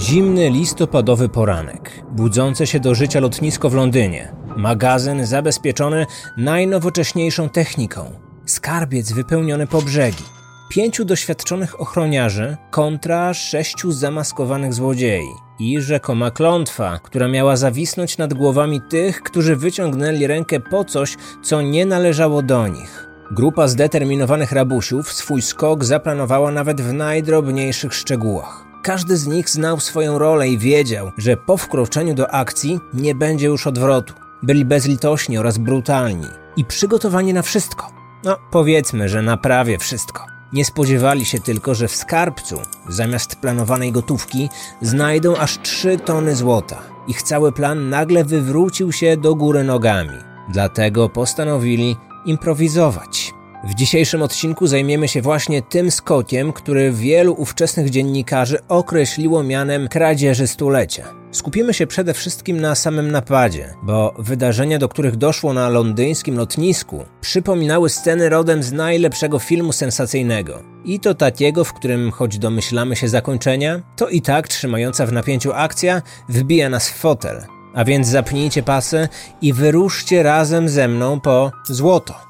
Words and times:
Zimny 0.00 0.50
listopadowy 0.50 1.28
poranek, 1.28 2.02
budzące 2.12 2.66
się 2.66 2.80
do 2.80 2.94
życia 2.94 3.20
lotnisko 3.20 3.70
w 3.70 3.74
Londynie, 3.74 4.32
magazyn 4.56 5.26
zabezpieczony 5.26 6.06
najnowocześniejszą 6.36 7.48
techniką, 7.48 8.10
skarbiec 8.46 9.12
wypełniony 9.12 9.66
po 9.66 9.82
brzegi, 9.82 10.24
pięciu 10.70 11.04
doświadczonych 11.04 11.80
ochroniarzy 11.80 12.56
kontra 12.70 13.34
sześciu 13.34 13.92
zamaskowanych 13.92 14.74
złodziei 14.74 15.28
i 15.58 15.80
rzekoma 15.80 16.30
klątwa, 16.30 16.98
która 16.98 17.28
miała 17.28 17.56
zawisnąć 17.56 18.18
nad 18.18 18.34
głowami 18.34 18.80
tych, 18.90 19.22
którzy 19.22 19.56
wyciągnęli 19.56 20.26
rękę 20.26 20.60
po 20.60 20.84
coś, 20.84 21.16
co 21.42 21.62
nie 21.62 21.86
należało 21.86 22.42
do 22.42 22.68
nich. 22.68 23.08
Grupa 23.30 23.68
zdeterminowanych 23.68 24.52
rabusiów 24.52 25.12
swój 25.12 25.42
skok 25.42 25.84
zaplanowała 25.84 26.50
nawet 26.50 26.80
w 26.80 26.92
najdrobniejszych 26.92 27.94
szczegółach. 27.94 28.69
Każdy 28.82 29.16
z 29.16 29.26
nich 29.26 29.50
znał 29.50 29.80
swoją 29.80 30.18
rolę 30.18 30.48
i 30.48 30.58
wiedział, 30.58 31.10
że 31.18 31.36
po 31.36 31.56
wkroczeniu 31.56 32.14
do 32.14 32.30
akcji 32.30 32.80
nie 32.94 33.14
będzie 33.14 33.46
już 33.46 33.66
odwrotu. 33.66 34.14
Byli 34.42 34.64
bezlitośni 34.64 35.38
oraz 35.38 35.58
brutalni 35.58 36.26
i 36.56 36.64
przygotowani 36.64 37.32
na 37.32 37.42
wszystko. 37.42 37.90
No, 38.24 38.36
powiedzmy, 38.50 39.08
że 39.08 39.22
na 39.22 39.36
prawie 39.36 39.78
wszystko. 39.78 40.26
Nie 40.52 40.64
spodziewali 40.64 41.24
się 41.24 41.40
tylko, 41.40 41.74
że 41.74 41.88
w 41.88 41.96
skarbcu, 41.96 42.60
zamiast 42.88 43.36
planowanej 43.36 43.92
gotówki, 43.92 44.48
znajdą 44.82 45.36
aż 45.36 45.58
3 45.62 45.98
tony 45.98 46.36
złota. 46.36 46.82
Ich 47.08 47.22
cały 47.22 47.52
plan 47.52 47.88
nagle 47.88 48.24
wywrócił 48.24 48.92
się 48.92 49.16
do 49.16 49.34
góry 49.34 49.64
nogami. 49.64 50.18
Dlatego 50.48 51.08
postanowili 51.08 51.96
improwizować. 52.24 53.34
W 53.64 53.74
dzisiejszym 53.74 54.22
odcinku 54.22 54.66
zajmiemy 54.66 55.08
się 55.08 55.22
właśnie 55.22 55.62
tym 55.62 55.90
skokiem, 55.90 56.52
który 56.52 56.92
wielu 56.92 57.34
ówczesnych 57.38 57.90
dziennikarzy 57.90 58.58
określiło 58.68 59.42
mianem 59.42 59.88
kradzieży 59.88 60.46
stulecia. 60.46 61.04
Skupimy 61.32 61.74
się 61.74 61.86
przede 61.86 62.14
wszystkim 62.14 62.60
na 62.60 62.74
samym 62.74 63.10
napadzie, 63.10 63.74
bo 63.82 64.14
wydarzenia, 64.18 64.78
do 64.78 64.88
których 64.88 65.16
doszło 65.16 65.52
na 65.52 65.68
londyńskim 65.68 66.36
lotnisku, 66.36 67.04
przypominały 67.20 67.90
sceny 67.90 68.28
rodem 68.28 68.62
z 68.62 68.72
najlepszego 68.72 69.38
filmu 69.38 69.72
sensacyjnego. 69.72 70.62
I 70.84 71.00
to 71.00 71.14
takiego, 71.14 71.64
w 71.64 71.72
którym 71.72 72.10
choć 72.10 72.38
domyślamy 72.38 72.96
się 72.96 73.08
zakończenia, 73.08 73.80
to 73.96 74.08
i 74.08 74.22
tak 74.22 74.48
trzymająca 74.48 75.06
w 75.06 75.12
napięciu 75.12 75.52
akcja 75.52 76.02
wbija 76.28 76.68
nas 76.68 76.90
w 76.90 76.94
fotel. 76.94 77.44
A 77.74 77.84
więc 77.84 78.08
zapnijcie 78.08 78.62
pasy 78.62 79.08
i 79.42 79.52
wyruszcie 79.52 80.22
razem 80.22 80.68
ze 80.68 80.88
mną 80.88 81.20
po 81.20 81.52
złoto. 81.68 82.29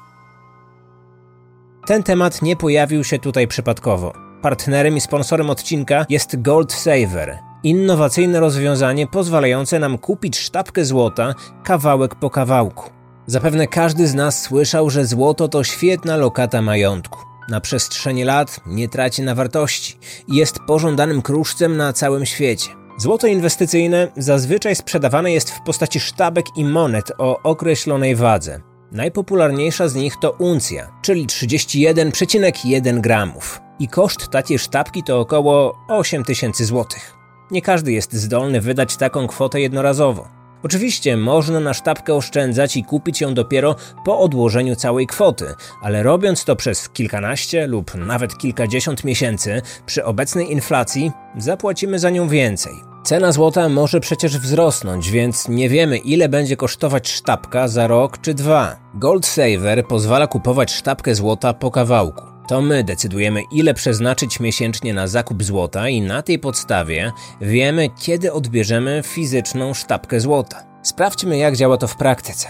Ten 1.85 2.03
temat 2.03 2.41
nie 2.41 2.55
pojawił 2.55 3.03
się 3.03 3.19
tutaj 3.19 3.47
przypadkowo. 3.47 4.13
Partnerem 4.41 4.97
i 4.97 5.01
sponsorem 5.01 5.49
odcinka 5.49 6.05
jest 6.09 6.41
Gold 6.41 6.73
Saver, 6.73 7.39
innowacyjne 7.63 8.39
rozwiązanie 8.39 9.07
pozwalające 9.07 9.79
nam 9.79 9.97
kupić 9.97 10.39
sztabkę 10.39 10.85
złota 10.85 11.35
kawałek 11.63 12.15
po 12.15 12.29
kawałku. 12.29 12.89
Zapewne 13.27 13.67
każdy 13.67 14.07
z 14.07 14.13
nas 14.13 14.41
słyszał, 14.41 14.89
że 14.89 15.05
złoto 15.05 15.47
to 15.47 15.63
świetna 15.63 16.17
lokata 16.17 16.61
majątku. 16.61 17.19
Na 17.49 17.61
przestrzeni 17.61 18.23
lat 18.23 18.61
nie 18.65 18.89
traci 18.89 19.21
na 19.21 19.35
wartości 19.35 19.97
i 20.27 20.35
jest 20.35 20.59
pożądanym 20.59 21.21
kruszcem 21.21 21.77
na 21.77 21.93
całym 21.93 22.25
świecie. 22.25 22.69
Złoto 22.97 23.27
inwestycyjne 23.27 24.07
zazwyczaj 24.17 24.75
sprzedawane 24.75 25.31
jest 25.31 25.51
w 25.51 25.61
postaci 25.61 25.99
sztabek 25.99 26.45
i 26.55 26.65
monet 26.65 27.11
o 27.17 27.41
określonej 27.43 28.15
wadze. 28.15 28.70
Najpopularniejsza 28.91 29.87
z 29.87 29.95
nich 29.95 30.13
to 30.21 30.31
uncja, 30.31 30.91
czyli 31.01 31.27
31,1 31.27 33.01
gramów. 33.01 33.61
I 33.79 33.87
koszt 33.87 34.27
takiej 34.29 34.59
sztabki 34.59 35.03
to 35.03 35.19
około 35.19 35.77
8 35.87 36.23
tysięcy 36.23 36.65
złotych. 36.65 37.13
Nie 37.51 37.61
każdy 37.61 37.91
jest 37.91 38.13
zdolny 38.13 38.61
wydać 38.61 38.97
taką 38.97 39.27
kwotę 39.27 39.61
jednorazowo. 39.61 40.27
Oczywiście 40.63 41.17
można 41.17 41.59
na 41.59 41.73
sztabkę 41.73 42.13
oszczędzać 42.13 42.77
i 42.77 42.83
kupić 42.83 43.21
ją 43.21 43.33
dopiero 43.33 43.75
po 44.05 44.19
odłożeniu 44.19 44.75
całej 44.75 45.07
kwoty, 45.07 45.45
ale 45.81 46.03
robiąc 46.03 46.45
to 46.45 46.55
przez 46.55 46.89
kilkanaście 46.89 47.67
lub 47.67 47.95
nawet 47.95 48.37
kilkadziesiąt 48.37 49.03
miesięcy, 49.03 49.61
przy 49.85 50.05
obecnej 50.05 50.51
inflacji 50.51 51.11
zapłacimy 51.37 51.99
za 51.99 52.09
nią 52.09 52.27
więcej. 52.27 52.90
Cena 53.03 53.31
złota 53.31 53.69
może 53.69 53.99
przecież 53.99 54.37
wzrosnąć, 54.37 55.11
więc 55.11 55.47
nie 55.47 55.69
wiemy 55.69 55.97
ile 55.97 56.29
będzie 56.29 56.57
kosztować 56.57 57.09
sztabka 57.09 57.67
za 57.67 57.87
rok 57.87 58.21
czy 58.21 58.33
dwa. 58.33 58.75
Gold 58.93 59.25
Saver 59.25 59.87
pozwala 59.87 60.27
kupować 60.27 60.73
sztabkę 60.73 61.15
złota 61.15 61.53
po 61.53 61.71
kawałku. 61.71 62.21
To 62.47 62.61
my 62.61 62.83
decydujemy, 62.83 63.43
ile 63.51 63.73
przeznaczyć 63.73 64.39
miesięcznie 64.39 64.93
na 64.93 65.07
zakup 65.07 65.43
złota, 65.43 65.89
i 65.89 66.01
na 66.01 66.21
tej 66.21 66.39
podstawie 66.39 67.11
wiemy, 67.41 67.89
kiedy 68.01 68.33
odbierzemy 68.33 69.01
fizyczną 69.05 69.73
sztabkę 69.73 70.19
złota. 70.19 70.63
Sprawdźmy, 70.83 71.37
jak 71.37 71.55
działa 71.55 71.77
to 71.77 71.87
w 71.87 71.95
praktyce. 71.95 72.47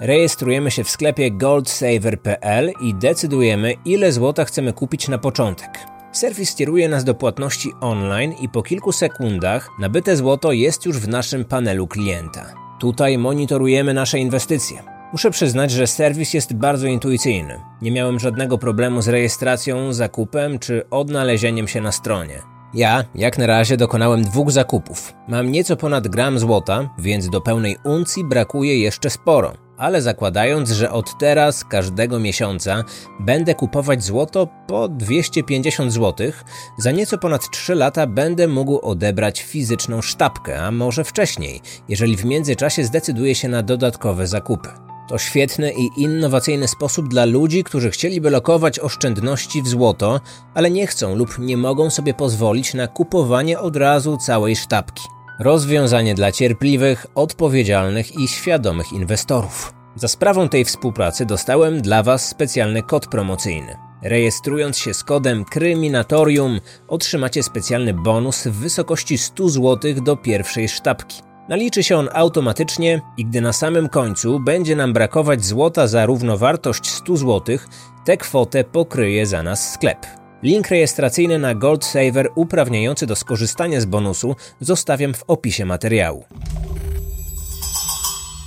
Rejestrujemy 0.00 0.70
się 0.70 0.84
w 0.84 0.90
sklepie 0.90 1.30
goldsaver.pl 1.30 2.72
i 2.80 2.94
decydujemy, 2.94 3.74
ile 3.84 4.12
złota 4.12 4.44
chcemy 4.44 4.72
kupić 4.72 5.08
na 5.08 5.18
początek. 5.18 5.93
Serwis 6.14 6.54
kieruje 6.54 6.88
nas 6.88 7.04
do 7.04 7.14
płatności 7.14 7.72
online 7.80 8.32
i 8.40 8.48
po 8.48 8.62
kilku 8.62 8.92
sekundach 8.92 9.70
nabyte 9.78 10.16
złoto 10.16 10.52
jest 10.52 10.86
już 10.86 10.98
w 10.98 11.08
naszym 11.08 11.44
panelu 11.44 11.86
klienta. 11.86 12.54
Tutaj 12.80 13.18
monitorujemy 13.18 13.94
nasze 13.94 14.18
inwestycje. 14.18 14.82
Muszę 15.12 15.30
przyznać, 15.30 15.70
że 15.70 15.86
serwis 15.86 16.34
jest 16.34 16.54
bardzo 16.54 16.86
intuicyjny. 16.86 17.60
Nie 17.82 17.92
miałem 17.92 18.20
żadnego 18.20 18.58
problemu 18.58 19.02
z 19.02 19.08
rejestracją, 19.08 19.92
zakupem 19.92 20.58
czy 20.58 20.90
odnalezieniem 20.90 21.68
się 21.68 21.80
na 21.80 21.92
stronie. 21.92 22.42
Ja, 22.74 23.04
jak 23.14 23.38
na 23.38 23.46
razie, 23.46 23.76
dokonałem 23.76 24.22
dwóch 24.24 24.50
zakupów. 24.50 25.14
Mam 25.28 25.52
nieco 25.52 25.76
ponad 25.76 26.08
gram 26.08 26.38
złota, 26.38 26.90
więc 26.98 27.30
do 27.30 27.40
pełnej 27.40 27.76
uncji 27.84 28.24
brakuje 28.24 28.78
jeszcze 28.78 29.10
sporo 29.10 29.63
ale 29.76 30.02
zakładając, 30.02 30.70
że 30.70 30.90
od 30.90 31.18
teraz 31.18 31.64
każdego 31.64 32.18
miesiąca 32.18 32.84
będę 33.20 33.54
kupować 33.54 34.04
złoto 34.04 34.48
po 34.66 34.88
250 34.88 35.92
zł, 35.92 36.32
za 36.78 36.90
nieco 36.90 37.18
ponad 37.18 37.50
3 37.50 37.74
lata 37.74 38.06
będę 38.06 38.48
mógł 38.48 38.78
odebrać 38.78 39.42
fizyczną 39.42 40.02
sztabkę, 40.02 40.62
a 40.62 40.70
może 40.70 41.04
wcześniej, 41.04 41.60
jeżeli 41.88 42.16
w 42.16 42.24
międzyczasie 42.24 42.84
zdecyduję 42.84 43.34
się 43.34 43.48
na 43.48 43.62
dodatkowe 43.62 44.26
zakupy. 44.26 44.68
To 45.08 45.18
świetny 45.18 45.72
i 45.72 46.02
innowacyjny 46.02 46.68
sposób 46.68 47.08
dla 47.08 47.24
ludzi, 47.24 47.64
którzy 47.64 47.90
chcieliby 47.90 48.30
lokować 48.30 48.78
oszczędności 48.78 49.62
w 49.62 49.68
złoto, 49.68 50.20
ale 50.54 50.70
nie 50.70 50.86
chcą 50.86 51.14
lub 51.14 51.38
nie 51.38 51.56
mogą 51.56 51.90
sobie 51.90 52.14
pozwolić 52.14 52.74
na 52.74 52.88
kupowanie 52.88 53.58
od 53.58 53.76
razu 53.76 54.16
całej 54.16 54.56
sztabki. 54.56 55.02
Rozwiązanie 55.38 56.14
dla 56.14 56.32
cierpliwych, 56.32 57.06
odpowiedzialnych 57.14 58.18
i 58.18 58.28
świadomych 58.28 58.92
inwestorów. 58.92 59.74
Za 59.96 60.08
sprawą 60.08 60.48
tej 60.48 60.64
współpracy 60.64 61.26
dostałem 61.26 61.82
dla 61.82 62.02
Was 62.02 62.28
specjalny 62.28 62.82
kod 62.82 63.06
promocyjny. 63.06 63.76
Rejestrując 64.02 64.78
się 64.78 64.94
z 64.94 65.04
kodem 65.04 65.44
Kryminatorium 65.44 66.60
otrzymacie 66.88 67.42
specjalny 67.42 67.94
bonus 67.94 68.46
w 68.46 68.52
wysokości 68.52 69.18
100 69.18 69.48
zł 69.48 69.94
do 70.02 70.16
pierwszej 70.16 70.68
sztabki. 70.68 71.22
Naliczy 71.48 71.82
się 71.82 71.96
on 71.96 72.08
automatycznie 72.12 73.00
i 73.16 73.24
gdy 73.24 73.40
na 73.40 73.52
samym 73.52 73.88
końcu 73.88 74.40
będzie 74.40 74.76
nam 74.76 74.92
brakować 74.92 75.44
złota 75.44 75.86
za 75.86 76.06
równowartość 76.06 76.90
100 76.90 77.16
zł, 77.16 77.58
tę 78.04 78.16
kwotę 78.16 78.64
pokryje 78.64 79.26
za 79.26 79.42
nas 79.42 79.72
sklep. 79.72 80.23
Link 80.44 80.68
rejestracyjny 80.68 81.38
na 81.38 81.54
Gold 81.54 81.84
Saver 81.84 82.28
uprawniający 82.34 83.06
do 83.06 83.16
skorzystania 83.16 83.80
z 83.80 83.84
bonusu 83.84 84.36
zostawiam 84.60 85.14
w 85.14 85.24
opisie 85.26 85.64
materiału. 85.64 86.24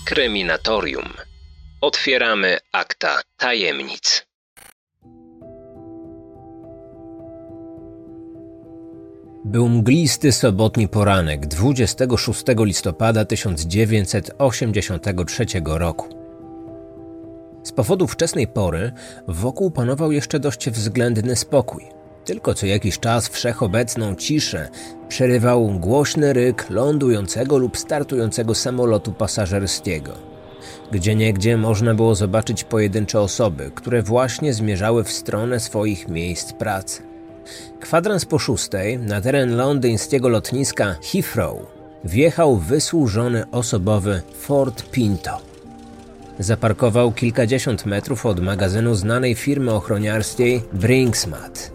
Kryminatorium. 0.06 1.14
Otwieramy 1.82 2.58
akta 2.72 3.22
tajemnic. 3.38 4.28
Był 9.46 9.70
mglisty 9.70 10.32
sobotni 10.32 10.88
poranek 10.88 11.48
26 11.48 12.44
listopada 12.60 13.26
1983 13.26 15.46
roku. 15.66 16.17
Z 17.68 17.72
powodu 17.72 18.08
wczesnej 18.08 18.48
pory 18.48 18.92
wokół 19.28 19.72
panował 19.72 20.12
jeszcze 20.12 20.40
dość 20.40 20.70
względny 20.70 21.36
spokój. 21.36 21.84
Tylko 22.26 22.54
co 22.54 22.66
jakiś 22.66 23.00
czas 23.00 23.28
wszechobecną 23.28 24.16
ciszę 24.16 24.70
przerywał 25.10 25.68
głośny 25.68 26.34
ryk 26.34 26.70
lądującego 26.70 27.58
lub 27.58 27.78
startującego 27.78 28.56
samolotu 28.56 29.12
pasażerskiego. 29.14 30.12
Gdzie 30.92 31.16
niegdzie 31.16 31.58
można 31.58 31.94
było 31.94 32.16
zobaczyć 32.16 32.64
pojedyncze 32.64 33.20
osoby, 33.20 33.72
które 33.76 34.02
właśnie 34.02 34.54
zmierzały 34.54 35.04
w 35.04 35.12
stronę 35.12 35.60
swoich 35.60 36.08
miejsc 36.08 36.54
pracy. 36.54 37.02
Kwadrans 37.80 38.26
po 38.26 38.40
szóstej 38.40 39.00
na 39.00 39.22
teren 39.22 39.56
londyńskiego 39.56 40.30
lotniska 40.30 40.96
Heathrow 41.12 41.58
wjechał 42.04 42.58
wysłużony 42.58 43.44
osobowy 43.52 44.22
Ford 44.40 44.90
Pinto. 44.92 45.47
Zaparkował 46.40 47.12
kilkadziesiąt 47.12 47.86
metrów 47.86 48.26
od 48.26 48.40
magazynu 48.40 48.96
znanej 48.96 49.36
firmy 49.36 49.74
ochroniarskiej 49.74 50.62
Brinksmat. 50.74 51.72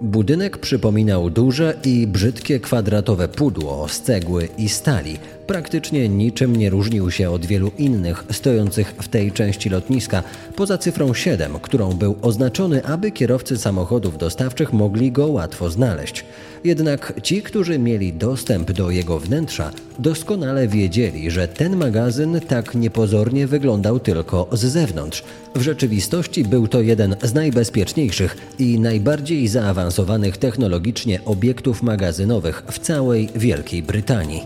Budynek 0.00 0.58
przypominał 0.58 1.30
duże 1.30 1.74
i 1.84 2.06
brzydkie 2.06 2.60
kwadratowe 2.60 3.28
pudło 3.28 3.88
z 3.88 4.00
cegły 4.00 4.48
i 4.58 4.68
stali. 4.68 5.18
Praktycznie 5.46 6.08
niczym 6.08 6.56
nie 6.56 6.70
różnił 6.70 7.10
się 7.10 7.30
od 7.30 7.46
wielu 7.46 7.70
innych 7.78 8.24
stojących 8.30 8.94
w 9.02 9.08
tej 9.08 9.32
części 9.32 9.70
lotniska, 9.70 10.22
poza 10.56 10.78
cyfrą 10.78 11.14
7, 11.14 11.58
którą 11.62 11.92
był 11.92 12.16
oznaczony, 12.22 12.84
aby 12.84 13.10
kierowcy 13.10 13.58
samochodów 13.58 14.18
dostawczych 14.18 14.72
mogli 14.72 15.12
go 15.12 15.26
łatwo 15.26 15.70
znaleźć. 15.70 16.24
Jednak 16.64 17.20
ci, 17.22 17.42
którzy 17.42 17.78
mieli 17.78 18.12
dostęp 18.12 18.72
do 18.72 18.90
jego 18.90 19.18
wnętrza, 19.18 19.70
doskonale 19.98 20.68
wiedzieli, 20.68 21.30
że 21.30 21.48
ten 21.48 21.76
magazyn 21.76 22.40
tak 22.48 22.74
niepozornie 22.74 23.46
wyglądał 23.46 24.00
tylko 24.00 24.48
z 24.52 24.60
zewnątrz. 24.60 25.24
W 25.54 25.62
rzeczywistości 25.62 26.44
był 26.44 26.68
to 26.68 26.80
jeden 26.80 27.16
z 27.22 27.34
najbezpieczniejszych 27.34 28.36
i 28.58 28.80
najbardziej 28.80 29.48
zaawansowanych 29.48 30.36
technologicznie 30.36 31.24
obiektów 31.24 31.82
magazynowych 31.82 32.62
w 32.70 32.78
całej 32.78 33.28
Wielkiej 33.36 33.82
Brytanii. 33.82 34.42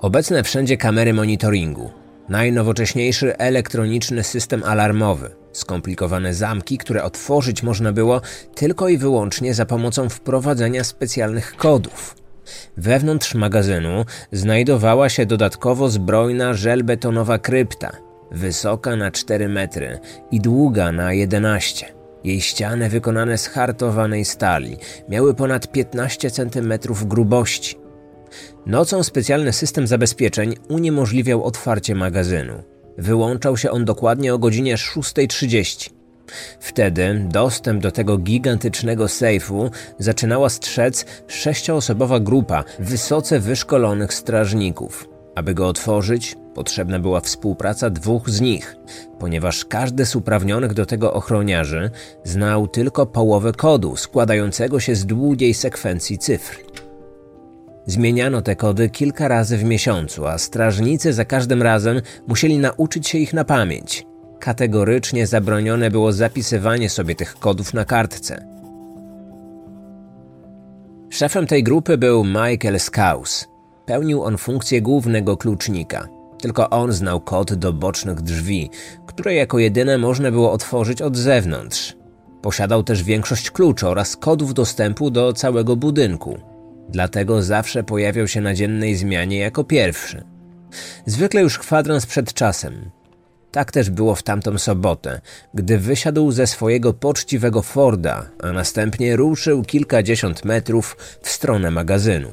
Obecne 0.00 0.42
wszędzie 0.42 0.76
kamery 0.76 1.14
monitoringu, 1.14 1.90
najnowocześniejszy 2.28 3.38
elektroniczny 3.38 4.24
system 4.24 4.64
alarmowy, 4.64 5.30
skomplikowane 5.52 6.34
zamki, 6.34 6.78
które 6.78 7.02
otworzyć 7.02 7.62
można 7.62 7.92
było 7.92 8.20
tylko 8.54 8.88
i 8.88 8.98
wyłącznie 8.98 9.54
za 9.54 9.66
pomocą 9.66 10.08
wprowadzenia 10.08 10.84
specjalnych 10.84 11.56
kodów. 11.56 12.14
Wewnątrz 12.76 13.34
magazynu 13.34 14.04
znajdowała 14.32 15.08
się 15.08 15.26
dodatkowo 15.26 15.88
zbrojna 15.88 16.54
żelbetonowa 16.54 17.38
krypta, 17.38 17.92
wysoka 18.30 18.96
na 18.96 19.10
4 19.10 19.48
metry 19.48 19.98
i 20.30 20.40
długa 20.40 20.92
na 20.92 21.12
11. 21.12 21.86
Jej 22.24 22.40
ściany 22.40 22.88
wykonane 22.88 23.38
z 23.38 23.46
hartowanej 23.46 24.24
stali 24.24 24.76
miały 25.08 25.34
ponad 25.34 25.72
15 25.72 26.30
cm 26.30 26.72
grubości. 27.04 27.79
Nocą 28.66 29.02
specjalny 29.02 29.52
system 29.52 29.86
zabezpieczeń 29.86 30.54
uniemożliwiał 30.68 31.44
otwarcie 31.44 31.94
magazynu. 31.94 32.62
Wyłączał 32.98 33.56
się 33.56 33.70
on 33.70 33.84
dokładnie 33.84 34.34
o 34.34 34.38
godzinie 34.38 34.76
6.30. 34.76 35.90
Wtedy 36.60 37.26
dostęp 37.28 37.82
do 37.82 37.90
tego 37.90 38.18
gigantycznego 38.18 39.08
sejfu 39.08 39.70
zaczynała 39.98 40.48
strzec 40.48 41.06
sześcioosobowa 41.28 42.20
grupa 42.20 42.64
wysoce 42.78 43.40
wyszkolonych 43.40 44.14
strażników. 44.14 45.08
Aby 45.34 45.54
go 45.54 45.68
otworzyć, 45.68 46.36
potrzebna 46.54 46.98
była 46.98 47.20
współpraca 47.20 47.90
dwóch 47.90 48.30
z 48.30 48.40
nich, 48.40 48.76
ponieważ 49.18 49.64
każdy 49.64 50.06
z 50.06 50.16
uprawnionych 50.16 50.74
do 50.74 50.86
tego 50.86 51.12
ochroniarzy 51.12 51.90
znał 52.24 52.68
tylko 52.68 53.06
połowę 53.06 53.52
kodu 53.52 53.96
składającego 53.96 54.80
się 54.80 54.94
z 54.94 55.06
długiej 55.06 55.54
sekwencji 55.54 56.18
cyfr. 56.18 56.69
Zmieniano 57.90 58.42
te 58.42 58.56
kody 58.56 58.90
kilka 58.90 59.28
razy 59.28 59.56
w 59.56 59.64
miesiącu, 59.64 60.26
a 60.26 60.38
strażnicy 60.38 61.12
za 61.12 61.24
każdym 61.24 61.62
razem 61.62 62.00
musieli 62.26 62.58
nauczyć 62.58 63.08
się 63.08 63.18
ich 63.18 63.32
na 63.34 63.44
pamięć. 63.44 64.06
Kategorycznie 64.40 65.26
zabronione 65.26 65.90
było 65.90 66.12
zapisywanie 66.12 66.90
sobie 66.90 67.14
tych 67.14 67.34
kodów 67.34 67.74
na 67.74 67.84
kartce. 67.84 68.46
Szefem 71.10 71.46
tej 71.46 71.62
grupy 71.62 71.98
był 71.98 72.24
Michael 72.24 72.80
Scouse. 72.80 73.44
Pełnił 73.86 74.22
on 74.22 74.38
funkcję 74.38 74.82
głównego 74.82 75.36
klucznika. 75.36 76.08
Tylko 76.40 76.70
on 76.70 76.92
znał 76.92 77.20
kod 77.20 77.54
do 77.54 77.72
bocznych 77.72 78.20
drzwi, 78.20 78.70
które 79.06 79.34
jako 79.34 79.58
jedyne 79.58 79.98
można 79.98 80.30
było 80.30 80.52
otworzyć 80.52 81.02
od 81.02 81.16
zewnątrz. 81.16 81.96
Posiadał 82.42 82.82
też 82.82 83.02
większość 83.02 83.50
kluczy 83.50 83.88
oraz 83.88 84.16
kodów 84.16 84.54
dostępu 84.54 85.10
do 85.10 85.32
całego 85.32 85.76
budynku. 85.76 86.49
Dlatego 86.92 87.42
zawsze 87.42 87.82
pojawiał 87.82 88.28
się 88.28 88.40
na 88.40 88.54
dziennej 88.54 88.96
zmianie 88.96 89.38
jako 89.38 89.64
pierwszy. 89.64 90.24
Zwykle 91.06 91.40
już 91.40 91.58
kwadrans 91.58 92.06
przed 92.06 92.34
czasem. 92.34 92.90
Tak 93.50 93.72
też 93.72 93.90
było 93.90 94.14
w 94.14 94.22
tamtą 94.22 94.58
sobotę, 94.58 95.20
gdy 95.54 95.78
wysiadł 95.78 96.30
ze 96.30 96.46
swojego 96.46 96.92
poczciwego 96.92 97.62
Forda, 97.62 98.30
a 98.42 98.52
następnie 98.52 99.16
ruszył 99.16 99.62
kilkadziesiąt 99.62 100.44
metrów 100.44 100.96
w 101.22 101.28
stronę 101.28 101.70
magazynu. 101.70 102.32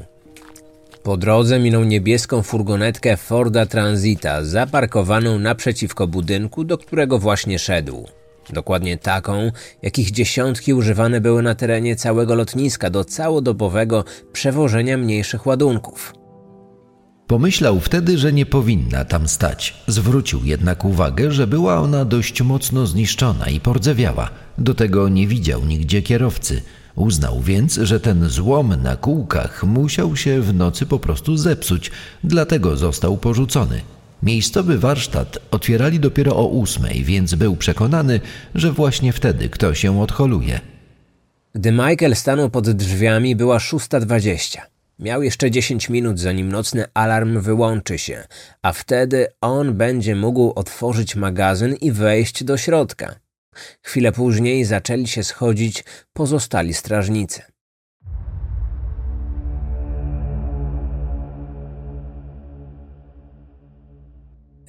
Po 1.04 1.18
drodze 1.18 1.60
minął 1.60 1.84
niebieską 1.84 2.42
furgonetkę 2.42 3.18
Forda 3.18 3.66
Transita 3.66 4.44
zaparkowaną 4.44 5.40
naprzeciwko 5.40 6.08
budynku, 6.08 6.64
do 6.64 6.78
którego 6.78 7.20
właśnie 7.20 7.60
szedł. 7.60 8.08
Dokładnie 8.54 8.98
taką, 8.98 9.52
jakich 9.82 10.12
dziesiątki 10.12 10.74
używane 10.74 11.22
były 11.22 11.42
na 11.44 11.56
terenie 11.56 11.96
całego 11.96 12.36
lotniska 12.36 12.90
do 12.90 13.06
całodobowego 13.06 14.04
przewożenia 14.34 14.98
mniejszych 14.98 15.46
ładunków. 15.46 16.14
Pomyślał 17.28 17.80
wtedy, 17.80 18.18
że 18.18 18.34
nie 18.34 18.46
powinna 18.46 19.06
tam 19.06 19.28
stać. 19.28 19.84
Zwrócił 19.88 20.40
jednak 20.44 20.86
uwagę, 20.86 21.32
że 21.32 21.48
była 21.48 21.80
ona 21.80 22.06
dość 22.06 22.42
mocno 22.42 22.88
zniszczona 22.88 23.50
i 23.50 23.60
pordzewiała. 23.60 24.30
Do 24.58 24.74
tego 24.74 25.10
nie 25.10 25.28
widział 25.28 25.66
nigdzie 25.66 26.02
kierowcy. 26.02 26.62
Uznał 26.96 27.42
więc, 27.42 27.74
że 27.74 28.00
ten 28.00 28.30
złom 28.30 28.76
na 28.84 28.96
kółkach 28.96 29.64
musiał 29.64 30.16
się 30.16 30.42
w 30.42 30.54
nocy 30.54 30.86
po 30.86 31.00
prostu 31.00 31.38
zepsuć, 31.38 31.92
dlatego 32.24 32.78
został 32.78 33.18
porzucony. 33.18 33.82
Miejscowy 34.24 34.78
warsztat 34.78 35.38
otwierali 35.52 36.00
dopiero 36.00 36.36
o 36.36 36.48
ósmej, 36.48 37.04
więc 37.04 37.36
był 37.36 37.56
przekonany, 37.56 38.20
że 38.56 38.72
właśnie 38.72 39.14
wtedy 39.14 39.50
ktoś 39.50 39.80
się 39.80 40.02
odholuje. 40.02 40.60
Gdy 41.56 41.72
Michael 41.72 42.16
stanął 42.16 42.50
pod 42.50 42.70
drzwiami, 42.70 43.36
była 43.36 43.60
szósta 43.60 44.00
dwadzieścia. 44.00 44.62
Miał 45.00 45.24
jeszcze 45.24 45.52
dziesięć 45.52 45.90
minut, 45.90 46.20
zanim 46.20 46.52
nocny 46.52 46.86
alarm 46.94 47.40
wyłączy 47.42 47.98
się, 47.98 48.28
a 48.62 48.74
wtedy 48.74 49.28
on 49.42 49.74
będzie 49.74 50.16
mógł 50.16 50.54
otworzyć 50.56 51.16
magazyn 51.16 51.76
i 51.76 51.92
wejść 51.92 52.44
do 52.44 52.58
środka. 52.58 53.16
Chwilę 53.82 54.12
później 54.12 54.66
zaczęli 54.66 55.08
się 55.08 55.24
schodzić 55.24 55.84
pozostali 56.14 56.74
strażnicy. 56.74 57.42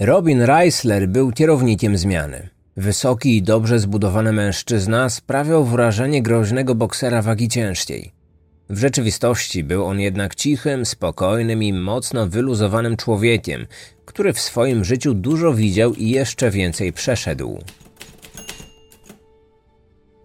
Robin 0.00 0.42
Reisler 0.42 1.08
był 1.08 1.32
kierownikiem 1.32 1.96
zmiany. 1.96 2.48
Wysoki 2.76 3.36
i 3.36 3.42
dobrze 3.42 3.78
zbudowany 3.78 4.32
mężczyzna 4.32 5.10
sprawiał 5.10 5.64
wrażenie 5.64 6.22
groźnego 6.22 6.74
boksera 6.74 7.22
wagi 7.22 7.48
ciężkiej. 7.48 8.12
W 8.70 8.78
rzeczywistości 8.78 9.64
był 9.64 9.84
on 9.84 10.00
jednak 10.00 10.34
cichym, 10.34 10.86
spokojnym 10.86 11.62
i 11.62 11.72
mocno 11.72 12.26
wyluzowanym 12.26 12.96
człowiekiem, 12.96 13.67
który 14.05 14.32
w 14.32 14.40
swoim 14.40 14.84
życiu 14.84 15.14
dużo 15.14 15.55
widział 15.55 15.94
i 15.94 16.10
jeszcze 16.10 16.50
więcej 16.50 16.93
przeszedł. 16.93 17.58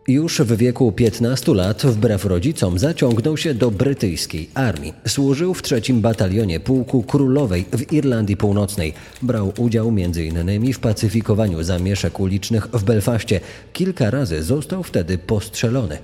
Już 0.08 0.42
w 0.42 0.58
wieku 0.58 0.92
15 0.92 1.54
lat, 1.54 1.82
wbrew 1.86 2.26
rodzicom, 2.26 2.80
zaciągnął 2.80 3.38
się 3.38 3.54
do 3.54 3.72
brytyjskiej 3.72 4.50
armii. 4.54 4.94
Służył 5.08 5.54
w 5.54 5.62
trzecim 5.62 6.02
batalionie 6.02 6.60
Pułku 6.60 7.04
Królowej 7.04 7.66
w 7.74 7.94
Irlandii 7.94 8.38
Północnej. 8.38 8.94
Brał 9.22 9.54
udział 9.58 9.88
m.in. 9.88 10.74
w 10.74 10.80
pacyfikowaniu 10.80 11.64
zamieszek 11.64 12.20
ulicznych 12.20 12.68
w 12.68 12.84
Belfaście. 12.84 13.40
Kilka 13.74 14.10
razy 14.10 14.44
został 14.44 14.84
wtedy 14.84 15.18
postrzelony. 15.18 15.98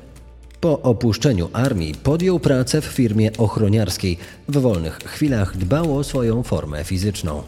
Po 0.62 0.82
opuszczeniu 0.82 1.50
armii 1.54 1.96
podjął 2.04 2.40
pracę 2.40 2.82
w 2.82 2.86
firmie 2.86 3.32
ochroniarskiej. 3.38 4.18
W 4.48 4.58
wolnych 4.58 4.98
chwilach 4.98 5.58
dbał 5.58 5.98
o 5.98 6.04
swoją 6.04 6.44
formę 6.44 6.84
fizyczną. 6.84 7.44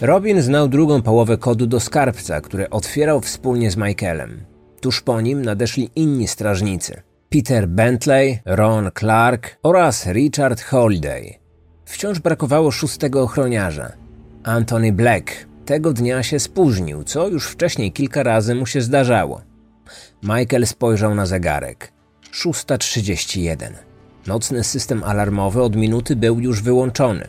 Robin 0.00 0.42
znał 0.42 0.68
drugą 0.68 1.02
połowę 1.02 1.38
kodu 1.38 1.66
do 1.66 1.80
skarbca, 1.80 2.40
który 2.40 2.70
otwierał 2.70 3.20
wspólnie 3.20 3.70
z 3.70 3.76
Michaelem. 3.76 4.55
Tuż 4.86 5.00
po 5.00 5.20
nim 5.20 5.42
nadeszli 5.42 5.90
inni 5.96 6.28
strażnicy. 6.28 7.02
Peter 7.30 7.68
Bentley, 7.68 8.38
Ron 8.44 8.90
Clark 8.98 9.58
oraz 9.62 10.06
Richard 10.06 10.62
Holiday. 10.62 11.34
Wciąż 11.84 12.18
brakowało 12.18 12.70
szóstego 12.70 13.22
ochroniarza. 13.22 13.92
Anthony 14.44 14.92
Black 14.92 15.46
tego 15.64 15.92
dnia 15.92 16.22
się 16.22 16.40
spóźnił, 16.40 17.04
co 17.04 17.28
już 17.28 17.46
wcześniej 17.46 17.92
kilka 17.92 18.22
razy 18.22 18.54
mu 18.54 18.66
się 18.66 18.80
zdarzało. 18.80 19.40
Michael 20.22 20.66
spojrzał 20.66 21.14
na 21.14 21.26
zegarek. 21.26 21.92
6.31. 22.32 23.72
Nocny 24.26 24.64
system 24.64 25.04
alarmowy 25.04 25.62
od 25.62 25.76
minuty 25.76 26.16
był 26.16 26.40
już 26.40 26.62
wyłączony. 26.62 27.28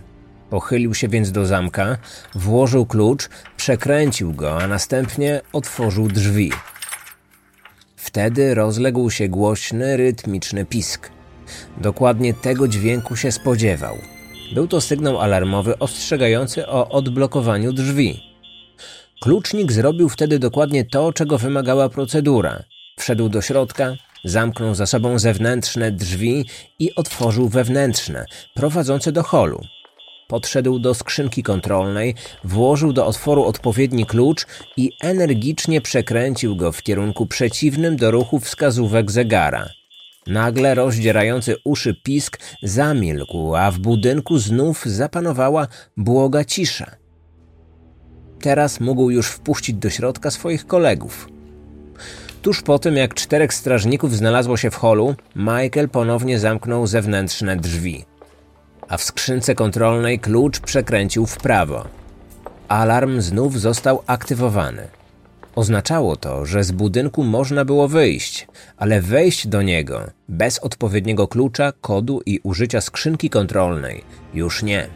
Pochylił 0.49 0.93
się 0.93 1.07
więc 1.07 1.31
do 1.31 1.45
zamka, 1.45 1.97
włożył 2.35 2.85
klucz, 2.85 3.29
przekręcił 3.57 4.33
go, 4.33 4.61
a 4.61 4.67
następnie 4.67 5.41
otworzył 5.53 6.07
drzwi. 6.07 6.51
Wtedy 8.07 8.55
rozległ 8.55 9.09
się 9.09 9.29
głośny, 9.29 9.97
rytmiczny 9.97 10.65
pisk. 10.65 11.09
Dokładnie 11.77 12.33
tego 12.33 12.67
dźwięku 12.67 13.15
się 13.15 13.31
spodziewał. 13.31 13.97
Był 14.53 14.67
to 14.67 14.81
sygnał 14.81 15.21
alarmowy 15.21 15.79
ostrzegający 15.79 16.67
o 16.67 16.89
odblokowaniu 16.89 17.73
drzwi. 17.73 18.19
Klucznik 19.21 19.71
zrobił 19.71 20.09
wtedy 20.09 20.39
dokładnie 20.39 20.85
to, 20.85 21.13
czego 21.13 21.37
wymagała 21.37 21.89
procedura. 21.89 22.63
Wszedł 22.99 23.29
do 23.29 23.41
środka, 23.41 23.93
Zamknął 24.23 24.75
za 24.75 24.85
sobą 24.85 25.19
zewnętrzne 25.19 25.91
drzwi 25.91 26.45
i 26.79 26.95
otworzył 26.95 27.49
wewnętrzne, 27.49 28.25
prowadzące 28.53 29.11
do 29.11 29.23
holu. 29.23 29.61
Podszedł 30.27 30.79
do 30.79 30.93
skrzynki 30.93 31.43
kontrolnej, 31.43 32.15
włożył 32.43 32.93
do 32.93 33.05
otworu 33.05 33.43
odpowiedni 33.43 34.05
klucz 34.05 34.45
i 34.77 34.91
energicznie 35.01 35.81
przekręcił 35.81 36.55
go 36.55 36.71
w 36.71 36.83
kierunku 36.83 37.25
przeciwnym 37.25 37.97
do 37.97 38.11
ruchu 38.11 38.39
wskazówek 38.39 39.11
zegara. 39.11 39.69
Nagle 40.27 40.75
rozdzierający 40.75 41.55
uszy 41.63 41.95
pisk 42.03 42.39
zamilkł, 42.63 43.55
a 43.55 43.71
w 43.71 43.79
budynku 43.79 44.37
znów 44.37 44.85
zapanowała 44.85 45.67
błoga 45.97 46.45
cisza. 46.45 46.95
Teraz 48.41 48.79
mógł 48.79 49.09
już 49.09 49.27
wpuścić 49.27 49.75
do 49.75 49.89
środka 49.89 50.31
swoich 50.31 50.67
kolegów. 50.67 51.29
Tuż 52.41 52.61
po 52.61 52.79
tym, 52.79 52.95
jak 52.95 53.13
czterech 53.13 53.53
strażników 53.53 54.15
znalazło 54.15 54.57
się 54.57 54.71
w 54.71 54.75
holu, 54.75 55.15
Michael 55.35 55.89
ponownie 55.89 56.39
zamknął 56.39 56.87
zewnętrzne 56.87 57.55
drzwi. 57.55 58.05
A 58.89 58.97
w 58.97 59.03
skrzynce 59.03 59.55
kontrolnej 59.55 60.19
klucz 60.19 60.59
przekręcił 60.59 61.25
w 61.25 61.37
prawo. 61.37 61.87
Alarm 62.67 63.21
znów 63.21 63.59
został 63.59 64.03
aktywowany. 64.07 64.87
Oznaczało 65.55 66.15
to, 66.15 66.45
że 66.45 66.63
z 66.63 66.71
budynku 66.71 67.23
można 67.23 67.65
było 67.65 67.87
wyjść, 67.87 68.47
ale 68.77 69.01
wejść 69.01 69.47
do 69.47 69.61
niego 69.61 70.01
bez 70.29 70.59
odpowiedniego 70.59 71.27
klucza, 71.27 71.73
kodu 71.81 72.21
i 72.25 72.39
użycia 72.43 72.81
skrzynki 72.81 73.29
kontrolnej 73.29 74.03
już 74.33 74.63
nie. 74.63 74.87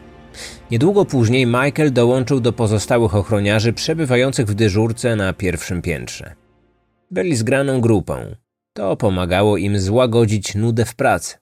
Niedługo 0.71 1.05
później 1.05 1.45
Michael 1.45 1.93
dołączył 1.93 2.39
do 2.39 2.53
pozostałych 2.53 3.15
ochroniarzy 3.15 3.73
przebywających 3.73 4.47
w 4.47 4.53
dyżurce 4.53 5.15
na 5.15 5.33
pierwszym 5.33 5.81
piętrze. 5.81 6.35
Byli 7.11 7.35
zgraną 7.35 7.81
grupą. 7.81 8.15
To 8.73 8.97
pomagało 8.97 9.57
im 9.57 9.79
złagodzić 9.79 10.55
nudę 10.55 10.85
w 10.85 10.95
pracy. 10.95 11.35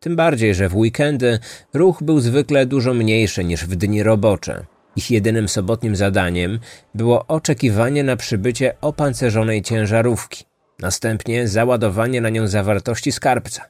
Tym 0.00 0.16
bardziej, 0.16 0.54
że 0.54 0.68
w 0.68 0.76
weekendy 0.76 1.38
ruch 1.74 2.02
był 2.02 2.20
zwykle 2.20 2.66
dużo 2.66 2.94
mniejszy 2.94 3.44
niż 3.44 3.64
w 3.64 3.76
dni 3.76 4.02
robocze. 4.02 4.64
Ich 4.96 5.10
jedynym 5.10 5.48
sobotnim 5.48 5.96
zadaniem 5.96 6.58
było 6.94 7.26
oczekiwanie 7.26 8.04
na 8.04 8.16
przybycie 8.16 8.74
opancerzonej 8.80 9.62
ciężarówki, 9.62 10.44
następnie 10.78 11.48
załadowanie 11.48 12.20
na 12.20 12.28
nią 12.28 12.46
zawartości 12.46 13.12
skarbca, 13.12 13.64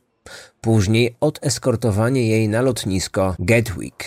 później 0.61 1.17
odeskortowanie 1.21 2.29
jej 2.29 2.49
na 2.49 2.63
lotnisko 2.63 3.37
Gatwick, 3.39 4.05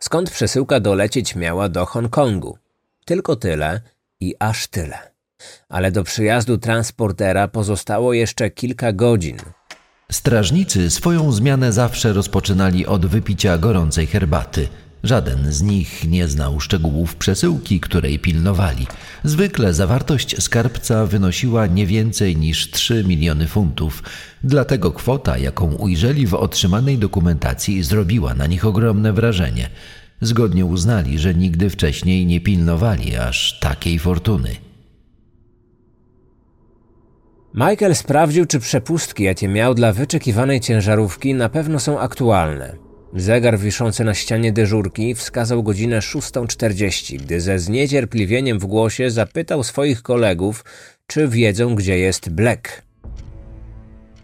skąd 0.00 0.30
przesyłka 0.30 0.80
dolecieć 0.80 1.36
miała 1.36 1.68
do 1.68 1.86
Hongkongu. 1.86 2.58
Tylko 3.04 3.36
tyle 3.36 3.80
i 4.20 4.34
aż 4.38 4.66
tyle. 4.66 4.98
Ale 5.68 5.92
do 5.92 6.04
przyjazdu 6.04 6.58
transportera 6.58 7.48
pozostało 7.48 8.12
jeszcze 8.12 8.50
kilka 8.50 8.92
godzin. 8.92 9.36
Strażnicy 10.12 10.90
swoją 10.90 11.32
zmianę 11.32 11.72
zawsze 11.72 12.12
rozpoczynali 12.12 12.86
od 12.86 13.06
wypicia 13.06 13.58
gorącej 13.58 14.06
herbaty– 14.06 14.68
Żaden 15.04 15.52
z 15.52 15.62
nich 15.62 16.04
nie 16.08 16.28
znał 16.28 16.60
szczegółów 16.60 17.16
przesyłki, 17.16 17.80
której 17.80 18.18
pilnowali. 18.18 18.86
Zwykle 19.24 19.74
zawartość 19.74 20.42
skarbca 20.42 21.06
wynosiła 21.06 21.66
nie 21.66 21.86
więcej 21.86 22.36
niż 22.36 22.70
3 22.70 23.04
miliony 23.08 23.46
funtów, 23.46 24.02
dlatego 24.44 24.92
kwota, 24.92 25.38
jaką 25.38 25.74
ujrzeli 25.74 26.26
w 26.26 26.34
otrzymanej 26.34 26.98
dokumentacji, 26.98 27.82
zrobiła 27.82 28.34
na 28.34 28.46
nich 28.46 28.64
ogromne 28.66 29.12
wrażenie. 29.12 29.70
Zgodnie 30.20 30.66
uznali, 30.66 31.18
że 31.18 31.34
nigdy 31.34 31.70
wcześniej 31.70 32.26
nie 32.26 32.40
pilnowali 32.40 33.16
aż 33.16 33.58
takiej 33.60 33.98
fortuny. 33.98 34.56
Michael 37.54 37.94
sprawdził, 37.94 38.46
czy 38.46 38.60
przepustki, 38.60 39.24
jakie 39.24 39.48
miał 39.48 39.74
dla 39.74 39.92
wyczekiwanej 39.92 40.60
ciężarówki, 40.60 41.34
na 41.34 41.48
pewno 41.48 41.80
są 41.80 42.00
aktualne. 42.00 42.76
Zegar 43.14 43.58
wiszący 43.58 44.04
na 44.04 44.14
ścianie 44.14 44.52
dyżurki 44.52 45.14
wskazał 45.14 45.62
godzinę 45.62 45.98
6.40, 45.98 47.16
gdy 47.16 47.40
ze 47.40 47.58
zniecierpliwieniem 47.58 48.58
w 48.58 48.66
głosie 48.66 49.10
zapytał 49.10 49.62
swoich 49.62 50.02
kolegów, 50.02 50.64
czy 51.06 51.28
wiedzą, 51.28 51.74
gdzie 51.74 51.98
jest 51.98 52.30
Black. 52.30 52.82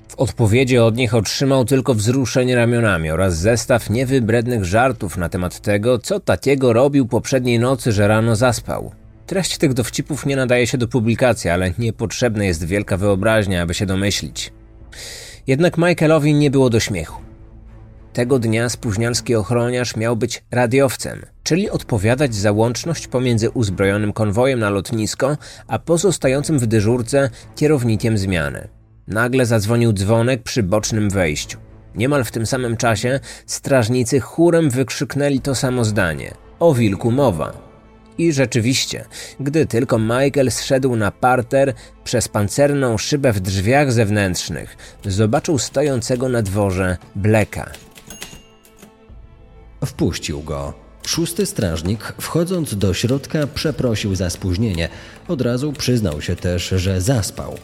W 0.08 0.14
odpowiedzi 0.14 0.78
od 0.78 0.96
nich 0.96 1.14
otrzymał 1.14 1.64
tylko 1.64 1.94
wzruszenie 1.94 2.56
ramionami 2.56 3.10
oraz 3.10 3.38
zestaw 3.38 3.90
niewybrednych 3.90 4.64
żartów 4.64 5.16
na 5.16 5.28
temat 5.28 5.60
tego, 5.60 5.98
co 5.98 6.20
takiego 6.20 6.72
robił 6.72 7.06
poprzedniej 7.06 7.58
nocy, 7.58 7.92
że 7.92 8.08
rano 8.08 8.36
zaspał. 8.36 8.92
Treść 9.28 9.58
tych 9.58 9.74
dowcipów 9.74 10.26
nie 10.26 10.36
nadaje 10.36 10.66
się 10.66 10.78
do 10.78 10.88
publikacji, 10.88 11.50
ale 11.50 11.72
niepotrzebna 11.78 12.44
jest 12.44 12.64
wielka 12.64 12.96
wyobraźnia, 12.96 13.62
aby 13.62 13.74
się 13.74 13.86
domyślić. 13.86 14.52
Jednak 15.46 15.78
Michaelowi 15.78 16.34
nie 16.34 16.50
było 16.50 16.70
do 16.70 16.80
śmiechu. 16.80 17.22
Tego 18.12 18.38
dnia 18.38 18.68
spóźnialski 18.68 19.34
ochroniarz 19.34 19.96
miał 19.96 20.16
być 20.16 20.44
radiowcem, 20.50 21.26
czyli 21.42 21.70
odpowiadać 21.70 22.34
za 22.34 22.52
łączność 22.52 23.08
pomiędzy 23.08 23.50
uzbrojonym 23.50 24.12
konwojem 24.12 24.60
na 24.60 24.70
lotnisko, 24.70 25.36
a 25.66 25.78
pozostającym 25.78 26.58
w 26.58 26.66
dyżurce 26.66 27.30
kierownikiem 27.56 28.18
zmiany. 28.18 28.68
Nagle 29.08 29.46
zadzwonił 29.46 29.92
dzwonek 29.92 30.42
przy 30.42 30.62
bocznym 30.62 31.10
wejściu. 31.10 31.58
Niemal 31.94 32.24
w 32.24 32.30
tym 32.30 32.46
samym 32.46 32.76
czasie 32.76 33.20
strażnicy 33.46 34.20
chórem 34.20 34.70
wykrzyknęli 34.70 35.40
to 35.40 35.54
samo 35.54 35.84
zdanie. 35.84 36.34
O 36.58 36.74
wilku 36.74 37.10
mowa. 37.10 37.67
I 38.18 38.32
rzeczywiście, 38.32 39.04
gdy 39.40 39.66
tylko 39.66 39.98
Michael 39.98 40.50
zszedł 40.50 40.96
na 40.96 41.10
parter 41.10 41.74
przez 42.04 42.28
pancerną 42.28 42.98
szybę 42.98 43.32
w 43.32 43.40
drzwiach 43.40 43.92
zewnętrznych, 43.92 44.76
zobaczył 45.04 45.58
stojącego 45.58 46.28
na 46.28 46.42
dworze 46.42 46.96
Bleka. 47.16 47.70
Wpuścił 49.86 50.42
go. 50.42 50.74
Szósty 51.06 51.46
strażnik, 51.46 52.14
wchodząc 52.20 52.74
do 52.74 52.94
środka, 52.94 53.46
przeprosił 53.46 54.14
za 54.14 54.30
spóźnienie. 54.30 54.88
Od 55.28 55.40
razu 55.40 55.72
przyznał 55.72 56.20
się 56.20 56.36
też, 56.36 56.68
że 56.68 57.00
zaspał. 57.00 57.58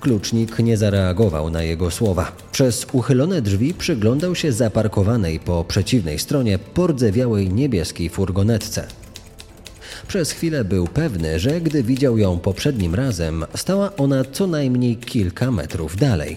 Klucznik 0.00 0.58
nie 0.58 0.76
zareagował 0.76 1.50
na 1.50 1.62
jego 1.62 1.90
słowa. 1.90 2.32
Przez 2.52 2.86
uchylone 2.92 3.42
drzwi 3.42 3.74
przyglądał 3.74 4.34
się 4.34 4.52
zaparkowanej 4.52 5.40
po 5.40 5.64
przeciwnej 5.64 6.18
stronie 6.18 6.58
pordzewiałej 6.58 7.52
niebieskiej 7.52 8.08
furgonetce. 8.08 8.86
Przez 10.08 10.32
chwilę 10.32 10.64
był 10.64 10.86
pewny, 10.86 11.40
że 11.40 11.60
gdy 11.60 11.82
widział 11.82 12.18
ją 12.18 12.38
poprzednim 12.38 12.94
razem, 12.94 13.44
stała 13.54 13.96
ona 13.96 14.24
co 14.32 14.46
najmniej 14.46 14.96
kilka 14.96 15.50
metrów 15.50 15.96
dalej. 15.96 16.36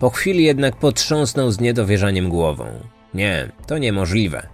Po 0.00 0.10
chwili 0.10 0.44
jednak 0.44 0.76
potrząsnął 0.76 1.50
z 1.50 1.60
niedowierzaniem 1.60 2.28
głową. 2.28 2.66
Nie, 3.14 3.52
to 3.66 3.78
niemożliwe. 3.78 4.46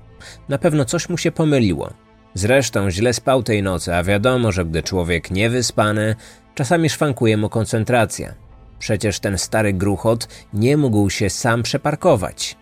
Na 0.49 0.59
pewno 0.59 0.85
coś 0.85 1.09
mu 1.09 1.19
się 1.19 1.33
pomyliło. 1.33 1.93
Zresztą 2.35 2.91
źle 2.91 3.13
spał 3.13 3.43
tej 3.43 3.63
nocy, 3.63 3.95
a 3.95 4.03
wiadomo, 4.03 4.53
że 4.53 4.65
gdy 4.65 4.83
człowiek 4.83 5.31
niewyspany, 5.31 6.17
czasami 6.55 6.91
szwankuje 6.91 7.37
mu 7.37 7.49
koncentracja. 7.49 8.35
Przecież 8.79 9.21
ten 9.21 9.39
stary 9.39 9.73
gruchot 9.73 10.29
nie 10.53 10.77
mógł 10.77 11.11
się 11.11 11.31
sam 11.31 11.63
przeparkować. 11.63 12.57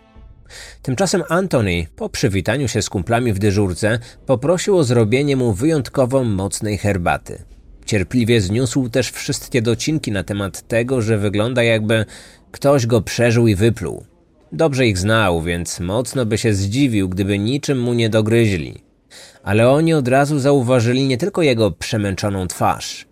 Tymczasem 0.81 1.23
Antony, 1.29 1.87
po 1.95 2.09
przywitaniu 2.09 2.67
się 2.67 2.81
z 2.81 2.89
kumplami 2.89 3.33
w 3.33 3.39
dyżurce, 3.39 3.99
poprosił 4.25 4.77
o 4.77 4.83
zrobienie 4.83 5.35
mu 5.35 5.53
wyjątkowo 5.53 6.23
mocnej 6.23 6.77
herbaty. 6.77 7.43
Cierpliwie 7.85 8.41
zniósł 8.41 8.89
też 8.89 9.11
wszystkie 9.11 9.61
docinki 9.61 10.11
na 10.11 10.23
temat 10.23 10.67
tego, 10.67 11.01
że 11.01 11.17
wygląda 11.17 11.63
jakby 11.63 12.05
Ktoś 12.53 12.85
go 12.85 13.01
przeżył 13.01 13.47
i 13.47 13.55
wypluł. 13.55 14.05
Dobrze 14.51 14.87
ich 14.87 14.97
znał, 14.97 15.41
więc 15.41 15.79
mocno 15.79 16.25
by 16.25 16.37
się 16.37 16.53
zdziwił, 16.53 17.09
gdyby 17.09 17.39
niczym 17.39 17.79
mu 17.79 17.93
nie 17.93 18.09
dogryźli. 18.09 18.83
Ale 19.43 19.69
oni 19.69 19.93
od 19.93 20.07
razu 20.07 20.39
zauważyli 20.39 21.07
nie 21.07 21.17
tylko 21.17 21.41
jego 21.41 21.71
przemęczoną 21.71 22.47
twarz. 22.47 23.07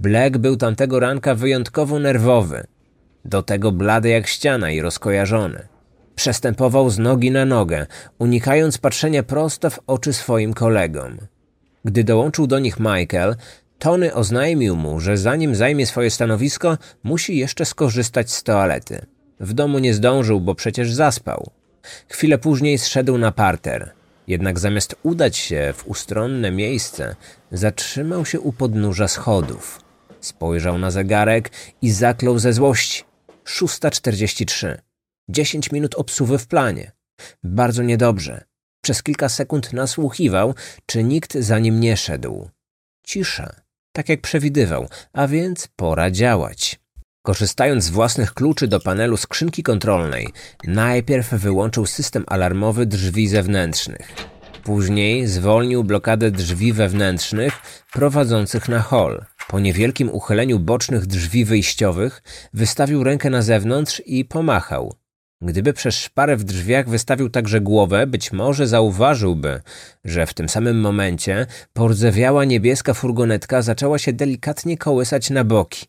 Black 0.00 0.38
był 0.38 0.56
tamtego 0.56 1.00
ranka 1.00 1.34
wyjątkowo 1.34 1.98
nerwowy. 1.98 2.66
Do 3.24 3.42
tego 3.42 3.72
blady 3.72 4.08
jak 4.08 4.26
ściana 4.26 4.70
i 4.70 4.80
rozkojarzony. 4.80 5.68
Przestępował 6.14 6.90
z 6.90 6.98
nogi 6.98 7.30
na 7.30 7.44
nogę, 7.44 7.86
unikając 8.18 8.78
patrzenia 8.78 9.22
prosto 9.22 9.70
w 9.70 9.80
oczy 9.86 10.12
swoim 10.12 10.54
kolegom. 10.54 11.18
Gdy 11.84 12.04
dołączył 12.04 12.46
do 12.46 12.58
nich 12.58 12.80
Michael, 12.80 13.36
Tony 13.78 14.14
oznajmił 14.14 14.76
mu, 14.76 15.00
że 15.00 15.16
zanim 15.16 15.54
zajmie 15.54 15.86
swoje 15.86 16.10
stanowisko, 16.10 16.78
musi 17.02 17.36
jeszcze 17.36 17.64
skorzystać 17.64 18.32
z 18.32 18.42
toalety. 18.42 19.06
W 19.40 19.52
domu 19.52 19.78
nie 19.78 19.94
zdążył, 19.94 20.40
bo 20.40 20.54
przecież 20.54 20.92
zaspał. 20.92 21.50
Chwilę 22.08 22.38
później 22.38 22.78
zszedł 22.78 23.18
na 23.18 23.32
parter. 23.32 23.92
Jednak 24.26 24.58
zamiast 24.58 24.96
udać 25.02 25.36
się 25.36 25.74
w 25.76 25.86
ustronne 25.88 26.50
miejsce, 26.50 27.16
zatrzymał 27.52 28.26
się 28.26 28.40
u 28.40 28.52
podnóża 28.52 29.08
schodów. 29.08 29.80
Spojrzał 30.20 30.78
na 30.78 30.90
zegarek 30.90 31.50
i 31.82 31.90
zaklął 31.90 32.38
ze 32.38 32.52
złości. 32.52 33.04
6.43. 33.44 34.93
Dziesięć 35.28 35.72
minut 35.72 35.94
obsuwy 35.94 36.38
w 36.38 36.46
planie. 36.46 36.92
Bardzo 37.42 37.82
niedobrze. 37.82 38.44
Przez 38.84 39.02
kilka 39.02 39.28
sekund 39.28 39.72
nasłuchiwał, 39.72 40.54
czy 40.86 41.04
nikt 41.04 41.34
za 41.34 41.58
nim 41.58 41.80
nie 41.80 41.96
szedł. 41.96 42.50
Cisza. 43.06 43.54
Tak 43.92 44.08
jak 44.08 44.20
przewidywał, 44.20 44.88
a 45.12 45.26
więc 45.26 45.68
pora 45.76 46.10
działać. 46.10 46.80
Korzystając 47.22 47.84
z 47.84 47.90
własnych 47.90 48.34
kluczy 48.34 48.68
do 48.68 48.80
panelu 48.80 49.16
skrzynki 49.16 49.62
kontrolnej, 49.62 50.28
najpierw 50.64 51.30
wyłączył 51.30 51.86
system 51.86 52.24
alarmowy 52.26 52.86
drzwi 52.86 53.28
zewnętrznych. 53.28 54.14
Później 54.64 55.26
zwolnił 55.26 55.84
blokadę 55.84 56.30
drzwi 56.30 56.72
wewnętrznych 56.72 57.60
prowadzących 57.92 58.68
na 58.68 58.80
hol. 58.80 59.24
Po 59.48 59.60
niewielkim 59.60 60.10
uchyleniu 60.10 60.58
bocznych 60.58 61.06
drzwi 61.06 61.44
wyjściowych 61.44 62.22
wystawił 62.52 63.04
rękę 63.04 63.30
na 63.30 63.42
zewnątrz 63.42 64.02
i 64.06 64.24
pomachał. 64.24 64.94
Gdyby 65.44 65.72
przez 65.72 65.94
szparę 65.94 66.36
w 66.36 66.44
drzwiach 66.44 66.88
wystawił 66.88 67.30
także 67.30 67.60
głowę, 67.60 68.06
być 68.06 68.32
może 68.32 68.66
zauważyłby, 68.66 69.60
że 70.04 70.26
w 70.26 70.34
tym 70.34 70.48
samym 70.48 70.80
momencie 70.80 71.46
pordzewiała 71.72 72.44
niebieska 72.44 72.94
furgonetka 72.94 73.62
zaczęła 73.62 73.98
się 73.98 74.12
delikatnie 74.12 74.78
kołysać 74.78 75.30
na 75.30 75.44
boki. 75.44 75.86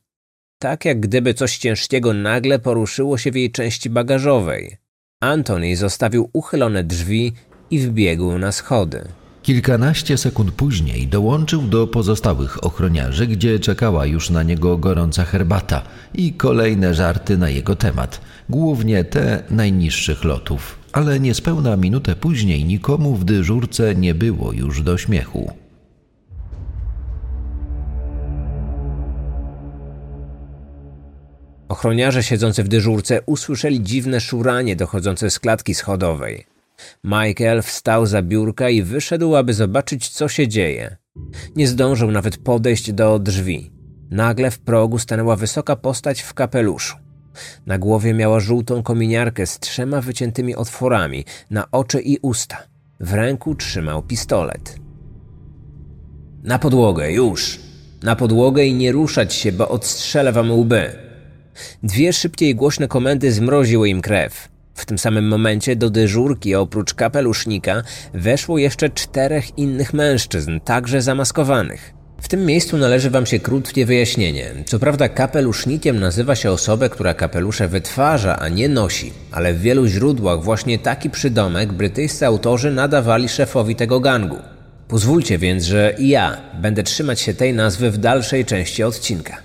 Tak 0.59 0.85
jak 0.85 0.99
gdyby 0.99 1.33
coś 1.33 1.57
ciężkiego 1.57 2.13
nagle 2.13 2.59
poruszyło 2.59 3.17
się 3.17 3.31
w 3.31 3.35
jej 3.35 3.51
części 3.51 3.89
bagażowej. 3.89 4.77
Antoni 5.21 5.75
zostawił 5.75 6.29
uchylone 6.33 6.83
drzwi 6.83 7.33
i 7.71 7.79
wbiegł 7.79 8.37
na 8.37 8.51
schody. 8.51 9.07
Kilkanaście 9.45 10.17
sekund 10.17 10.51
później 10.51 11.07
dołączył 11.07 11.61
do 11.61 11.87
pozostałych 11.87 12.63
ochroniarzy, 12.63 13.27
gdzie 13.27 13.59
czekała 13.59 14.05
już 14.05 14.29
na 14.29 14.43
niego 14.43 14.77
gorąca 14.77 15.25
herbata 15.25 15.81
i 16.13 16.33
kolejne 16.33 16.93
żarty 16.93 17.37
na 17.37 17.49
jego 17.49 17.75
temat, 17.75 18.21
głównie 18.49 19.03
te 19.03 19.43
najniższych 19.49 20.23
lotów. 20.23 20.79
Ale 20.91 21.19
niespełna 21.19 21.77
minutę 21.77 22.15
później 22.15 22.65
nikomu 22.65 23.15
w 23.15 23.25
dyżurce 23.25 23.95
nie 23.95 24.15
było 24.15 24.53
już 24.53 24.81
do 24.81 24.97
śmiechu. 24.97 25.51
Ochroniarze 31.69 32.23
siedzący 32.23 32.63
w 32.63 32.67
dyżurce 32.67 33.21
usłyszeli 33.25 33.83
dziwne 33.83 34.19
szuranie 34.21 34.75
dochodzące 34.75 35.29
z 35.29 35.39
klatki 35.39 35.73
schodowej. 35.75 36.45
Michael 37.03 37.61
wstał 37.61 38.05
za 38.05 38.21
biurka 38.21 38.69
i 38.69 38.83
wyszedł, 38.83 39.35
aby 39.35 39.53
zobaczyć, 39.53 40.09
co 40.09 40.27
się 40.27 40.47
dzieje. 40.47 40.97
Nie 41.55 41.67
zdążył 41.67 42.11
nawet 42.11 42.37
podejść 42.37 42.91
do 42.91 43.19
drzwi. 43.19 43.71
Nagle 44.11 44.51
w 44.51 44.59
progu 44.59 44.99
stanęła 44.99 45.35
wysoka 45.35 45.75
postać 45.75 46.21
w 46.21 46.33
kapeluszu. 46.33 47.04
Na 47.65 47.77
głowie 47.77 48.13
miała 48.13 48.39
żółtą 48.39 48.83
kominiarkę 48.83 49.45
z 49.45 49.59
trzema 49.59 50.01
wyciętymi 50.01 50.55
otworami 50.55 51.25
na 51.51 51.71
oczy 51.71 52.01
i 52.01 52.17
usta. 52.21 52.57
W 52.99 53.13
ręku 53.13 53.55
trzymał 53.55 54.03
pistolet. 54.03 54.75
Na 56.43 56.59
podłogę, 56.59 57.11
już! 57.11 57.59
Na 58.03 58.15
podłogę 58.15 58.65
i 58.65 58.73
nie 58.73 58.91
ruszać 58.91 59.33
się, 59.33 59.51
bo 59.51 59.69
odstrzelę 59.69 60.31
wam 60.31 60.51
łby. 60.51 60.91
Dwie 61.83 62.13
szybkie 62.13 62.49
i 62.49 62.55
głośne 62.55 62.87
komendy 62.87 63.31
zmroziły 63.31 63.89
im 63.89 64.01
krew. 64.01 64.47
W 64.73 64.85
tym 64.85 64.97
samym 64.97 65.27
momencie 65.27 65.75
do 65.75 65.89
dyżurki 65.89 66.55
oprócz 66.55 66.93
kapelusznika 66.93 67.83
weszło 68.13 68.57
jeszcze 68.57 68.89
czterech 68.89 69.57
innych 69.57 69.93
mężczyzn, 69.93 70.59
także 70.59 71.01
zamaskowanych. 71.01 71.94
W 72.25 72.27
tym 72.27 72.45
miejscu 72.45 72.77
należy 72.77 73.09
Wam 73.09 73.25
się 73.25 73.39
krótkie 73.39 73.85
wyjaśnienie. 73.85 74.51
Co 74.65 74.79
prawda 74.79 75.09
kapelusznikiem 75.09 75.99
nazywa 75.99 76.35
się 76.35 76.51
osobę, 76.51 76.89
która 76.89 77.13
kapelusze 77.13 77.67
wytwarza, 77.67 78.39
a 78.39 78.49
nie 78.49 78.69
nosi, 78.69 79.13
ale 79.31 79.53
w 79.53 79.61
wielu 79.61 79.87
źródłach 79.87 80.43
właśnie 80.43 80.79
taki 80.79 81.09
przydomek 81.09 81.73
brytyjscy 81.73 82.25
autorzy 82.25 82.71
nadawali 82.71 83.29
szefowi 83.29 83.75
tego 83.75 83.99
gangu. 83.99 84.35
Pozwólcie 84.87 85.37
więc, 85.37 85.63
że 85.63 85.95
i 85.97 86.07
ja 86.07 86.41
będę 86.61 86.83
trzymać 86.83 87.21
się 87.21 87.33
tej 87.33 87.53
nazwy 87.53 87.91
w 87.91 87.97
dalszej 87.97 88.45
części 88.45 88.83
odcinka. 88.83 89.37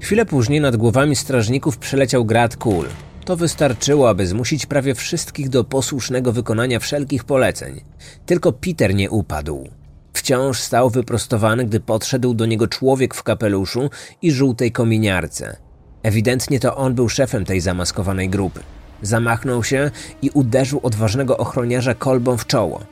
Chwilę 0.00 0.26
później 0.26 0.60
nad 0.60 0.76
głowami 0.76 1.16
strażników 1.16 1.78
przeleciał 1.78 2.24
grad 2.24 2.56
kul. 2.56 2.86
To 3.24 3.36
wystarczyło, 3.36 4.08
aby 4.08 4.26
zmusić 4.26 4.66
prawie 4.66 4.94
wszystkich 4.94 5.48
do 5.48 5.64
posłusznego 5.64 6.32
wykonania 6.32 6.78
wszelkich 6.78 7.24
poleceń. 7.24 7.80
Tylko 8.26 8.52
Peter 8.52 8.94
nie 8.94 9.10
upadł. 9.10 9.68
Wciąż 10.16 10.60
stał 10.60 10.90
wyprostowany, 10.90 11.64
gdy 11.64 11.80
podszedł 11.80 12.34
do 12.34 12.46
niego 12.46 12.68
człowiek 12.68 13.14
w 13.14 13.22
kapeluszu 13.22 13.90
i 14.22 14.32
żółtej 14.32 14.72
kominiarce. 14.72 15.56
Ewidentnie 16.02 16.60
to 16.60 16.76
on 16.76 16.94
był 16.94 17.08
szefem 17.08 17.44
tej 17.44 17.60
zamaskowanej 17.60 18.28
grupy. 18.28 18.60
Zamachnął 19.02 19.64
się 19.64 19.90
i 20.22 20.30
uderzył 20.30 20.80
odważnego 20.82 21.36
ochroniarza 21.36 21.94
kolbą 21.94 22.36
w 22.36 22.46
czoło. 22.46 22.86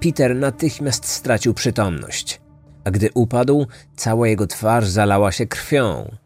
Peter 0.00 0.36
natychmiast 0.36 1.06
stracił 1.06 1.54
przytomność, 1.54 2.40
a 2.84 2.90
gdy 2.90 3.10
upadł, 3.14 3.66
cała 3.96 4.28
jego 4.28 4.46
twarz 4.46 4.88
zalała 4.88 5.32
się 5.32 5.46
krwią. 5.46 6.16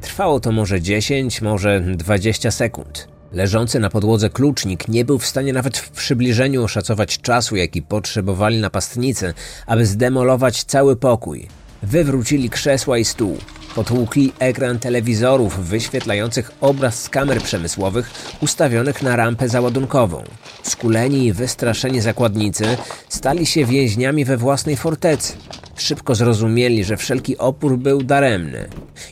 Trwało 0.00 0.40
to 0.40 0.52
może 0.52 0.80
10, 0.80 1.42
może 1.42 1.80
20 1.80 2.50
sekund. 2.50 3.15
Leżący 3.32 3.80
na 3.80 3.90
podłodze 3.90 4.30
klucznik 4.30 4.88
nie 4.88 5.04
był 5.04 5.18
w 5.18 5.26
stanie 5.26 5.52
nawet 5.52 5.78
w 5.78 5.90
przybliżeniu 5.90 6.64
oszacować 6.64 7.18
czasu, 7.18 7.56
jaki 7.56 7.82
potrzebowali 7.82 8.60
napastnicy, 8.60 9.34
aby 9.66 9.86
zdemolować 9.86 10.64
cały 10.64 10.96
pokój. 10.96 11.48
Wywrócili 11.82 12.50
krzesła 12.50 12.98
i 12.98 13.04
stół. 13.04 13.38
Potłukli 13.74 14.32
ekran 14.38 14.78
telewizorów 14.78 15.68
wyświetlających 15.68 16.52
obraz 16.60 17.02
z 17.02 17.08
kamer 17.08 17.42
przemysłowych 17.42 18.10
ustawionych 18.40 19.02
na 19.02 19.16
rampę 19.16 19.48
załadunkową. 19.48 20.22
Skuleni 20.62 21.26
i 21.26 21.32
wystraszeni 21.32 22.00
zakładnicy 22.00 22.64
stali 23.08 23.46
się 23.46 23.64
więźniami 23.64 24.24
we 24.24 24.36
własnej 24.36 24.76
fortecy. 24.76 25.32
Szybko 25.76 26.14
zrozumieli, 26.14 26.84
że 26.84 26.96
wszelki 26.96 27.38
opór 27.38 27.78
był 27.78 28.02
daremny 28.02 28.68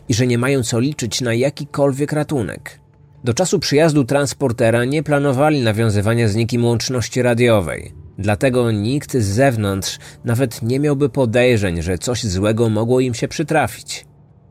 i 0.09 0.15
że 0.15 0.27
nie 0.27 0.39
mają 0.39 0.63
co 0.63 0.81
liczyć 0.81 1.21
na 1.21 1.35
jakikolwiek 1.35 2.13
ratunek. 2.13 2.84
Do 3.25 3.35
czasu 3.35 3.59
przyjazdu 3.59 4.05
transportera 4.05 4.85
nie 4.85 5.03
planowali 5.03 5.63
nawiązywania 5.63 6.29
z 6.29 6.35
nikim 6.35 6.65
łączności 6.65 7.23
radiowej. 7.23 7.93
Dlatego 8.19 8.71
nikt 8.71 9.13
z 9.13 9.25
zewnątrz 9.25 9.99
nawet 10.25 10.63
nie 10.63 10.81
miałby 10.81 11.09
podejrzeń, 11.09 11.83
że 11.83 11.99
coś 11.99 12.25
złego 12.25 12.69
mogło 12.69 13.01
im 13.01 13.15
się 13.15 13.29
przytrafić. 13.29 14.07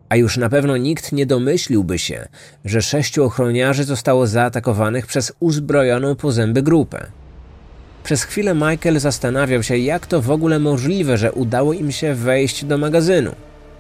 A 0.10 0.16
już 0.16 0.38
na 0.38 0.50
pewno 0.50 0.78
nikt 0.78 1.12
nie 1.12 1.26
domyśliłby 1.26 2.00
się, 2.00 2.28
że 2.66 2.82
sześciu 2.82 3.24
ochroniarzy 3.24 3.84
zostało 3.84 4.28
zaatakowanych 4.28 5.08
przez 5.08 5.34
uzbrojoną 5.40 6.16
po 6.16 6.32
zęby 6.32 6.62
grupę. 6.62 7.06
Przez 8.04 8.24
chwilę 8.24 8.56
Michael 8.56 9.00
zastanawiał 9.00 9.64
się, 9.64 9.78
jak 9.78 10.08
to 10.08 10.22
w 10.22 10.32
ogóle 10.32 10.60
możliwe, 10.60 11.18
że 11.18 11.32
udało 11.32 11.74
im 11.74 11.92
się 11.92 12.14
wejść 12.14 12.66
do 12.66 12.78
magazynu. 12.78 13.32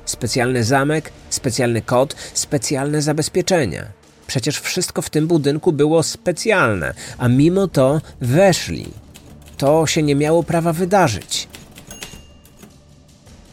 Specjalny 0.05 0.63
zamek, 0.63 1.11
specjalny 1.29 1.81
kod, 1.81 2.15
specjalne 2.33 3.01
zabezpieczenia. 3.01 4.02
Przecież 4.27 4.59
wszystko 4.59 5.01
w 5.01 5.09
tym 5.09 5.27
budynku 5.27 5.71
było 5.71 6.03
specjalne, 6.03 6.93
a 7.17 7.27
mimo 7.27 7.67
to 7.67 8.01
weszli. 8.21 8.85
To 9.57 9.87
się 9.87 10.03
nie 10.03 10.15
miało 10.15 10.43
prawa 10.43 10.73
wydarzyć. 10.73 11.47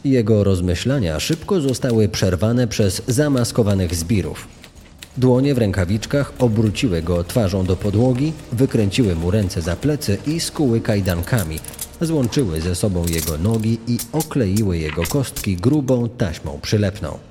Jego 0.05 0.43
rozmyślania 0.43 1.19
szybko 1.19 1.61
zostały 1.61 2.09
przerwane 2.09 2.67
przez 2.67 3.01
zamaskowanych 3.07 3.95
zbirów. 3.95 4.47
Dłonie 5.17 5.55
w 5.55 5.57
rękawiczkach 5.57 6.33
obróciły 6.39 7.01
go 7.01 7.23
twarzą 7.23 7.65
do 7.65 7.75
podłogi, 7.75 8.33
wykręciły 8.51 9.15
mu 9.15 9.31
ręce 9.31 9.61
za 9.61 9.75
plecy 9.75 10.17
i 10.27 10.39
skuły 10.39 10.81
kajdankami. 10.81 11.59
Złączyły 12.01 12.61
ze 12.61 12.75
sobą 12.75 13.07
jego 13.07 13.37
nogi 13.37 13.79
i 13.87 13.97
okleiły 14.11 14.77
jego 14.77 15.03
kostki 15.03 15.55
grubą 15.55 16.09
taśmą 16.09 16.59
przylepną. 16.61 17.30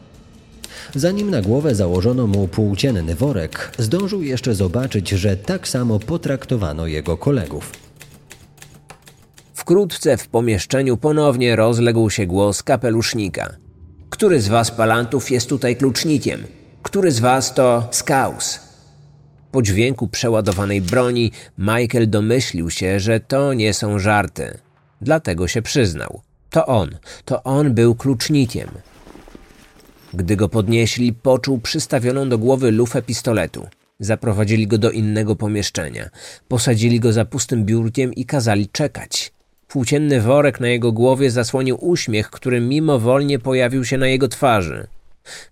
Zanim 0.95 1.31
na 1.31 1.43
głowę 1.43 1.75
założono 1.75 2.27
mu 2.27 2.49
płócienny 2.49 3.15
worek, 3.15 3.73
zdążył 3.79 4.23
jeszcze 4.23 4.55
zobaczyć, 4.55 5.09
że 5.09 5.37
tak 5.37 5.69
samo 5.69 5.99
potraktowano 5.99 6.87
jego 6.87 7.17
kolegów. 7.17 7.73
Wkrótce 9.55 10.17
w 10.17 10.29
pomieszczeniu 10.29 10.97
ponownie 10.97 11.57
rozległ 11.57 12.11
się 12.11 12.27
głos 12.27 12.63
kapelusznika. 12.63 13.57
Który 14.11 14.41
z 14.41 14.49
was 14.49 14.71
palantów 14.71 15.31
jest 15.31 15.49
tutaj 15.49 15.77
klucznikiem? 15.77 16.45
Który 16.83 17.13
z 17.13 17.21
was 17.21 17.55
to 17.55 17.89
Skaus? 17.91 18.61
Po 19.53 19.63
dźwięku 19.63 20.09
przeładowanej 20.09 20.81
broni 20.81 21.33
Michael 21.59 22.11
domyślił 22.11 22.71
się, 22.71 23.01
że 23.01 23.21
to 23.21 23.55
nie 23.55 23.75
są 23.75 23.99
żarty. 23.99 24.59
Dlatego 25.01 25.49
się 25.49 25.63
przyznał. 25.63 26.21
To 26.51 26.67
on, 26.67 26.99
to 27.25 27.43
on 27.43 27.75
był 27.75 27.95
klucznikiem. 27.95 28.69
Gdy 30.15 30.37
go 30.37 30.49
podnieśli, 30.49 31.13
poczuł 31.13 31.59
przystawioną 31.59 32.29
do 32.29 32.39
głowy 32.39 32.71
lufę 32.71 33.03
pistoletu. 33.03 33.67
Zaprowadzili 34.01 34.67
go 34.67 34.79
do 34.79 34.91
innego 34.91 35.37
pomieszczenia. 35.37 36.11
Posadzili 36.49 37.01
go 37.01 37.13
za 37.13 37.25
pustym 37.25 37.65
biurkiem 37.65 38.15
i 38.15 38.25
kazali 38.25 38.69
czekać. 38.69 39.33
Płócienny 39.69 40.21
worek 40.21 40.61
na 40.61 40.69
jego 40.69 40.93
głowie 40.93 41.31
zasłonił 41.31 41.79
uśmiech, 41.81 42.31
który 42.31 42.61
mimowolnie 42.61 43.39
pojawił 43.39 43.85
się 43.85 43.99
na 43.99 44.07
jego 44.07 44.29
twarzy. 44.29 44.87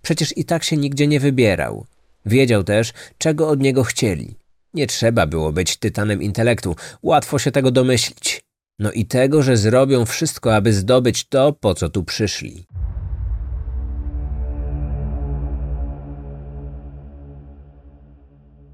Przecież 0.03 0.37
i 0.37 0.45
tak 0.45 0.65
się 0.65 0.77
nigdzie 0.77 1.07
nie 1.07 1.21
wybierał. 1.21 1.87
Wiedział 2.27 2.65
też, 2.65 2.93
czego 3.19 3.49
od 3.49 3.61
niego 3.61 3.85
chcieli. 3.85 4.35
Nie 4.75 4.87
trzeba 4.87 5.27
było 5.27 5.53
być 5.53 5.77
tytanem 5.77 6.23
intelektu, 6.23 6.77
łatwo 7.03 7.39
się 7.39 7.51
tego 7.51 7.71
domyślić. 7.71 8.41
No 8.79 8.93
i 8.93 9.07
tego, 9.07 9.43
że 9.43 9.57
zrobią 9.57 10.05
wszystko, 10.05 10.55
aby 10.55 10.73
zdobyć 10.73 11.29
to, 11.29 11.53
po 11.53 11.75
co 11.75 11.89
tu 11.89 12.05
przyszli. 12.05 12.65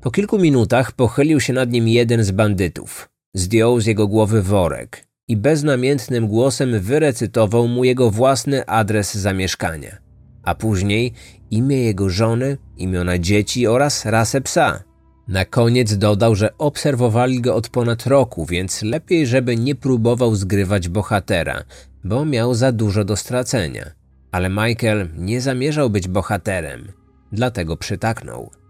Po 0.05 0.11
kilku 0.11 0.39
minutach 0.39 0.93
pochylił 0.93 1.41
się 1.41 1.53
nad 1.53 1.71
nim 1.71 1.89
jeden 1.89 2.25
z 2.25 2.31
bandytów. 2.31 3.09
Zdjął 3.35 3.81
z 3.81 3.87
jego 3.87 4.09
głowy 4.09 4.43
worek 4.43 5.07
i 5.29 5.37
beznamiętnym 5.37 6.29
głosem 6.29 6.81
wyrecytował 6.81 7.69
mu 7.69 7.85
jego 7.85 8.11
własny 8.11 8.67
adres 8.67 9.15
zamieszkania, 9.15 9.99
a 10.43 10.55
później 10.55 11.13
imię 11.51 11.85
jego 11.85 12.11
żony, 12.11 12.59
imiona 12.77 13.19
dzieci 13.19 13.67
oraz 13.67 14.05
rasę 14.05 14.41
psa. 14.41 14.85
Na 15.29 15.45
koniec 15.45 15.97
dodał, 15.97 16.35
że 16.35 16.59
obserwowali 16.59 17.41
go 17.41 17.55
od 17.55 17.69
ponad 17.69 18.07
roku, 18.07 18.47
więc 18.47 18.83
lepiej, 18.83 19.27
żeby 19.27 19.57
nie 19.57 19.75
próbował 19.75 20.35
zgrywać 20.35 20.89
bohatera, 20.89 21.65
bo 22.05 22.25
miał 22.25 22.55
za 22.55 22.73
dużo 22.73 23.05
do 23.05 23.17
stracenia. 23.17 23.91
Ale 24.33 24.49
Michael 24.49 25.09
nie 25.17 25.41
zamierzał 25.41 25.91
być 25.91 26.09
bohaterem, 26.09 26.93
dlatego 27.33 27.77
przytaknął. 27.77 28.64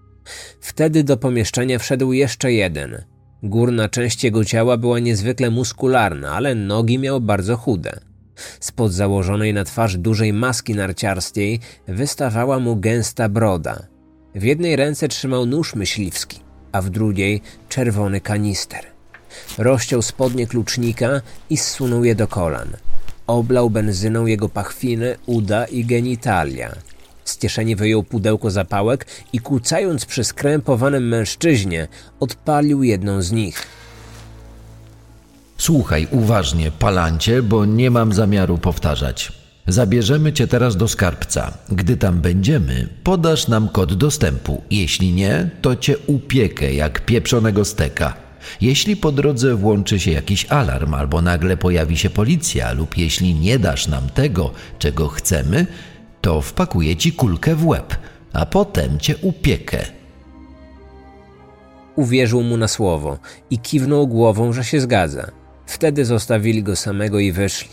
Wtedy 0.60 1.04
do 1.04 1.16
pomieszczenia 1.16 1.78
wszedł 1.78 2.12
jeszcze 2.12 2.52
jeden. 2.52 3.04
Górna 3.42 3.88
część 3.88 4.24
jego 4.24 4.44
ciała 4.44 4.76
była 4.76 4.98
niezwykle 4.98 5.50
muskularna, 5.50 6.32
ale 6.32 6.54
nogi 6.54 6.98
miał 6.98 7.20
bardzo 7.20 7.56
chude. 7.56 8.00
Spod 8.60 8.92
założonej 8.92 9.54
na 9.54 9.64
twarz 9.64 9.96
dużej 9.96 10.32
maski 10.32 10.74
narciarskiej 10.74 11.60
wystawała 11.88 12.58
mu 12.58 12.76
gęsta 12.76 13.28
broda. 13.28 13.86
W 14.34 14.42
jednej 14.42 14.76
ręce 14.76 15.08
trzymał 15.08 15.46
nóż 15.46 15.74
myśliwski, 15.74 16.40
a 16.72 16.82
w 16.82 16.90
drugiej 16.90 17.42
czerwony 17.68 18.20
kanister. 18.20 18.84
Rozciął 19.58 20.02
spodnie 20.02 20.46
klucznika 20.46 21.20
i 21.50 21.56
zsunął 21.56 22.04
je 22.04 22.14
do 22.14 22.28
kolan. 22.28 22.68
Oblał 23.26 23.70
benzyną 23.70 24.26
jego 24.26 24.48
pachwiny, 24.48 25.16
uda 25.26 25.64
i 25.64 25.84
genitalia. 25.84 26.74
Z 27.24 27.36
kieszeni 27.36 27.76
wyjął 27.76 28.02
pudełko 28.02 28.50
zapałek 28.50 29.06
i 29.32 29.40
kucając 29.40 30.06
przy 30.06 30.24
skrępowanym 30.24 31.08
mężczyźnie, 31.08 31.88
odpalił 32.20 32.82
jedną 32.82 33.22
z 33.22 33.32
nich. 33.32 33.66
Słuchaj 35.58 36.08
uważnie, 36.10 36.70
palancie, 36.70 37.42
bo 37.42 37.64
nie 37.64 37.90
mam 37.90 38.12
zamiaru 38.12 38.58
powtarzać. 38.58 39.32
Zabierzemy 39.66 40.32
cię 40.32 40.46
teraz 40.46 40.76
do 40.76 40.88
skarbca. 40.88 41.58
Gdy 41.68 41.96
tam 41.96 42.20
będziemy, 42.20 42.88
podasz 43.04 43.48
nam 43.48 43.68
kod 43.68 43.94
dostępu. 43.94 44.62
Jeśli 44.70 45.12
nie, 45.12 45.50
to 45.62 45.76
cię 45.76 45.98
upiekę 46.06 46.74
jak 46.74 47.06
pieprzonego 47.06 47.64
steka. 47.64 48.14
Jeśli 48.60 48.96
po 48.96 49.12
drodze 49.12 49.54
włączy 49.54 50.00
się 50.00 50.10
jakiś 50.10 50.46
alarm 50.46 50.94
albo 50.94 51.22
nagle 51.22 51.56
pojawi 51.56 51.96
się 51.96 52.10
policja, 52.10 52.72
lub 52.72 52.96
jeśli 52.96 53.34
nie 53.34 53.58
dasz 53.58 53.88
nam 53.88 54.08
tego, 54.08 54.50
czego 54.78 55.08
chcemy, 55.08 55.66
to 56.24 56.40
wpakuję 56.40 56.96
ci 56.96 57.12
kulkę 57.12 57.54
w 57.54 57.66
łeb, 57.66 57.96
a 58.32 58.46
potem 58.46 58.98
cię 58.98 59.16
upiekę. 59.16 59.78
Uwierzył 61.96 62.42
mu 62.42 62.56
na 62.56 62.68
słowo 62.68 63.18
i 63.50 63.58
kiwnął 63.58 64.06
głową, 64.06 64.52
że 64.52 64.64
się 64.64 64.80
zgadza. 64.80 65.30
Wtedy 65.66 66.04
zostawili 66.04 66.62
go 66.62 66.76
samego 66.76 67.18
i 67.18 67.32
wyszli. 67.32 67.68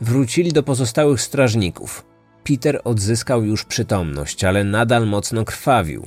Wrócili 0.00 0.52
do 0.52 0.62
pozostałych 0.62 1.20
strażników. 1.20 2.06
Peter 2.44 2.80
odzyskał 2.84 3.44
już 3.44 3.64
przytomność, 3.64 4.44
ale 4.44 4.64
nadal 4.64 5.06
mocno 5.06 5.44
krwawił. 5.44 6.06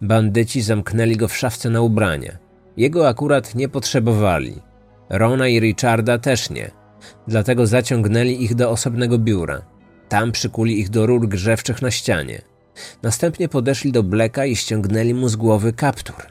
Bandyci 0.00 0.62
zamknęli 0.62 1.16
go 1.16 1.28
w 1.28 1.36
szafce 1.36 1.70
na 1.70 1.80
ubrania. 1.80 2.38
Jego 2.76 3.08
akurat 3.08 3.54
nie 3.54 3.68
potrzebowali. 3.68 4.62
Rona 5.08 5.48
i 5.48 5.60
Richarda 5.60 6.18
też 6.18 6.50
nie. 6.50 6.70
Dlatego 7.28 7.66
zaciągnęli 7.66 8.44
ich 8.44 8.54
do 8.54 8.70
osobnego 8.70 9.18
biura. 9.18 9.79
Tam 10.10 10.32
przykuli 10.32 10.80
ich 10.80 10.88
do 10.88 11.06
rur 11.06 11.28
grzewczych 11.28 11.82
na 11.82 11.90
ścianie. 11.90 12.42
Następnie 13.02 13.48
podeszli 13.48 13.92
do 13.92 14.02
Bleka 14.02 14.46
i 14.46 14.56
ściągnęli 14.56 15.14
mu 15.14 15.28
z 15.28 15.36
głowy 15.36 15.72
kaptur. 15.72 16.26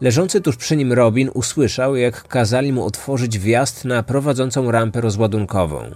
Leżący 0.00 0.40
tuż 0.40 0.56
przy 0.56 0.76
nim 0.76 0.92
Robin 0.92 1.30
usłyszał, 1.34 1.96
jak 1.96 2.28
kazali 2.28 2.72
mu 2.72 2.84
otworzyć 2.84 3.38
wjazd 3.38 3.84
na 3.84 4.02
prowadzącą 4.02 4.70
rampę 4.70 5.00
rozładunkową. 5.00 5.90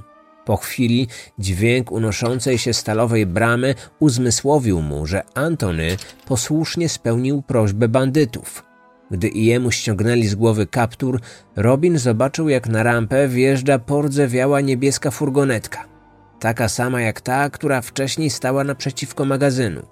Po 0.45 0.57
chwili 0.57 1.09
dźwięk 1.39 1.93
unoszącej 1.93 2.59
się 2.59 2.73
stalowej 2.73 3.27
bramy 3.27 3.75
uzmysłowił 4.01 4.83
mu, 4.83 5.07
że 5.07 5.23
Antony 5.35 5.97
posłusznie 6.27 6.89
spełnił 6.89 7.43
prośbę 7.43 7.89
bandytów. 7.89 8.65
Gdy 9.11 9.29
i 9.29 9.45
jemu 9.45 9.71
ściągnęli 9.71 10.27
z 10.27 10.35
głowy 10.35 10.67
kaptur, 10.67 11.21
Robin 11.57 11.99
zobaczył, 11.99 12.49
jak 12.49 12.69
na 12.69 12.83
rampę 12.83 13.29
wjeżdża 13.29 13.79
pordzewiała 13.79 14.61
niebieska 14.61 15.11
furgonetka. 15.11 15.94
Taka 16.41 16.69
sama 16.69 17.01
jak 17.01 17.21
ta, 17.21 17.51
która 17.51 17.81
wcześniej 17.81 18.31
stała 18.31 18.65
naprzeciwko 18.65 19.25
magazynu. 19.25 19.87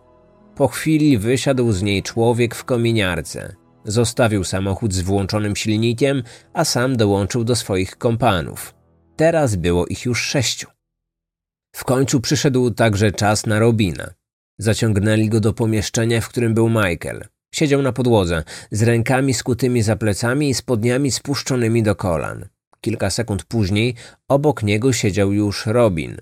Po 0.56 0.68
chwili 0.68 1.18
wysiadł 1.18 1.72
z 1.72 1.82
niej 1.82 2.02
człowiek 2.02 2.54
w 2.54 2.64
kominiarce. 2.64 3.56
Zostawił 3.84 4.44
samochód 4.44 4.94
z 4.94 5.00
włączonym 5.00 5.56
silnikiem, 5.56 6.22
a 6.52 6.64
sam 6.64 6.96
dołączył 6.96 7.44
do 7.44 7.56
swoich 7.56 7.98
kompanów. 7.98 8.74
Teraz 9.16 9.56
było 9.56 9.86
ich 9.86 10.04
już 10.04 10.22
sześciu. 10.22 10.68
W 11.76 11.84
końcu 11.84 12.20
przyszedł 12.20 12.70
także 12.70 13.12
czas 13.12 13.46
na 13.46 13.58
Robina. 13.58 14.10
Zaciągnęli 14.58 15.28
go 15.28 15.40
do 15.40 15.52
pomieszczenia, 15.52 16.20
w 16.20 16.28
którym 16.28 16.54
był 16.54 16.68
Michael. 16.68 17.24
Siedział 17.54 17.82
na 17.82 17.92
podłodze, 17.92 18.44
z 18.70 18.82
rękami 18.82 19.34
skutymi 19.34 19.82
za 19.82 19.96
plecami 19.96 20.50
i 20.50 20.54
spodniami 20.54 21.10
spuszczonymi 21.10 21.82
do 21.82 21.96
kolan. 21.96 22.48
Kilka 22.80 23.10
sekund 23.10 23.44
później 23.44 23.94
obok 24.28 24.62
niego 24.62 24.92
siedział 24.92 25.32
już 25.32 25.66
Robin. 25.66 26.16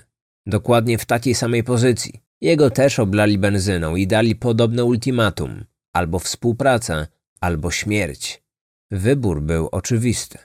Dokładnie 0.50 0.98
w 0.98 1.06
takiej 1.06 1.34
samej 1.34 1.64
pozycji. 1.64 2.20
Jego 2.40 2.70
też 2.70 2.98
oblali 2.98 3.38
benzyną 3.38 3.96
i 3.96 4.06
dali 4.06 4.36
podobne 4.36 4.84
ultimatum. 4.84 5.64
Albo 5.92 6.18
współpraca, 6.18 7.06
albo 7.40 7.70
śmierć. 7.70 8.42
Wybór 8.90 9.42
był 9.42 9.68
oczywisty. 9.72 10.38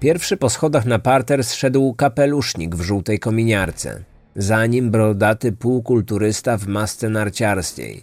Pierwszy 0.00 0.36
po 0.36 0.50
schodach 0.50 0.86
na 0.86 0.98
parter 0.98 1.44
zszedł 1.44 1.94
kapelusznik 1.94 2.74
w 2.74 2.80
żółtej 2.80 3.18
kominiarce. 3.18 4.04
Za 4.36 4.66
nim 4.66 4.90
brodaty 4.90 5.52
półkulturysta 5.52 6.56
w 6.56 6.66
masce 6.66 7.08
narciarskiej. 7.08 8.02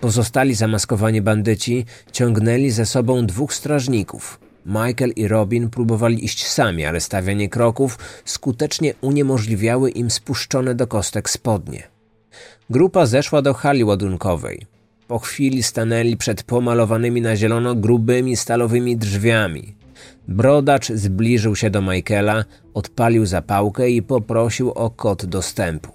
Pozostali 0.00 0.54
zamaskowani 0.54 1.22
bandyci 1.22 1.84
ciągnęli 2.12 2.70
ze 2.70 2.86
sobą 2.86 3.26
dwóch 3.26 3.54
strażników. 3.54 4.47
Michael 4.68 5.12
i 5.16 5.28
Robin 5.28 5.70
próbowali 5.70 6.24
iść 6.24 6.46
sami, 6.46 6.84
ale 6.84 7.00
stawianie 7.00 7.48
kroków 7.48 7.98
skutecznie 8.24 8.94
uniemożliwiały 9.00 9.90
im 9.90 10.10
spuszczone 10.10 10.74
do 10.74 10.86
kostek 10.86 11.30
spodnie. 11.30 11.82
Grupa 12.70 13.06
zeszła 13.06 13.42
do 13.42 13.54
hali 13.54 13.84
ładunkowej. 13.84 14.66
Po 15.06 15.18
chwili 15.18 15.62
stanęli 15.62 16.16
przed 16.16 16.42
pomalowanymi 16.42 17.20
na 17.22 17.36
zielono 17.36 17.74
grubymi 17.74 18.36
stalowymi 18.36 18.96
drzwiami. 18.96 19.74
Brodacz 20.28 20.88
zbliżył 20.92 21.56
się 21.56 21.70
do 21.70 21.82
Michaela, 21.82 22.44
odpalił 22.74 23.26
zapałkę 23.26 23.90
i 23.90 24.02
poprosił 24.02 24.70
o 24.70 24.90
kod 24.90 25.26
dostępu. 25.26 25.92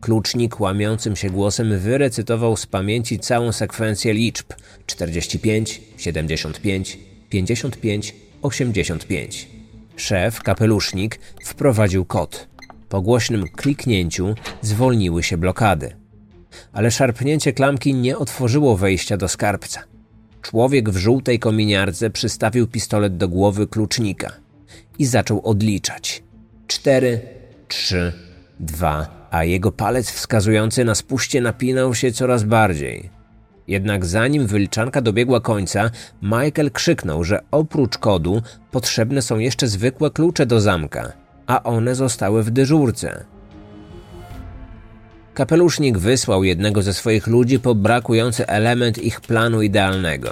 Klucznik 0.00 0.60
łamiącym 0.60 1.16
się 1.16 1.30
głosem 1.30 1.78
wyrecytował 1.78 2.56
z 2.56 2.66
pamięci 2.66 3.18
całą 3.18 3.52
sekwencję 3.52 4.12
liczb 4.12 4.46
45, 4.86 5.80
75, 5.96 7.07
55, 7.28 8.14
85. 8.42 9.48
Szef, 9.96 10.42
kapelusznik, 10.42 11.20
wprowadził 11.44 12.04
kod. 12.04 12.48
Po 12.88 13.02
głośnym 13.02 13.48
kliknięciu 13.48 14.34
zwolniły 14.62 15.22
się 15.22 15.36
blokady. 15.36 15.96
Ale 16.72 16.90
szarpnięcie 16.90 17.52
klamki 17.52 17.94
nie 17.94 18.18
otworzyło 18.18 18.76
wejścia 18.76 19.16
do 19.16 19.28
skarbca. 19.28 19.80
Człowiek 20.42 20.90
w 20.90 20.96
żółtej 20.96 21.38
kominiarce 21.38 22.10
przystawił 22.10 22.66
pistolet 22.66 23.16
do 23.16 23.28
głowy 23.28 23.66
klucznika 23.66 24.32
i 24.98 25.06
zaczął 25.06 25.46
odliczać. 25.46 26.22
Cztery, 26.66 27.20
trzy, 27.68 28.12
dwa, 28.60 29.28
a 29.30 29.44
jego 29.44 29.72
palec 29.72 30.10
wskazujący 30.10 30.84
na 30.84 30.94
spuście 30.94 31.40
napinał 31.40 31.94
się 31.94 32.12
coraz 32.12 32.42
bardziej. 32.42 33.17
Jednak 33.68 34.06
zanim 34.06 34.46
wyliczanka 34.46 35.00
dobiegła 35.00 35.40
końca, 35.40 35.90
Michael 36.22 36.70
krzyknął, 36.70 37.24
że 37.24 37.40
oprócz 37.50 37.98
kodu 37.98 38.42
potrzebne 38.70 39.22
są 39.22 39.38
jeszcze 39.38 39.68
zwykłe 39.68 40.10
klucze 40.10 40.46
do 40.46 40.60
zamka, 40.60 41.12
a 41.46 41.62
one 41.62 41.94
zostały 41.94 42.42
w 42.42 42.50
dyżurce. 42.50 43.24
Kapelusznik 45.34 45.98
wysłał 45.98 46.44
jednego 46.44 46.82
ze 46.82 46.94
swoich 46.94 47.26
ludzi 47.26 47.60
po 47.60 47.74
brakujący 47.74 48.46
element 48.46 48.98
ich 48.98 49.20
planu 49.20 49.62
idealnego. 49.62 50.30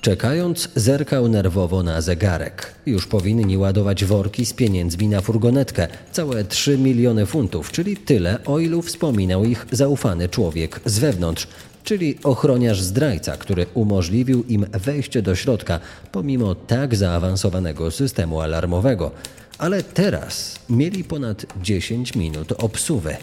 Czekając, 0.00 0.68
zerkał 0.74 1.28
nerwowo 1.28 1.82
na 1.82 2.00
zegarek. 2.00 2.74
Już 2.86 3.06
powinni 3.06 3.58
ładować 3.58 4.04
worki 4.04 4.46
z 4.46 4.52
pieniędzmi 4.52 5.08
na 5.08 5.20
furgonetkę. 5.20 5.88
Całe 6.12 6.44
3 6.44 6.78
miliony 6.78 7.26
funtów, 7.26 7.72
czyli 7.72 7.96
tyle, 7.96 8.38
o 8.44 8.58
ilu 8.58 8.82
wspominał 8.82 9.44
ich 9.44 9.66
zaufany 9.72 10.28
człowiek 10.28 10.80
z 10.84 10.98
wewnątrz, 10.98 11.48
czyli 11.84 12.18
ochroniarz 12.24 12.80
zdrajca, 12.82 13.36
który 13.36 13.66
umożliwił 13.74 14.44
im 14.48 14.66
wejście 14.72 15.22
do 15.22 15.34
środka, 15.34 15.80
pomimo 16.12 16.54
tak 16.54 16.96
zaawansowanego 16.96 17.90
systemu 17.90 18.40
alarmowego. 18.40 19.10
Ale 19.58 19.82
teraz 19.82 20.58
mieli 20.70 21.04
ponad 21.04 21.46
10 21.62 22.14
minut 22.14 22.52
obsuwy. 22.52 23.16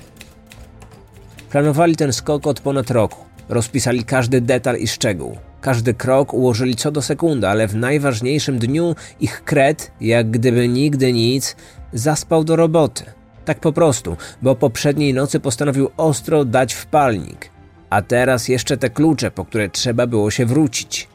Planowali 1.50 1.96
ten 1.96 2.14
skok 2.14 2.48
od 2.48 2.60
ponad 2.60 2.92
roku. 2.92 3.26
Rozpisali 3.50 4.04
każdy 4.04 4.42
detal 4.42 4.78
i 4.78 4.88
szczegół. 4.88 5.38
Każdy 5.62 5.94
krok 5.94 6.34
ułożyli 6.34 6.76
co 6.76 6.92
do 6.92 7.02
sekundy, 7.02 7.48
ale 7.48 7.68
w 7.68 7.76
najważniejszym 7.76 8.60
dniu 8.60 8.96
ich 9.20 9.44
kret, 9.44 9.92
jak 10.02 10.32
gdyby 10.32 10.68
nigdy 10.68 11.14
nic, 11.14 11.56
zaspał 11.94 12.44
do 12.44 12.56
roboty. 12.56 13.04
Tak 13.46 13.60
po 13.60 13.74
prostu, 13.74 14.18
bo 14.42 14.56
poprzedniej 14.56 15.14
nocy 15.14 15.40
postanowił 15.40 15.90
ostro 15.98 16.46
dać 16.46 16.74
w 16.74 16.86
palnik. 16.86 17.51
A 17.92 18.02
teraz 18.02 18.48
jeszcze 18.48 18.78
te 18.78 18.90
klucze, 18.90 19.32
po 19.32 19.46
które 19.46 19.70
trzeba 19.70 20.08
było 20.08 20.32
się 20.32 20.46
wrócić. 20.46 21.08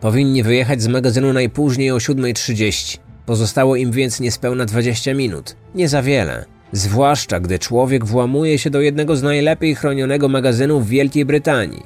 Powinni 0.00 0.42
wyjechać 0.42 0.82
z 0.82 0.88
magazynu 0.88 1.32
najpóźniej 1.32 1.90
o 1.90 1.96
7.30. 1.96 2.98
Pozostało 3.26 3.76
im 3.76 3.90
więc 3.90 4.20
niespełna 4.20 4.64
20 4.64 5.14
minut. 5.14 5.56
Nie 5.74 5.88
za 5.88 6.02
wiele. 6.02 6.44
Zwłaszcza 6.72 7.40
gdy 7.40 7.58
człowiek 7.58 8.04
włamuje 8.04 8.58
się 8.58 8.70
do 8.70 8.80
jednego 8.80 9.16
z 9.16 9.22
najlepiej 9.22 9.74
chronionego 9.74 10.28
magazynów 10.28 10.86
w 10.86 10.88
Wielkiej 10.88 11.24
Brytanii. 11.24 11.82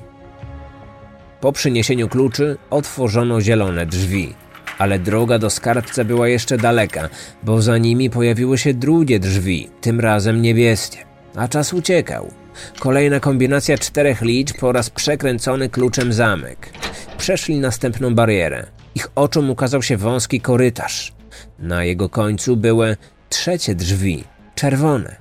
Po 1.40 1.52
przyniesieniu 1.52 2.08
kluczy 2.08 2.56
otworzono 2.70 3.40
zielone 3.40 3.86
drzwi. 3.86 4.34
Ale 4.78 4.98
droga 4.98 5.38
do 5.38 5.50
skarbca 5.50 6.04
była 6.04 6.28
jeszcze 6.28 6.56
daleka, 6.56 7.08
bo 7.42 7.62
za 7.62 7.78
nimi 7.78 8.10
pojawiły 8.10 8.58
się 8.58 8.74
drugie 8.74 9.20
drzwi, 9.20 9.68
tym 9.80 10.00
razem 10.00 10.42
niebieskie. 10.42 10.98
A 11.34 11.48
czas 11.48 11.72
uciekał. 11.72 12.45
Kolejna 12.78 13.20
kombinacja 13.20 13.78
czterech 13.78 14.22
liczb 14.22 14.64
oraz 14.64 14.90
przekręcony 14.90 15.68
kluczem 15.68 16.12
zamek. 16.12 16.70
Przeszli 17.18 17.58
następną 17.58 18.14
barierę. 18.14 18.66
Ich 18.94 19.08
oczom 19.14 19.50
ukazał 19.50 19.82
się 19.82 19.96
wąski 19.96 20.40
korytarz. 20.40 21.12
Na 21.58 21.84
jego 21.84 22.08
końcu 22.08 22.56
były 22.56 22.96
trzecie 23.28 23.74
drzwi, 23.74 24.24
czerwone. 24.54 25.16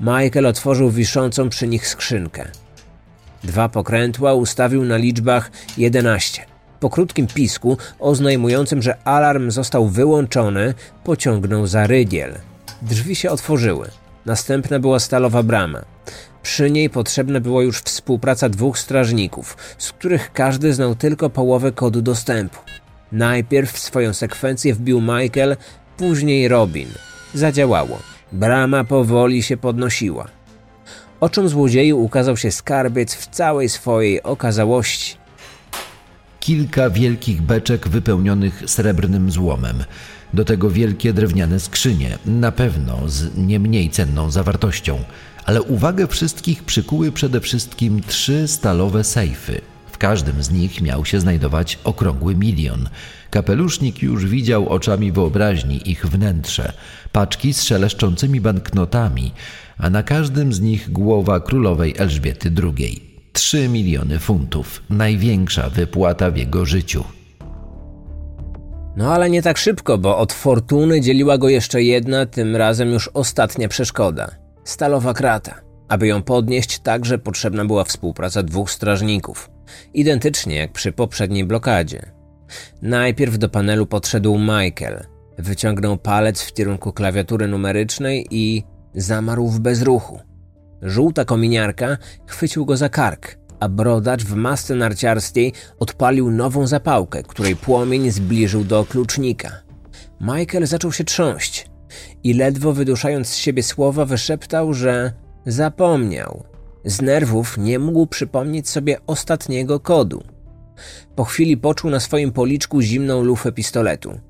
Michael 0.00 0.46
otworzył 0.46 0.90
wiszącą 0.90 1.48
przy 1.48 1.68
nich 1.68 1.88
skrzynkę. 1.88 2.48
Dwa 3.44 3.68
pokrętła 3.68 4.34
ustawił 4.34 4.84
na 4.84 4.96
liczbach 4.96 5.50
11. 5.78 6.46
Po 6.80 6.90
krótkim 6.90 7.26
pisku 7.26 7.78
oznajmującym, 7.98 8.82
że 8.82 9.06
alarm 9.06 9.50
został 9.50 9.88
wyłączony, 9.88 10.74
pociągnął 11.04 11.66
za 11.66 11.86
rygiel. 11.86 12.34
Drzwi 12.82 13.16
się 13.16 13.30
otworzyły. 13.30 13.90
Następna 14.26 14.78
była 14.78 14.98
stalowa 15.00 15.42
brama. 15.42 15.84
Przy 16.44 16.70
niej 16.70 16.90
potrzebna 16.90 17.40
była 17.40 17.62
już 17.62 17.78
współpraca 17.78 18.48
dwóch 18.48 18.78
strażników, 18.78 19.56
z 19.78 19.92
których 19.92 20.32
każdy 20.32 20.72
znał 20.72 20.94
tylko 20.94 21.30
połowę 21.30 21.72
kodu 21.72 22.02
dostępu. 22.02 22.58
Najpierw 23.12 23.78
swoją 23.78 24.12
sekwencję 24.12 24.74
wbił 24.74 25.00
Michael, 25.00 25.56
później 25.96 26.48
Robin. 26.48 26.88
Zadziałało. 27.34 27.98
Brama 28.32 28.84
powoli 28.84 29.42
się 29.42 29.56
podnosiła. 29.56 30.28
Oczom 31.20 31.48
złodzieju 31.48 32.00
ukazał 32.00 32.36
się 32.36 32.50
skarbiec 32.50 33.14
w 33.14 33.26
całej 33.26 33.68
swojej 33.68 34.22
okazałości. 34.22 35.16
Kilka 36.40 36.90
wielkich 36.90 37.42
beczek 37.42 37.88
wypełnionych 37.88 38.62
srebrnym 38.66 39.30
złomem. 39.30 39.84
Do 40.34 40.44
tego 40.44 40.70
wielkie 40.70 41.12
drewniane 41.12 41.60
skrzynie, 41.60 42.18
na 42.26 42.52
pewno 42.52 42.98
z 43.06 43.36
nie 43.36 43.60
mniej 43.60 43.90
cenną 43.90 44.30
zawartością. 44.30 45.04
Ale 45.46 45.62
uwagę 45.62 46.06
wszystkich 46.06 46.64
przykuły 46.64 47.12
przede 47.12 47.40
wszystkim 47.40 48.02
trzy 48.02 48.48
stalowe 48.48 49.04
sejfy. 49.04 49.60
W 49.92 49.98
każdym 49.98 50.42
z 50.42 50.50
nich 50.50 50.80
miał 50.80 51.04
się 51.04 51.20
znajdować 51.20 51.78
okrągły 51.84 52.36
milion. 52.36 52.88
Kapelusznik 53.30 54.02
już 54.02 54.26
widział 54.26 54.68
oczami 54.68 55.12
wyobraźni 55.12 55.90
ich 55.90 56.06
wnętrze, 56.06 56.72
paczki 57.12 57.54
z 57.54 57.62
szeleszczącymi 57.62 58.40
banknotami, 58.40 59.32
a 59.78 59.90
na 59.90 60.02
każdym 60.02 60.52
z 60.52 60.60
nich 60.60 60.92
głowa 60.92 61.40
królowej 61.40 61.94
Elżbiety 61.98 62.52
II. 62.62 63.02
Trzy 63.32 63.68
miliony 63.68 64.18
funtów, 64.18 64.82
największa 64.90 65.70
wypłata 65.70 66.30
w 66.30 66.36
jego 66.36 66.64
życiu. 66.64 67.04
No 68.96 69.14
ale 69.14 69.30
nie 69.30 69.42
tak 69.42 69.58
szybko, 69.58 69.98
bo 69.98 70.18
od 70.18 70.32
fortuny 70.32 71.00
dzieliła 71.00 71.38
go 71.38 71.48
jeszcze 71.48 71.82
jedna, 71.82 72.26
tym 72.26 72.56
razem 72.56 72.88
już 72.88 73.10
ostatnia 73.14 73.68
przeszkoda 73.68 74.43
stalowa 74.64 75.14
krata. 75.14 75.60
Aby 75.88 76.06
ją 76.06 76.22
podnieść, 76.22 76.78
także 76.78 77.18
potrzebna 77.18 77.64
była 77.64 77.84
współpraca 77.84 78.42
dwóch 78.42 78.70
strażników, 78.70 79.50
identycznie 79.94 80.56
jak 80.56 80.72
przy 80.72 80.92
poprzedniej 80.92 81.44
blokadzie. 81.44 82.12
Najpierw 82.82 83.38
do 83.38 83.48
panelu 83.48 83.86
podszedł 83.86 84.38
Michael, 84.38 85.06
wyciągnął 85.38 85.96
palec 85.96 86.42
w 86.42 86.52
kierunku 86.52 86.92
klawiatury 86.92 87.48
numerycznej 87.48 88.26
i 88.30 88.64
zamarł 88.94 89.48
w 89.48 89.60
bezruchu. 89.60 90.20
Żółta 90.82 91.24
kominiarka 91.24 91.96
chwycił 92.26 92.66
go 92.66 92.76
za 92.76 92.88
kark, 92.88 93.38
a 93.60 93.68
brodacz 93.68 94.24
w 94.24 94.34
masce 94.34 94.74
narciarskiej 94.74 95.52
odpalił 95.78 96.30
nową 96.30 96.66
zapałkę, 96.66 97.22
której 97.22 97.56
płomień 97.56 98.10
zbliżył 98.10 98.64
do 98.64 98.84
klucznika. 98.84 99.50
Michael 100.20 100.66
zaczął 100.66 100.92
się 100.92 101.04
trząść 101.04 101.73
i 102.24 102.34
ledwo 102.34 102.72
wyduszając 102.72 103.28
z 103.28 103.36
siebie 103.36 103.62
słowa 103.62 104.04
wyszeptał, 104.04 104.74
że 104.74 105.12
zapomniał. 105.46 106.44
Z 106.84 107.02
nerwów 107.02 107.58
nie 107.58 107.78
mógł 107.78 108.06
przypomnieć 108.06 108.68
sobie 108.68 108.96
ostatniego 109.06 109.80
kodu. 109.80 110.22
Po 111.16 111.24
chwili 111.24 111.56
poczuł 111.56 111.90
na 111.90 112.00
swoim 112.00 112.32
policzku 112.32 112.80
zimną 112.80 113.22
lufę 113.22 113.52
pistoletu 113.52 114.20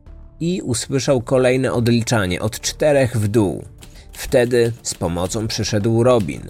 i 0.41 0.63
usłyszał 0.63 1.23
kolejne 1.23 1.73
odliczanie 1.73 2.41
od 2.41 2.61
czterech 2.61 3.17
w 3.17 3.29
dół. 3.29 3.65
Wtedy 4.13 4.73
z 4.83 4.95
pomocą 4.95 5.49
przyszedł 5.49 6.03
Robin. 6.03 6.41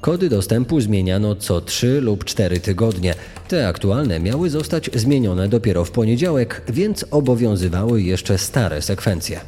Kody 0.00 0.28
dostępu 0.28 0.80
zmieniano 0.80 1.34
co 1.34 1.60
3 1.60 2.00
lub 2.00 2.24
4 2.24 2.60
tygodnie. 2.60 3.14
Te 3.48 3.68
aktualne 3.68 4.20
miały 4.20 4.50
zostać 4.50 4.90
zmienione 4.94 5.48
dopiero 5.48 5.84
w 5.84 5.90
poniedziałek, 5.90 6.62
więc 6.68 7.04
obowiązywały 7.10 8.02
jeszcze 8.02 8.38
stare 8.38 8.82
sekwencje. 8.82 9.40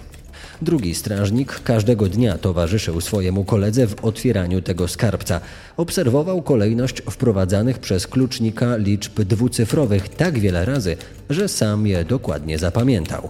Drugi 0.62 0.94
strażnik 0.94 1.61
każdego 1.62 2.09
dnia 2.09 2.38
towarzyszył 2.38 3.01
swojemu 3.01 3.44
koledze 3.44 3.87
w 3.87 4.05
otwieraniu 4.05 4.62
tego 4.62 4.88
skarbca. 4.88 5.40
Obserwował 5.77 6.42
kolejność 6.42 7.03
wprowadzanych 7.11 7.79
przez 7.79 8.07
klucznika 8.07 8.77
liczb 8.77 9.21
dwucyfrowych 9.21 10.09
tak 10.09 10.38
wiele 10.38 10.64
razy, 10.64 10.97
że 11.31 11.49
sam 11.49 11.87
je 11.87 12.05
dokładnie 12.05 12.59
zapamiętał. 12.59 13.29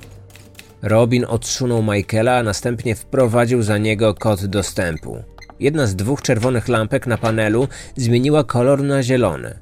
Robin 0.83 1.25
odsunął 1.29 1.83
Michaela, 1.83 2.37
a 2.37 2.43
następnie 2.43 2.95
wprowadził 2.95 3.63
za 3.63 3.79
niego 3.79 4.15
kod 4.15 4.47
dostępu. 4.47 5.23
Jedna 5.61 5.87
z 5.87 5.97
dwóch 5.97 6.23
czerwonych 6.23 6.69
lampek 6.69 7.07
na 7.07 7.19
panelu 7.19 7.69
zmieniła 7.97 8.45
kolor 8.45 8.83
na 8.83 9.03
zielony. 9.03 9.59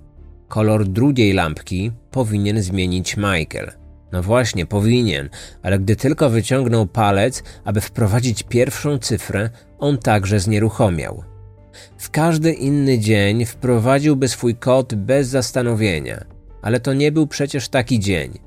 Kolor 0.48 0.84
drugiej 0.84 1.32
lampki 1.32 1.92
powinien 2.10 2.62
zmienić 2.62 3.16
Michael. 3.16 3.85
No 4.12 4.22
właśnie, 4.22 4.66
powinien, 4.66 5.28
ale 5.62 5.78
gdy 5.78 5.96
tylko 5.96 6.30
wyciągnął 6.30 6.86
palec, 6.86 7.42
aby 7.64 7.80
wprowadzić 7.80 8.42
pierwszą 8.42 8.98
cyfrę, 8.98 9.50
on 9.78 9.98
także 9.98 10.40
znieruchomiał. 10.40 11.24
W 11.98 12.10
każdy 12.10 12.52
inny 12.52 12.98
dzień 12.98 13.44
wprowadziłby 13.44 14.28
swój 14.28 14.54
kod 14.54 14.94
bez 14.94 15.28
zastanowienia, 15.28 16.24
ale 16.62 16.80
to 16.80 16.92
nie 16.92 17.12
był 17.12 17.26
przecież 17.26 17.68
taki 17.68 18.00
dzień. 18.00 18.38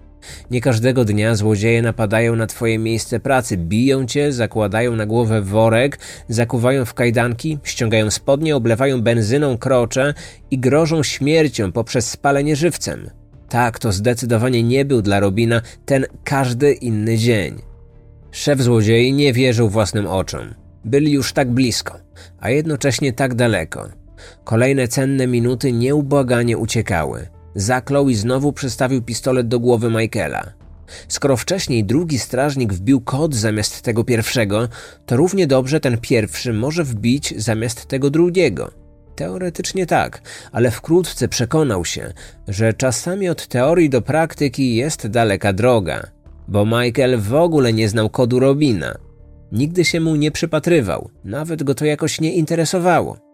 Nie 0.51 0.61
każdego 0.61 1.05
dnia 1.05 1.35
złodzieje 1.35 1.81
napadają 1.81 2.35
na 2.35 2.47
twoje 2.47 2.79
miejsce 2.79 3.19
pracy, 3.19 3.57
biją 3.57 4.05
cię, 4.05 4.33
zakładają 4.33 4.95
na 4.95 5.05
głowę 5.05 5.41
worek, 5.41 5.99
zakuwają 6.29 6.85
w 6.85 6.93
kajdanki, 6.93 7.59
ściągają 7.63 8.11
spodnie, 8.11 8.55
oblewają 8.55 9.01
benzyną 9.01 9.57
krocze 9.57 10.13
i 10.51 10.59
grożą 10.59 11.03
śmiercią 11.03 11.71
poprzez 11.71 12.09
spalenie 12.09 12.55
żywcem. 12.55 13.09
Tak, 13.49 13.79
to 13.79 13.91
zdecydowanie 13.91 14.63
nie 14.63 14.85
był 14.85 15.01
dla 15.01 15.19
Robina 15.19 15.61
ten 15.85 16.05
każdy 16.23 16.73
inny 16.73 17.17
dzień. 17.17 17.61
Szef 18.31 18.61
złodziei 18.61 19.13
nie 19.13 19.33
wierzył 19.33 19.69
własnym 19.69 20.07
oczom. 20.07 20.53
Byli 20.85 21.11
już 21.11 21.33
tak 21.33 21.51
blisko, 21.51 21.99
a 22.39 22.49
jednocześnie 22.49 23.13
tak 23.13 23.35
daleko. 23.35 23.89
Kolejne 24.43 24.87
cenne 24.87 25.27
minuty 25.27 25.73
nieubłaganie 25.73 26.57
uciekały. 26.57 27.27
Zaklął 27.55 28.09
i 28.09 28.15
znowu 28.15 28.53
przystawił 28.53 29.01
pistolet 29.01 29.47
do 29.47 29.59
głowy 29.59 29.89
Michaela. 29.89 30.53
Skoro 31.07 31.37
wcześniej 31.37 31.83
drugi 31.83 32.19
strażnik 32.19 32.73
wbił 32.73 33.01
kod 33.01 33.35
zamiast 33.35 33.81
tego 33.81 34.03
pierwszego, 34.03 34.67
to 35.05 35.17
równie 35.17 35.47
dobrze 35.47 35.79
ten 35.79 35.97
pierwszy 35.97 36.53
może 36.53 36.83
wbić 36.83 37.33
zamiast 37.37 37.85
tego 37.85 38.09
drugiego. 38.09 38.71
Teoretycznie 39.19 39.85
tak, 39.85 40.21
ale 40.51 40.71
wkrótce 40.71 41.27
przekonał 41.27 41.85
się, 41.85 42.13
że 42.47 42.73
czasami 42.73 43.29
od 43.29 43.47
teorii 43.47 43.89
do 43.89 44.01
praktyki 44.01 44.75
jest 44.75 45.07
daleka 45.07 45.53
droga, 45.53 46.07
bo 46.47 46.65
Michael 46.65 47.17
w 47.17 47.33
ogóle 47.33 47.73
nie 47.73 47.89
znał 47.89 48.09
kodu 48.09 48.39
Robina. 48.39 48.95
Nigdy 49.51 49.85
się 49.85 49.99
mu 49.99 50.15
nie 50.15 50.31
przypatrywał, 50.31 51.09
nawet 51.23 51.63
go 51.63 51.75
to 51.75 51.85
jakoś 51.85 52.21
nie 52.21 52.33
interesowało. 52.33 53.28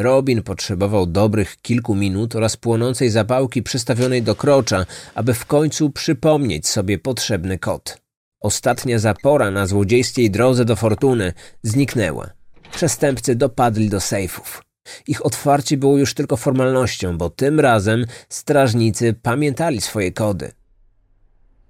Robin 0.00 0.42
potrzebował 0.42 1.06
dobrych 1.06 1.56
kilku 1.62 1.94
minut 1.94 2.36
oraz 2.36 2.56
płonącej 2.56 3.10
zapałki 3.10 3.62
przystawionej 3.62 4.22
do 4.22 4.34
krocza, 4.34 4.86
aby 5.14 5.34
w 5.34 5.46
końcu 5.46 5.90
przypomnieć 5.90 6.68
sobie 6.68 6.98
potrzebny 6.98 7.58
kod. 7.58 7.98
Ostatnia 8.40 8.98
zapora 8.98 9.50
na 9.50 9.66
złodziejskiej 9.66 10.30
drodze 10.30 10.64
do 10.64 10.76
fortuny 10.76 11.32
zniknęła. 11.62 12.30
Przestępcy 12.72 13.34
dopadli 13.34 13.88
do 13.88 14.00
sejfów. 14.00 14.62
Ich 15.06 15.26
otwarcie 15.26 15.76
było 15.76 15.98
już 15.98 16.14
tylko 16.14 16.36
formalnością, 16.36 17.18
bo 17.18 17.30
tym 17.30 17.60
razem 17.60 18.06
strażnicy 18.28 19.14
pamiętali 19.22 19.80
swoje 19.80 20.12
kody. 20.12 20.52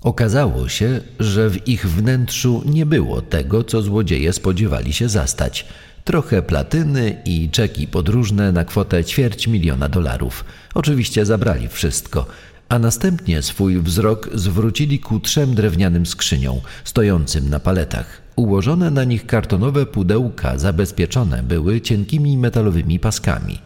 Okazało 0.02 0.68
się, 0.68 1.00
że 1.18 1.50
w 1.50 1.68
ich 1.68 1.86
wnętrzu 1.88 2.62
nie 2.66 2.86
było 2.86 3.22
tego, 3.22 3.64
co 3.64 3.82
złodzieje 3.82 4.32
spodziewali 4.32 4.92
się 4.92 5.08
zastać. 5.08 5.66
Trochę 6.04 6.42
platyny 6.42 7.22
i 7.24 7.50
czeki 7.50 7.86
podróżne 7.86 8.52
na 8.52 8.64
kwotę 8.64 9.04
ćwierć 9.04 9.48
miliona 9.48 9.88
dolarów. 9.88 10.44
Oczywiście 10.74 11.26
zabrali 11.26 11.68
wszystko, 11.68 12.26
a 12.68 12.78
następnie 12.78 13.42
swój 13.42 13.78
wzrok 13.78 14.28
zwrócili 14.34 14.98
ku 14.98 15.20
trzem 15.20 15.54
drewnianym 15.54 16.06
skrzyniom, 16.06 16.60
stojącym 16.84 17.50
na 17.50 17.60
paletach. 17.60 18.22
Ułożone 18.36 18.90
na 18.90 19.04
nich 19.04 19.26
kartonowe 19.26 19.86
pudełka 19.86 20.58
zabezpieczone 20.58 21.42
były 21.42 21.80
cienkimi 21.80 22.38
metalowymi 22.38 22.98
paskami. 22.98 23.58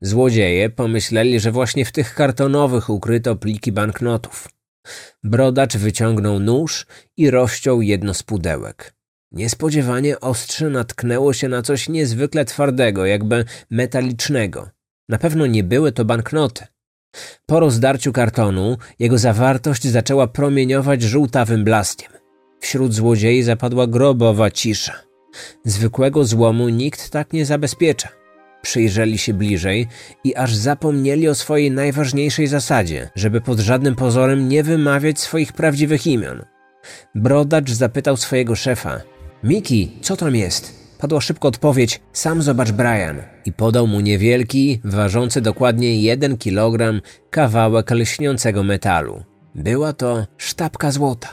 Złodzieje 0.00 0.70
pomyśleli, 0.70 1.40
że 1.40 1.52
właśnie 1.52 1.84
w 1.84 1.92
tych 1.92 2.14
kartonowych 2.14 2.90
ukryto 2.90 3.36
pliki 3.36 3.72
banknotów. 3.72 4.48
Brodacz 5.24 5.76
wyciągnął 5.76 6.40
nóż 6.40 6.86
i 7.16 7.30
rozciął 7.30 7.82
jedno 7.82 8.14
z 8.14 8.22
pudełek. 8.22 8.94
Niespodziewanie 9.32 10.20
ostrze 10.20 10.70
natknęło 10.70 11.32
się 11.32 11.48
na 11.48 11.62
coś 11.62 11.88
niezwykle 11.88 12.44
twardego, 12.44 13.06
jakby 13.06 13.44
metalicznego. 13.70 14.70
Na 15.08 15.18
pewno 15.18 15.46
nie 15.46 15.64
były 15.64 15.92
to 15.92 16.04
banknoty. 16.04 16.66
Po 17.46 17.60
rozdarciu 17.60 18.12
kartonu 18.12 18.76
jego 18.98 19.18
zawartość 19.18 19.86
zaczęła 19.86 20.26
promieniować 20.26 21.02
żółtawym 21.02 21.64
blaskiem. 21.64 22.12
Wśród 22.60 22.94
złodziei 22.94 23.42
zapadła 23.42 23.86
grobowa 23.86 24.50
cisza. 24.50 24.92
Zwykłego 25.64 26.24
złomu 26.24 26.68
nikt 26.68 27.10
tak 27.10 27.32
nie 27.32 27.46
zabezpiecza. 27.46 28.08
Przyjrzeli 28.62 29.18
się 29.18 29.34
bliżej 29.34 29.88
i 30.24 30.36
aż 30.36 30.54
zapomnieli 30.54 31.28
o 31.28 31.34
swojej 31.34 31.70
najważniejszej 31.70 32.46
zasadzie, 32.46 33.10
żeby 33.14 33.40
pod 33.40 33.58
żadnym 33.58 33.94
pozorem 33.94 34.48
nie 34.48 34.62
wymawiać 34.62 35.20
swoich 35.20 35.52
prawdziwych 35.52 36.06
imion. 36.06 36.44
Brodacz 37.14 37.70
zapytał 37.70 38.16
swojego 38.16 38.54
szefa: 38.54 39.00
Miki, 39.44 39.92
co 40.00 40.16
tam 40.16 40.34
jest? 40.34 40.82
Padła 40.98 41.20
szybko 41.20 41.48
odpowiedź: 41.48 42.00
Sam 42.12 42.42
zobacz, 42.42 42.70
Brian. 42.70 43.22
I 43.44 43.52
podał 43.52 43.86
mu 43.86 44.00
niewielki, 44.00 44.80
ważący 44.84 45.40
dokładnie 45.40 46.02
jeden 46.02 46.38
kilogram, 46.38 47.00
kawałek 47.30 47.90
lśniącego 47.90 48.62
metalu. 48.62 49.22
Była 49.54 49.92
to 49.92 50.26
sztabka 50.36 50.90
złota. 50.90 51.28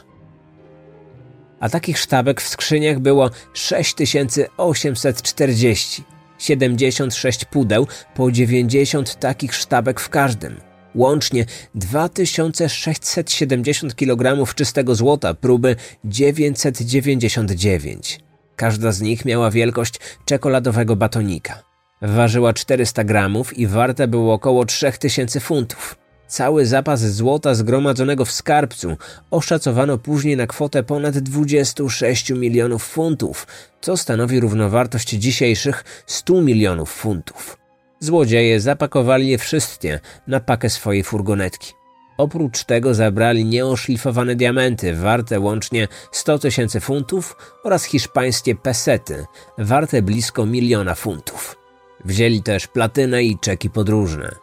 A 1.59 1.69
takich 1.69 1.99
sztabek 1.99 2.41
w 2.41 2.47
skrzyniach 2.47 2.99
było 2.99 3.29
6840. 3.53 6.03
76 6.39 7.45
pudeł, 7.45 7.87
po 8.15 8.31
90 8.31 9.19
takich 9.19 9.55
sztabek 9.55 9.99
w 9.99 10.09
każdym. 10.09 10.68
Łącznie 10.95 11.45
2670 11.75 13.95
kg 13.95 14.53
czystego 14.55 14.95
złota, 14.95 15.33
próby 15.33 15.75
999. 16.05 18.19
Każda 18.55 18.91
z 18.91 19.01
nich 19.01 19.25
miała 19.25 19.51
wielkość 19.51 19.99
czekoladowego 20.25 20.95
batonika. 20.95 21.63
Ważyła 22.01 22.53
400 22.53 23.03
gramów 23.03 23.57
i 23.57 23.67
warte 23.67 24.07
było 24.07 24.33
około 24.33 24.65
3000 24.65 25.39
funtów. 25.39 25.95
Cały 26.27 26.65
zapas 26.65 26.99
złota 26.99 27.55
zgromadzonego 27.55 28.25
w 28.25 28.31
skarbcu 28.31 28.97
oszacowano 29.31 29.97
później 29.97 30.37
na 30.37 30.47
kwotę 30.47 30.83
ponad 30.83 31.17
26 31.17 32.29
milionów 32.29 32.83
funtów, 32.83 33.47
co 33.81 33.97
stanowi 33.97 34.39
równowartość 34.39 35.09
dzisiejszych 35.09 35.83
100 36.05 36.41
milionów 36.41 36.91
funtów. 36.91 37.57
Złodzieje 37.99 38.61
zapakowali 38.61 39.27
je 39.27 39.37
wszystkie 39.37 39.99
na 40.27 40.39
pakę 40.39 40.69
swojej 40.69 41.03
furgonetki. 41.03 41.73
Oprócz 42.17 42.63
tego 42.63 42.93
zabrali 42.93 43.45
nieoszlifowane 43.45 44.35
diamenty 44.35 44.95
warte 44.95 45.39
łącznie 45.39 45.87
100 46.11 46.39
tysięcy 46.39 46.79
funtów 46.79 47.35
oraz 47.63 47.83
hiszpańskie 47.83 48.55
pesety 48.55 49.25
warte 49.57 50.01
blisko 50.01 50.45
miliona 50.45 50.95
funtów. 50.95 51.57
Wzięli 52.05 52.43
też 52.43 52.67
platynę 52.67 53.23
i 53.23 53.39
czeki 53.39 53.69
podróżne. 53.69 54.35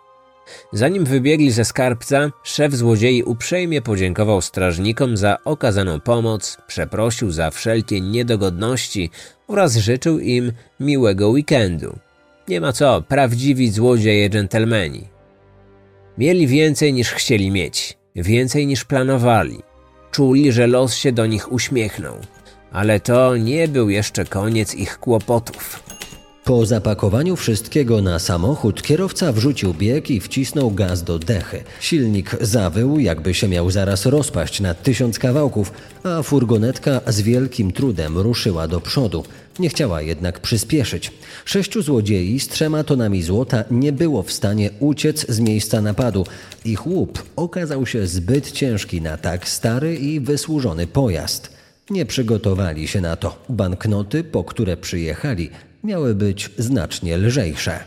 Zanim 0.73 1.05
wybiegli 1.05 1.51
ze 1.51 1.65
skarbca, 1.65 2.31
szef 2.43 2.75
złodziei 2.75 3.23
uprzejmie 3.23 3.83
podziękował 3.83 4.41
strażnikom 4.43 5.17
za 5.17 5.39
okazaną 5.45 6.01
pomoc, 6.01 6.59
przeprosił 6.67 7.31
za 7.31 7.51
wszelkie 7.51 8.01
niedogodności 8.01 9.11
oraz 9.49 9.77
życzył 9.77 10.19
im 10.19 10.53
miłego 10.81 11.29
weekendu. 11.29 11.99
Nie 12.49 12.61
ma 12.61 12.73
co, 12.73 13.03
prawdziwi 13.03 13.71
złodzieje 13.71 14.31
dżentelmeni. 14.31 15.09
Mieli 16.19 16.47
więcej 16.47 16.93
niż 16.93 17.13
chcieli 17.13 17.51
mieć, 17.51 17.99
więcej 18.17 18.67
niż 18.67 18.85
planowali. 18.85 19.59
Czuli, 20.11 20.53
że 20.53 20.67
los 20.67 20.95
się 20.95 21.13
do 21.13 21.27
nich 21.27 21.53
uśmiechnął, 21.53 22.15
ale 22.73 23.01
to 23.01 23.37
nie 23.37 23.69
był 23.69 23.91
jeszcze 23.91 24.25
koniec 24.25 24.75
ich 24.75 24.99
kłopotów. 24.99 25.83
Po 26.47 26.67
zapakowaniu 26.67 27.37
wszystkiego 27.37 28.03
na 28.03 28.19
samochód, 28.19 28.83
kierowca 28.83 29.33
wrzucił 29.33 29.75
bieg 29.75 30.11
i 30.11 30.21
wcisnął 30.21 30.71
gaz 30.71 31.03
do 31.03 31.19
dechy. 31.19 31.65
Silnik 31.81 32.37
zawył, 32.41 32.99
jakby 32.99 33.35
się 33.35 33.49
miał 33.49 33.71
zaraz 33.71 34.07
rozpaść 34.07 34.61
na 34.61 34.75
tysiąc 34.75 35.19
kawałków, 35.19 35.73
a 36.05 36.23
furgonetka 36.23 37.01
z 37.07 37.21
wielkim 37.21 37.73
trudem 37.73 38.19
ruszyła 38.19 38.69
do 38.69 38.81
przodu. 38.81 39.25
Nie 39.59 39.69
chciała 39.69 40.03
jednak 40.03 40.41
przyspieszyć. 40.41 41.13
Sześciu 41.45 41.83
złodziei 41.83 42.41
z 42.41 42.49
trzema 42.49 42.85
tonami 42.85 43.23
złota 43.23 43.65
nie 43.71 43.93
było 43.93 44.23
w 44.23 44.33
stanie 44.33 44.71
uciec 44.81 45.27
z 45.29 45.41
miejsca 45.41 45.81
napadu. 45.81 46.27
Ich 46.65 46.87
łup 46.87 47.23
okazał 47.37 47.87
się 47.87 48.07
zbyt 48.07 48.53
ciężki 48.53 49.01
na 49.01 49.17
tak 49.17 49.49
stary 49.49 49.97
i 49.97 50.21
wysłużony 50.21 50.87
pojazd. 50.87 51.57
Nie 51.91 52.07
przygotowali 52.07 52.89
się 52.89 53.01
na 53.01 53.17
to. 53.17 53.37
Banknoty, 53.49 54.25
po 54.25 54.45
które 54.45 54.77
przyjechali, 54.77 55.51
miały 55.87 56.15
być 56.15 56.51
znacznie 56.59 57.17
lżejsze. 57.17 57.85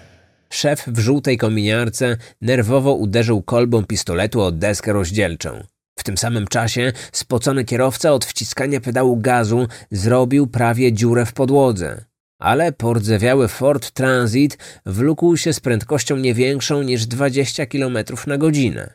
Szef 0.49 0.83
w 0.88 0.99
żółtej 0.99 1.38
kominiarce 1.38 2.17
nerwowo 2.41 2.93
uderzył 2.93 3.41
kolbą 3.41 3.85
pistoletu 3.85 4.41
o 4.41 4.51
deskę 4.51 4.93
rozdzielczą. 4.93 5.63
W 5.99 6.03
tym 6.03 6.17
samym 6.17 6.47
czasie 6.47 6.93
spocony 7.12 7.65
kierowca 7.65 8.13
od 8.13 8.25
wciskania 8.25 8.79
pedału 8.81 9.17
gazu 9.17 9.67
zrobił 9.91 10.47
prawie 10.47 10.93
dziurę 10.93 11.25
w 11.25 11.33
podłodze. 11.33 12.05
Ale 12.39 12.71
pordzewiały 12.71 13.47
Ford 13.47 13.91
Transit 13.91 14.57
wlókł 14.85 15.38
się 15.38 15.53
z 15.53 15.59
prędkością 15.59 16.17
nie 16.17 16.33
większą 16.33 16.83
niż 16.83 17.05
20 17.05 17.65
km 17.65 17.97
na 18.27 18.38
godzinę. 18.38 18.93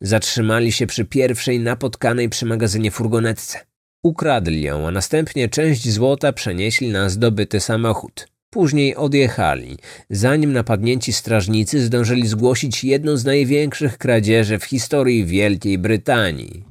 Zatrzymali 0.00 0.72
się 0.72 0.86
przy 0.86 1.04
pierwszej 1.04 1.60
napotkanej 1.60 2.28
przy 2.28 2.46
magazynie 2.46 2.90
furgonetce. 2.90 3.67
Ukradli 4.02 4.62
ją, 4.62 4.88
a 4.88 4.90
następnie 4.90 5.48
część 5.48 5.90
złota 5.90 6.32
przenieśli 6.32 6.88
na 6.88 7.08
zdobyty 7.08 7.60
samochód. 7.60 8.28
Później 8.50 8.96
odjechali, 8.96 9.78
zanim 10.10 10.52
napadnięci 10.52 11.12
strażnicy 11.12 11.80
zdążyli 11.80 12.26
zgłosić 12.28 12.84
jedną 12.84 13.16
z 13.16 13.24
największych 13.24 13.98
kradzieży 13.98 14.58
w 14.58 14.64
historii 14.64 15.24
Wielkiej 15.26 15.78
Brytanii. 15.78 16.64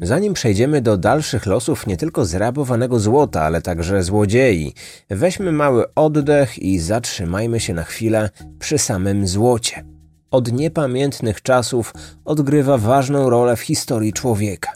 Zanim 0.00 0.34
przejdziemy 0.34 0.80
do 0.82 0.96
dalszych 0.96 1.46
losów 1.46 1.86
nie 1.86 1.96
tylko 1.96 2.24
zrabowanego 2.24 2.98
złota, 2.98 3.42
ale 3.42 3.62
także 3.62 4.02
złodziei, 4.02 4.74
weźmy 5.10 5.52
mały 5.52 5.94
oddech 5.94 6.58
i 6.58 6.78
zatrzymajmy 6.78 7.60
się 7.60 7.74
na 7.74 7.84
chwilę 7.84 8.30
przy 8.58 8.78
samym 8.78 9.26
złocie. 9.26 9.97
Od 10.30 10.52
niepamiętnych 10.52 11.42
czasów 11.42 11.94
odgrywa 12.24 12.78
ważną 12.78 13.30
rolę 13.30 13.56
w 13.56 13.60
historii 13.60 14.12
człowieka. 14.12 14.72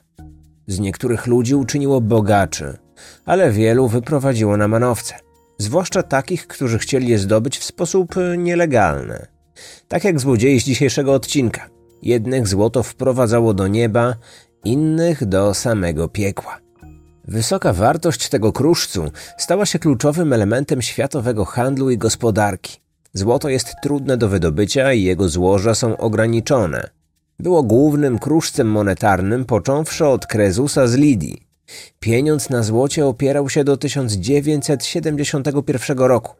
Z 0.66 0.80
niektórych 0.80 1.26
ludzi 1.26 1.54
uczyniło 1.54 2.00
bogaczy, 2.00 2.78
ale 3.24 3.52
wielu 3.52 3.88
wyprowadziło 3.88 4.56
na 4.56 4.68
manowce, 4.68 5.14
zwłaszcza 5.58 6.02
takich, 6.02 6.46
którzy 6.46 6.78
chcieli 6.78 7.08
je 7.08 7.18
zdobyć 7.18 7.58
w 7.58 7.64
sposób 7.64 8.14
nielegalny. 8.38 9.26
Tak 9.88 10.04
jak 10.04 10.20
złodziei 10.20 10.60
z 10.60 10.64
dzisiejszego 10.64 11.14
odcinka. 11.14 11.68
Jednych 12.02 12.48
złoto 12.48 12.82
wprowadzało 12.82 13.54
do 13.54 13.68
nieba, 13.68 14.14
innych 14.64 15.24
do 15.24 15.54
samego 15.54 16.08
piekła. 16.08 16.58
Wysoka 17.24 17.72
wartość 17.72 18.28
tego 18.28 18.52
kruszcu 18.52 19.10
stała 19.38 19.66
się 19.66 19.78
kluczowym 19.78 20.32
elementem 20.32 20.82
światowego 20.82 21.44
handlu 21.44 21.90
i 21.90 21.98
gospodarki. 21.98 22.81
Złoto 23.14 23.48
jest 23.48 23.74
trudne 23.82 24.16
do 24.16 24.28
wydobycia 24.28 24.92
i 24.92 25.02
jego 25.02 25.28
złoża 25.28 25.74
są 25.74 25.96
ograniczone. 25.96 26.90
Było 27.38 27.62
głównym 27.62 28.18
kruszcem 28.18 28.70
monetarnym 28.70 29.44
począwszy 29.44 30.06
od 30.06 30.26
Krezusa 30.26 30.86
z 30.86 30.94
Lidii. 30.94 31.46
Pieniądz 32.00 32.50
na 32.50 32.62
złocie 32.62 33.06
opierał 33.06 33.48
się 33.48 33.64
do 33.64 33.76
1971 33.76 35.98
roku. 35.98 36.34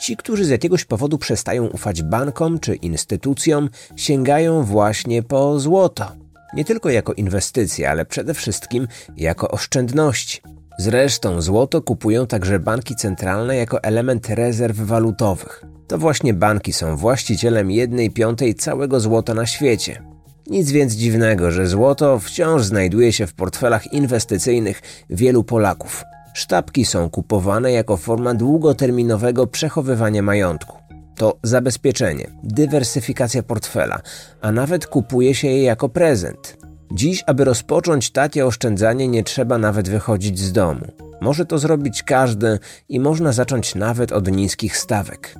Ci, 0.00 0.16
którzy 0.16 0.44
z 0.44 0.48
jakiegoś 0.48 0.84
powodu 0.84 1.18
przestają 1.18 1.66
ufać 1.66 2.02
bankom 2.02 2.60
czy 2.60 2.74
instytucjom, 2.74 3.68
sięgają 3.96 4.62
właśnie 4.62 5.22
po 5.22 5.60
złoto. 5.60 6.12
Nie 6.54 6.64
tylko 6.64 6.90
jako 6.90 7.12
inwestycje, 7.12 7.90
ale 7.90 8.04
przede 8.04 8.34
wszystkim 8.34 8.88
jako 9.16 9.50
oszczędności. 9.50 10.40
Zresztą 10.80 11.40
złoto 11.40 11.82
kupują 11.82 12.26
także 12.26 12.58
banki 12.58 12.96
centralne 12.96 13.56
jako 13.56 13.82
element 13.82 14.28
rezerw 14.28 14.76
walutowych. 14.76 15.64
To 15.86 15.98
właśnie 15.98 16.34
banki 16.34 16.72
są 16.72 16.96
właścicielem 16.96 17.70
jednej 17.70 18.10
piątej 18.10 18.54
całego 18.54 19.00
złota 19.00 19.34
na 19.34 19.46
świecie. 19.46 20.02
Nic 20.46 20.70
więc 20.70 20.92
dziwnego, 20.92 21.50
że 21.50 21.66
złoto 21.66 22.18
wciąż 22.18 22.64
znajduje 22.64 23.12
się 23.12 23.26
w 23.26 23.34
portfelach 23.34 23.92
inwestycyjnych 23.92 24.82
wielu 25.10 25.44
Polaków. 25.44 26.04
Sztabki 26.34 26.84
są 26.84 27.10
kupowane 27.10 27.72
jako 27.72 27.96
forma 27.96 28.34
długoterminowego 28.34 29.46
przechowywania 29.46 30.22
majątku. 30.22 30.76
To 31.16 31.38
zabezpieczenie, 31.42 32.30
dywersyfikacja 32.42 33.42
portfela, 33.42 34.00
a 34.40 34.52
nawet 34.52 34.86
kupuje 34.86 35.34
się 35.34 35.48
je 35.48 35.62
jako 35.62 35.88
prezent. 35.88 36.69
Dziś, 36.92 37.24
aby 37.26 37.44
rozpocząć 37.44 38.10
takie 38.10 38.46
oszczędzanie, 38.46 39.08
nie 39.08 39.24
trzeba 39.24 39.58
nawet 39.58 39.88
wychodzić 39.88 40.38
z 40.38 40.52
domu. 40.52 40.86
Może 41.20 41.46
to 41.46 41.58
zrobić 41.58 42.02
każdy 42.02 42.58
i 42.88 43.00
można 43.00 43.32
zacząć 43.32 43.74
nawet 43.74 44.12
od 44.12 44.30
niskich 44.32 44.76
stawek. 44.76 45.34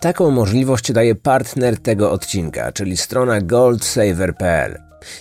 Taką 0.00 0.30
możliwość 0.30 0.92
daje 0.92 1.14
partner 1.14 1.78
tego 1.78 2.12
odcinka, 2.12 2.72
czyli 2.72 2.96
strona 2.96 3.40
goldsaver.pl. 3.40 4.78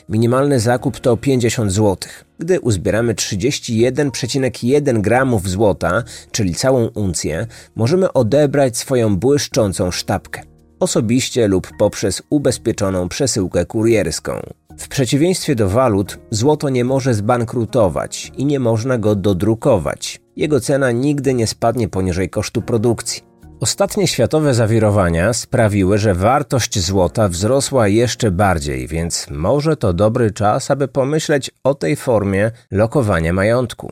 Minimalny 0.10 0.60
zakup 0.60 1.00
to 1.00 1.18
50 1.18 1.72
zł. 1.72 1.98
Gdy 2.40 2.60
uzbieramy 2.60 3.14
31,1 3.14 5.02
gramów 5.02 5.50
złota, 5.50 6.04
czyli 6.32 6.56
całą 6.56 6.88
uncję, 6.88 7.48
możemy 7.76 8.14
odebrać 8.14 8.78
swoją 8.78 9.18
błyszczącą 9.18 9.92
sztabkę. 9.92 10.42
Osobiście 10.80 11.48
lub 11.48 11.68
poprzez 11.80 12.22
ubezpieczoną 12.30 13.10
przesyłkę 13.10 13.66
kurierską. 13.66 14.42
W 14.78 14.88
przeciwieństwie 14.88 15.56
do 15.56 15.70
walut, 15.70 16.20
złoto 16.32 16.70
nie 16.70 16.86
może 16.86 17.14
zbankrutować 17.14 18.32
i 18.38 18.46
nie 18.46 18.60
można 18.60 18.98
go 18.98 19.16
dodrukować. 19.16 20.22
Jego 20.36 20.60
cena 20.60 20.92
nigdy 20.92 21.34
nie 21.34 21.48
spadnie 21.48 21.90
poniżej 21.90 22.30
kosztu 22.30 22.62
produkcji. 22.62 23.24
Ostatnie 23.60 24.08
światowe 24.08 24.54
zawirowania 24.54 25.34
sprawiły, 25.34 25.98
że 25.98 26.14
wartość 26.14 26.80
złota 26.80 27.30
wzrosła 27.30 27.88
jeszcze 27.88 28.32
bardziej, 28.32 28.88
więc 28.88 29.28
może 29.30 29.78
to 29.78 29.94
dobry 29.94 30.32
czas, 30.32 30.72
aby 30.72 30.88
pomyśleć 30.88 31.52
o 31.64 31.76
tej 31.76 31.96
formie 31.96 32.52
lokowania 32.72 33.34
majątku. 33.34 33.90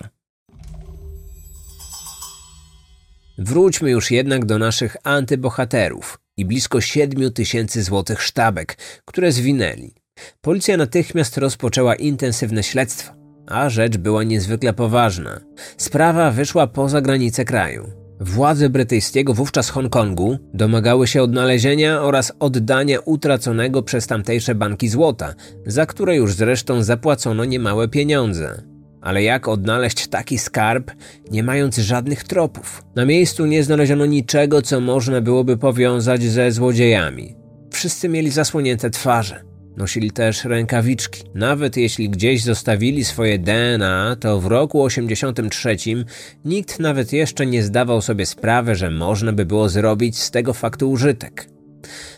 Wróćmy 3.38 3.92
już 3.92 4.12
jednak 4.12 4.46
do 4.46 4.58
naszych 4.58 4.98
antybohaterów 5.04 6.20
i 6.38 6.46
blisko 6.46 6.82
7 6.82 7.34
tysięcy 7.34 7.84
złotych 7.84 8.22
sztabek, 8.22 8.78
które 9.06 9.32
zwinęli. 9.32 10.07
Policja 10.42 10.78
natychmiast 10.78 11.38
rozpoczęła 11.38 11.96
intensywne 11.96 12.64
śledztwo, 12.64 13.14
a 13.48 13.70
rzecz 13.70 13.98
była 13.98 14.24
niezwykle 14.24 14.74
poważna. 14.74 15.40
Sprawa 15.78 16.32
wyszła 16.32 16.68
poza 16.68 17.02
granice 17.02 17.46
kraju. 17.46 17.92
Władze 18.20 18.70
brytyjskiego 18.70 19.34
wówczas 19.34 19.70
Hongkongu 19.70 20.38
domagały 20.54 21.08
się 21.08 21.24
odnalezienia 21.24 22.02
oraz 22.02 22.34
oddania 22.40 23.00
utraconego 23.00 23.84
przez 23.84 24.08
tamtejsze 24.08 24.56
banki 24.56 24.90
złota, 24.90 25.34
za 25.66 25.86
które 25.86 26.16
już 26.16 26.34
zresztą 26.34 26.84
zapłacono 26.84 27.46
niemałe 27.46 27.88
pieniądze. 27.88 28.62
Ale 29.02 29.24
jak 29.24 29.48
odnaleźć 29.48 30.08
taki 30.08 30.38
skarb, 30.38 30.92
nie 31.32 31.44
mając 31.44 31.78
żadnych 31.78 32.24
tropów? 32.24 32.84
Na 32.96 33.06
miejscu 33.06 33.46
nie 33.46 33.64
znaleziono 33.64 34.06
niczego, 34.06 34.62
co 34.62 34.80
można 34.80 35.22
byłoby 35.22 35.58
powiązać 35.58 36.24
ze 36.24 36.52
złodziejami. 36.52 37.36
Wszyscy 37.72 38.10
mieli 38.10 38.32
zasłonięte 38.32 38.90
twarze. 38.90 39.44
Nosili 39.78 40.12
też 40.12 40.46
rękawiczki. 40.46 41.24
Nawet 41.36 41.78
jeśli 41.78 42.10
gdzieś 42.10 42.44
zostawili 42.44 43.06
swoje 43.06 43.40
DNA, 43.40 44.16
to 44.20 44.40
w 44.40 44.46
roku 44.46 44.84
83 44.84 45.78
nikt 46.46 46.80
nawet 46.80 47.14
jeszcze 47.14 47.46
nie 47.46 47.64
zdawał 47.64 48.02
sobie 48.02 48.26
sprawy, 48.26 48.76
że 48.76 48.92
można 48.92 49.34
by 49.34 49.46
było 49.46 49.70
zrobić 49.70 50.20
z 50.20 50.32
tego 50.32 50.54
faktu 50.54 50.92
użytek. 50.92 51.50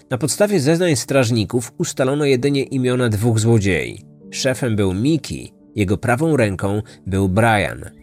Na 0.10 0.18
podstawie 0.18 0.60
zeznań 0.60 0.96
strażników 0.96 1.72
ustalono 1.78 2.26
jedynie 2.26 2.64
imiona 2.64 3.10
dwóch 3.10 3.40
złodziei. 3.40 4.06
Szefem 4.32 4.76
był 4.76 4.94
Mickey, 4.94 5.54
jego 5.76 5.98
prawą 5.98 6.38
ręką 6.38 6.82
był 7.08 7.30
Brian. 7.30 8.00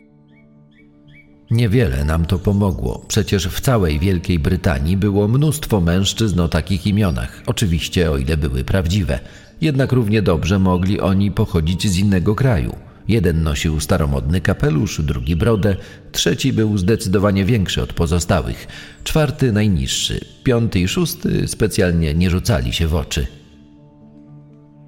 Niewiele 1.50 2.04
nam 2.04 2.24
to 2.24 2.38
pomogło. 2.38 3.04
Przecież 3.09 3.48
w 3.48 3.61
całej 3.61 3.98
Wielkiej 3.98 4.38
Brytanii 4.38 4.96
było 4.96 5.28
mnóstwo 5.28 5.80
mężczyzn 5.80 6.40
o 6.40 6.48
takich 6.48 6.86
imionach. 6.86 7.42
Oczywiście, 7.46 8.11
o 8.11 8.18
ile 8.18 8.36
były 8.36 8.64
prawdziwe. 8.64 9.18
Jednak 9.61 9.92
równie 9.92 10.22
dobrze 10.22 10.59
mogli 10.59 11.00
oni 11.00 11.30
pochodzić 11.30 11.88
z 11.88 11.98
innego 11.98 12.34
kraju. 12.34 12.76
Jeden 13.09 13.42
nosił 13.42 13.80
staromodny 13.80 14.40
kapelusz, 14.40 15.00
drugi 15.02 15.36
brodę, 15.36 15.76
trzeci 16.12 16.52
był 16.52 16.78
zdecydowanie 16.78 17.44
większy 17.44 17.82
od 17.82 17.92
pozostałych, 17.92 18.66
czwarty 19.04 19.52
najniższy, 19.52 20.20
piąty 20.44 20.80
i 20.80 20.88
szósty 20.88 21.48
specjalnie 21.48 22.14
nie 22.14 22.30
rzucali 22.30 22.72
się 22.72 22.86
w 22.86 22.94
oczy. 22.94 23.26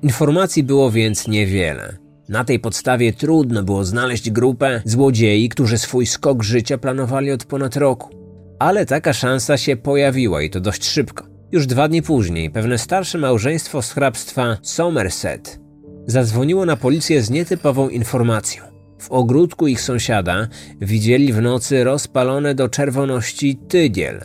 Informacji 0.02 0.62
było 0.62 0.90
więc 0.90 1.28
niewiele. 1.28 1.96
Na 2.28 2.44
tej 2.44 2.60
podstawie 2.60 3.12
trudno 3.12 3.62
było 3.62 3.84
znaleźć 3.84 4.30
grupę 4.30 4.82
złodziei, 4.84 5.48
którzy 5.48 5.78
swój 5.78 6.06
skok 6.06 6.42
życia 6.42 6.78
planowali 6.78 7.30
od 7.30 7.44
ponad 7.44 7.76
roku. 7.76 8.10
Ale 8.58 8.86
taka 8.86 9.12
szansa 9.12 9.56
się 9.56 9.76
pojawiła 9.76 10.42
i 10.42 10.50
to 10.50 10.60
dość 10.60 10.84
szybko. 10.84 11.38
Już 11.53 11.66
dwa 11.66 11.88
dni 11.88 12.03
później 12.03 12.51
pewne 12.51 12.78
starsze 12.78 13.18
małżeństwo 13.18 13.82
z 13.82 13.92
hrabstwa 13.92 14.59
Somerset 14.62 15.61
zadzwoniło 16.07 16.66
na 16.66 16.76
policję 16.76 17.22
z 17.22 17.30
nietypową 17.30 17.88
informacją. 17.88 18.64
W 18.99 19.11
ogródku 19.11 19.66
ich 19.66 19.80
sąsiada 19.80 20.49
widzieli 20.80 21.32
w 21.32 21.42
nocy 21.42 21.84
rozpalone 21.84 22.55
do 22.55 22.68
czerwoności 22.68 23.59
tygiel. 23.68 24.20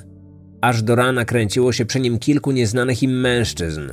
Aż 0.61 0.83
do 0.83 0.95
rana 0.95 1.25
kręciło 1.25 1.71
się 1.71 1.85
przy 1.85 1.99
nim 1.99 2.19
kilku 2.19 2.51
nieznanych 2.51 3.03
im 3.03 3.19
mężczyzn. 3.19 3.91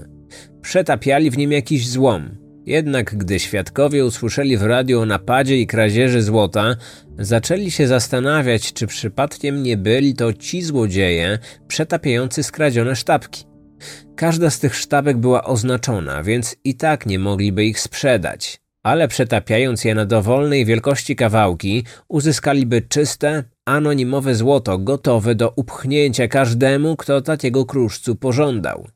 Przetapiali 0.63 1.31
w 1.31 1.39
nim 1.39 1.53
jakiś 1.53 1.89
złom. 1.89 2.31
Jednak 2.67 3.17
gdy 3.17 3.41
świadkowie 3.41 4.05
usłyszeli 4.05 4.57
w 4.57 4.63
radiu 4.63 5.01
o 5.01 5.07
napadzie 5.07 5.57
i 5.61 5.67
kradzieży 5.67 6.23
złota, 6.23 6.77
zaczęli 7.19 7.71
się 7.71 7.87
zastanawiać, 7.87 8.73
czy 8.73 8.87
przypadkiem 8.87 9.63
nie 9.63 9.77
byli 9.77 10.15
to 10.15 10.33
ci 10.33 10.63
złodzieje 10.63 11.39
przetapiający 11.69 12.43
skradzione 12.43 12.97
sztabki. 12.97 13.45
Każda 14.17 14.51
z 14.51 14.59
tych 14.59 14.77
sztabek 14.77 15.17
była 15.17 15.45
oznaczona, 15.45 16.23
więc 16.23 16.57
i 16.65 16.75
tak 16.75 17.07
nie 17.07 17.19
mogliby 17.19 17.65
ich 17.65 17.81
sprzedać. 17.81 18.61
Ale 18.83 19.09
przetapiając 19.09 19.85
je 19.85 19.95
na 19.95 20.07
dowolnej 20.07 20.65
wielkości 20.65 21.17
kawałki, 21.17 21.85
uzyskaliby 22.09 22.83
czyste, 22.83 23.45
anonimowe 23.65 24.35
złoto 24.35 24.79
gotowe 24.79 25.35
do 25.35 25.53
upchnięcia 25.57 26.29
każdemu, 26.29 26.97
kto 26.97 27.21
takiego 27.21 27.67
kruszcu 27.67 28.17
pożądał. 28.17 28.89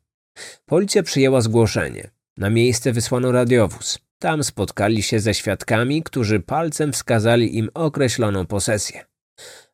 Policja 0.67 1.03
przyjęła 1.03 1.41
zgłoszenie. 1.41 2.14
Na 2.37 2.51
miejsce 2.51 2.93
wysłano 2.93 3.32
radiowóz. 3.32 3.99
Tam 4.18 4.45
spotkali 4.45 5.03
się 5.03 5.20
ze 5.20 5.35
świadkami, 5.35 6.03
którzy 6.03 6.41
palcem 6.41 6.93
wskazali 6.93 7.59
im 7.59 7.70
określoną 7.74 8.47
posesję. 8.47 9.05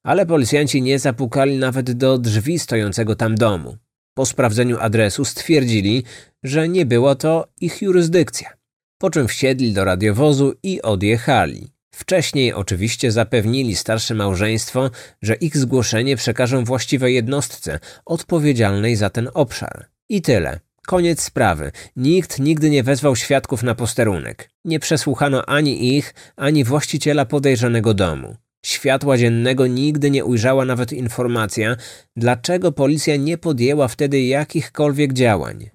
Ale 0.02 0.26
policjanci 0.26 0.82
nie 0.82 0.98
zapukali 0.98 1.56
nawet 1.56 1.92
do 1.92 2.18
drzwi 2.18 2.58
stojącego 2.58 3.16
tam 3.16 3.34
domu. 3.34 3.76
Po 4.14 4.26
sprawdzeniu 4.26 4.78
adresu 4.80 5.24
stwierdzili, 5.24 6.04
że 6.42 6.68
nie 6.68 6.86
była 6.86 7.14
to 7.14 7.48
ich 7.60 7.82
jurysdykcja. 7.82 8.52
Po 8.98 9.10
czym 9.10 9.28
wsiedli 9.28 9.72
do 9.72 9.84
radiowozu 9.84 10.54
i 10.62 10.82
odjechali. 10.82 11.68
Wcześniej 11.94 12.52
oczywiście 12.52 13.12
zapewnili 13.12 13.76
starsze 13.76 14.14
małżeństwo, 14.14 14.90
że 15.22 15.34
ich 15.34 15.56
zgłoszenie 15.56 16.16
przekażą 16.16 16.64
właściwej 16.64 17.14
jednostce 17.14 17.78
odpowiedzialnej 18.04 18.96
za 18.96 19.10
ten 19.10 19.28
obszar. 19.34 19.86
I 20.08 20.22
tyle. 20.22 20.60
Koniec 20.86 21.22
sprawy. 21.22 21.72
Nikt 21.96 22.38
nigdy 22.38 22.70
nie 22.70 22.82
wezwał 22.82 23.16
świadków 23.16 23.62
na 23.62 23.74
posterunek. 23.74 24.50
Nie 24.64 24.80
przesłuchano 24.80 25.46
ani 25.46 25.96
ich, 25.96 26.14
ani 26.36 26.64
właściciela 26.64 27.24
podejrzanego 27.24 27.94
domu. 27.94 28.36
Światła 28.66 29.18
dziennego 29.18 29.66
nigdy 29.66 30.10
nie 30.10 30.24
ujrzała 30.24 30.64
nawet 30.64 30.92
informacja, 30.92 31.76
dlaczego 32.16 32.72
policja 32.72 33.16
nie 33.16 33.38
podjęła 33.38 33.88
wtedy 33.88 34.22
jakichkolwiek 34.22 35.12
działań. 35.12 35.70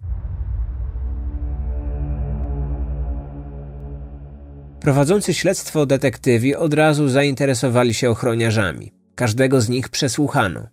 Prowadzący 4.80 5.34
śledztwo 5.34 5.86
detektywi 5.86 6.56
od 6.56 6.74
razu 6.74 7.08
zainteresowali 7.08 7.94
się 7.94 8.10
ochroniarzami. 8.10 8.92
Każdego 9.16 9.62
z 9.62 9.70
nich 9.70 9.90
przesłuchano. 9.90 10.68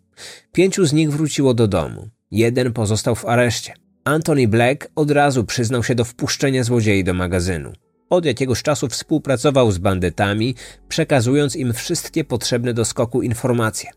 Pięciu 0.53 0.85
z 0.85 0.93
nich 0.93 1.13
wróciło 1.13 1.55
do 1.55 1.69
domu. 1.69 2.09
Jeden 2.31 2.73
pozostał 2.73 3.15
w 3.15 3.25
areszcie. 3.25 3.82
Anthony 4.05 4.49
Black 4.49 4.89
od 4.97 5.11
razu 5.11 5.45
przyznał 5.45 5.85
się 5.85 5.95
do 5.95 6.05
wpuszczenia 6.05 6.65
złodziei 6.65 7.05
do 7.05 7.15
magazynu. 7.15 7.73
Od 8.11 8.25
jakiegoś 8.25 8.63
czasu 8.63 8.89
współpracował 8.89 9.73
z 9.73 9.79
bandytami, 9.79 10.55
przekazując 10.89 11.57
im 11.57 11.73
wszystkie 11.73 12.25
potrzebne 12.25 12.75
do 12.75 12.85
skoku 12.85 13.23
informacje. 13.23 13.91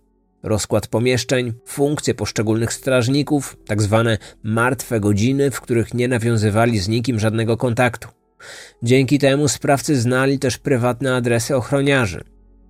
Rozkład 0.43 0.88
pomieszczeń, 0.88 1.53
funkcje 1.66 2.14
poszczególnych 2.14 2.74
strażników, 2.74 3.58
tak 3.66 3.82
zwane 3.82 4.18
martwe 4.43 4.99
godziny, 4.99 5.51
w 5.51 5.62
których 5.62 5.93
nie 5.93 6.08
nawiązywali 6.08 6.80
z 6.80 6.88
nikim 6.88 7.20
żadnego 7.20 7.58
kontaktu. 7.58 8.08
Dzięki 8.84 9.20
temu 9.20 9.47
sprawcy 9.47 10.01
znali 10.01 10.39
też 10.39 10.58
prywatne 10.58 11.16
adresy 11.16 11.56
ochroniarzy. 11.56 12.24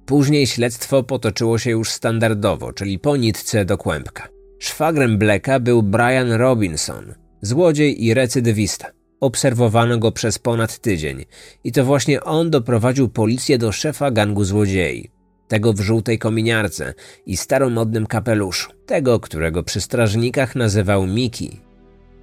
Później 0.05 0.47
śledztwo 0.47 1.03
potoczyło 1.03 1.57
się 1.57 1.71
już 1.71 1.89
standardowo, 1.89 2.73
czyli 2.73 2.99
po 2.99 3.17
nitce 3.17 3.65
do 3.65 3.77
kłębka. 3.77 4.27
Szwagrem 4.59 5.17
Blacka 5.17 5.59
był 5.59 5.83
Brian 5.83 6.31
Robinson, 6.31 7.24
złodziej 7.45 8.05
i 8.05 8.13
recydywista. 8.13 8.87
Obserwowano 9.19 9.97
go 9.97 10.11
przez 10.11 10.39
ponad 10.39 10.79
tydzień 10.79 11.25
i 11.63 11.71
to 11.71 11.85
właśnie 11.85 12.23
on 12.23 12.49
doprowadził 12.49 13.09
policję 13.09 13.57
do 13.57 13.71
szefa 13.71 14.11
gangu 14.11 14.43
złodziei. 14.43 15.09
Tego 15.47 15.73
w 15.73 15.79
żółtej 15.79 16.19
kominiarce 16.19 16.93
i 17.25 17.37
staromodnym 17.37 18.07
kapeluszu. 18.07 18.71
Tego, 18.85 19.19
którego 19.19 19.63
przy 19.63 19.81
strażnikach 19.81 20.55
nazywał 20.55 21.07
Miki. 21.07 21.59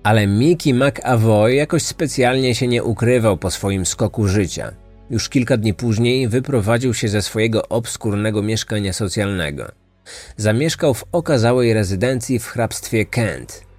Ale 0.02 0.26
Mickey 0.26 0.74
McAvoy 0.74 1.54
jakoś 1.54 1.82
specjalnie 1.82 2.54
się 2.54 2.68
nie 2.68 2.84
ukrywał 2.84 3.36
po 3.36 3.50
swoim 3.50 3.86
skoku 3.86 4.28
życia. 4.28 4.72
Już 5.10 5.28
kilka 5.28 5.56
dni 5.56 5.74
później 5.74 6.28
wyprowadził 6.28 6.94
się 6.94 7.08
ze 7.08 7.22
swojego 7.22 7.68
obskurnego 7.68 8.42
mieszkania 8.42 8.92
socjalnego. 8.92 9.72
Zamieszkał 10.36 10.94
w 10.94 11.04
okazałej 11.12 11.74
rezydencji 11.74 12.38
w 12.38 12.46
hrabstwie 12.46 13.06
Kent. 13.06 13.71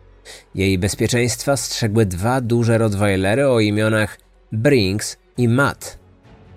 Jej 0.56 0.80
bezpieczeństwa 0.80 1.58
strzegły 1.58 2.06
dwa 2.06 2.42
duże 2.42 2.78
Rottweilery 2.78 3.48
o 3.48 3.60
imionach 3.60 4.20
Brinks 4.52 5.18
i 5.38 5.48
Matt. 5.48 6.00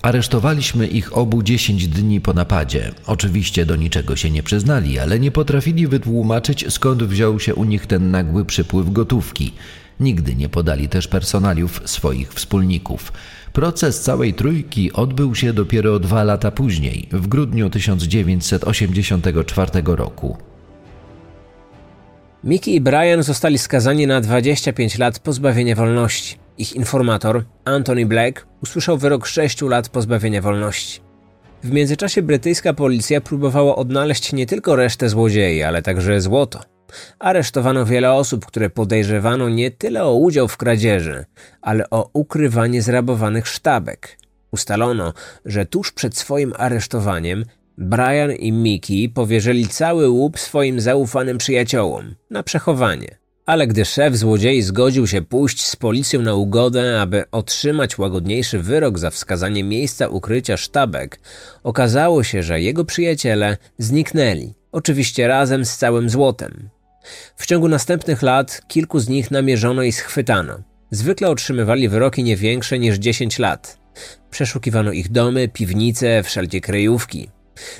Aresztowaliśmy 0.02 0.86
ich 0.86 1.16
obu 1.16 1.42
10 1.42 1.88
dni 1.88 2.20
po 2.20 2.32
napadzie. 2.32 2.94
Oczywiście 3.06 3.66
do 3.66 3.76
niczego 3.76 4.16
się 4.16 4.30
nie 4.30 4.42
przyznali, 4.42 4.98
ale 4.98 5.20
nie 5.20 5.30
potrafili 5.30 5.86
wytłumaczyć, 5.86 6.72
skąd 6.72 7.02
wziął 7.02 7.40
się 7.40 7.54
u 7.54 7.64
nich 7.64 7.86
ten 7.86 8.10
nagły 8.10 8.44
przypływ 8.44 8.92
gotówki. 8.92 9.52
Nigdy 10.00 10.34
nie 10.34 10.48
podali 10.48 10.88
też 10.88 11.08
personaliów 11.08 11.82
swoich 11.84 12.32
wspólników. 12.32 13.12
Proces 13.52 14.00
całej 14.00 14.34
trójki 14.34 14.92
odbył 14.92 15.34
się 15.34 15.52
dopiero 15.52 15.98
dwa 15.98 16.24
lata 16.24 16.50
później, 16.50 17.08
w 17.12 17.26
grudniu 17.26 17.70
1984 17.70 19.70
roku. 19.86 20.36
Mickey 22.46 22.74
i 22.74 22.80
Brian 22.80 23.22
zostali 23.22 23.58
skazani 23.58 24.06
na 24.06 24.20
25 24.20 24.98
lat 24.98 25.18
pozbawienia 25.18 25.74
wolności. 25.74 26.38
Ich 26.58 26.76
informator, 26.76 27.44
Anthony 27.64 28.06
Black, 28.06 28.46
usłyszał 28.62 28.98
wyrok 28.98 29.26
6 29.26 29.62
lat 29.62 29.88
pozbawienia 29.88 30.42
wolności. 30.42 31.00
W 31.64 31.70
międzyczasie 31.70 32.22
brytyjska 32.22 32.72
policja 32.72 33.20
próbowała 33.20 33.76
odnaleźć 33.76 34.32
nie 34.32 34.46
tylko 34.46 34.76
resztę 34.76 35.08
złodziei, 35.08 35.62
ale 35.62 35.82
także 35.82 36.20
złoto. 36.20 36.60
Aresztowano 37.18 37.86
wiele 37.86 38.12
osób, 38.12 38.46
które 38.46 38.70
podejrzewano 38.70 39.48
nie 39.48 39.70
tyle 39.70 40.04
o 40.04 40.14
udział 40.14 40.48
w 40.48 40.56
kradzieży, 40.56 41.24
ale 41.62 41.90
o 41.90 42.10
ukrywanie 42.12 42.82
zrabowanych 42.82 43.48
sztabek. 43.48 44.18
Ustalono, 44.50 45.12
że 45.44 45.66
tuż 45.66 45.92
przed 45.92 46.16
swoim 46.16 46.52
aresztowaniem 46.56 47.44
Brian 47.78 48.32
i 48.32 48.52
Mickey 48.52 49.08
powierzyli 49.08 49.68
cały 49.68 50.10
łup 50.10 50.38
swoim 50.38 50.80
zaufanym 50.80 51.38
przyjaciołom 51.38 52.14
na 52.30 52.42
przechowanie. 52.42 53.18
Ale 53.46 53.66
gdy 53.66 53.84
szef 53.84 54.16
złodziei 54.16 54.62
zgodził 54.62 55.06
się 55.06 55.22
pójść 55.22 55.64
z 55.64 55.76
policją 55.76 56.22
na 56.22 56.34
ugodę, 56.34 57.00
aby 57.00 57.24
otrzymać 57.30 57.98
łagodniejszy 57.98 58.58
wyrok 58.58 58.98
za 58.98 59.10
wskazanie 59.10 59.64
miejsca 59.64 60.08
ukrycia 60.08 60.56
sztabek, 60.56 61.20
okazało 61.62 62.22
się, 62.24 62.42
że 62.42 62.60
jego 62.60 62.84
przyjaciele 62.84 63.56
zniknęli, 63.78 64.54
oczywiście 64.72 65.28
razem 65.28 65.64
z 65.64 65.76
całym 65.76 66.10
złotem. 66.10 66.68
W 67.36 67.46
ciągu 67.46 67.68
następnych 67.68 68.22
lat 68.22 68.62
kilku 68.68 68.98
z 68.98 69.08
nich 69.08 69.30
namierzono 69.30 69.82
i 69.82 69.92
schwytano. 69.92 70.58
Zwykle 70.90 71.28
otrzymywali 71.28 71.88
wyroki 71.88 72.22
nie 72.24 72.36
większe 72.36 72.78
niż 72.78 72.96
10 72.96 73.38
lat. 73.38 73.78
Przeszukiwano 74.30 74.92
ich 74.92 75.12
domy, 75.12 75.48
piwnice, 75.48 76.22
wszelkie 76.22 76.60
kryjówki. 76.60 77.35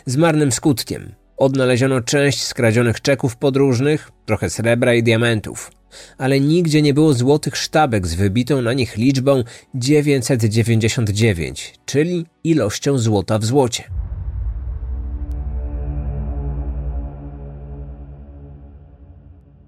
Z 0.07 0.17
marnym 0.17 0.53
skutkiem. 0.53 1.15
Odnaleziono 1.37 2.01
część 2.01 2.43
skradzionych 2.43 3.01
czeków 3.01 3.37
podróżnych, 3.37 4.11
trochę 4.27 4.51
srebra 4.51 4.95
i 4.95 5.03
diamentów, 5.03 5.71
ale 6.19 6.41
nigdzie 6.41 6.83
nie 6.83 6.95
było 6.95 7.15
złotych 7.15 7.57
sztabek 7.57 8.07
z 8.07 8.15
wybitą 8.15 8.63
na 8.63 8.73
nich 8.73 8.97
liczbą 8.97 9.45
999, 9.75 11.75
czyli 11.87 12.27
ilością 12.45 12.99
złota 12.99 13.39
w 13.39 13.45
złocie. 13.45 13.85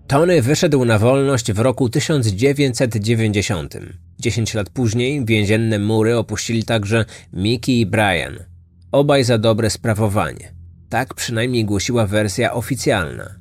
Tony 0.08 0.42
wyszedł 0.42 0.84
na 0.84 0.98
wolność 0.98 1.52
w 1.52 1.58
roku 1.58 1.88
1990. 1.88 3.74
Dziesięć 4.18 4.54
lat 4.54 4.70
później 4.70 5.24
więzienne 5.24 5.78
mury 5.78 6.16
opuścili 6.16 6.64
także 6.64 7.04
Mickey 7.32 7.80
i 7.80 7.86
Brian. 7.86 8.47
Obaj 8.92 9.24
za 9.24 9.38
dobre 9.38 9.70
sprawowanie. 9.70 10.52
Tak 10.88 11.14
przynajmniej 11.14 11.64
głosiła 11.64 12.06
wersja 12.06 12.52
oficjalna. 12.52 13.34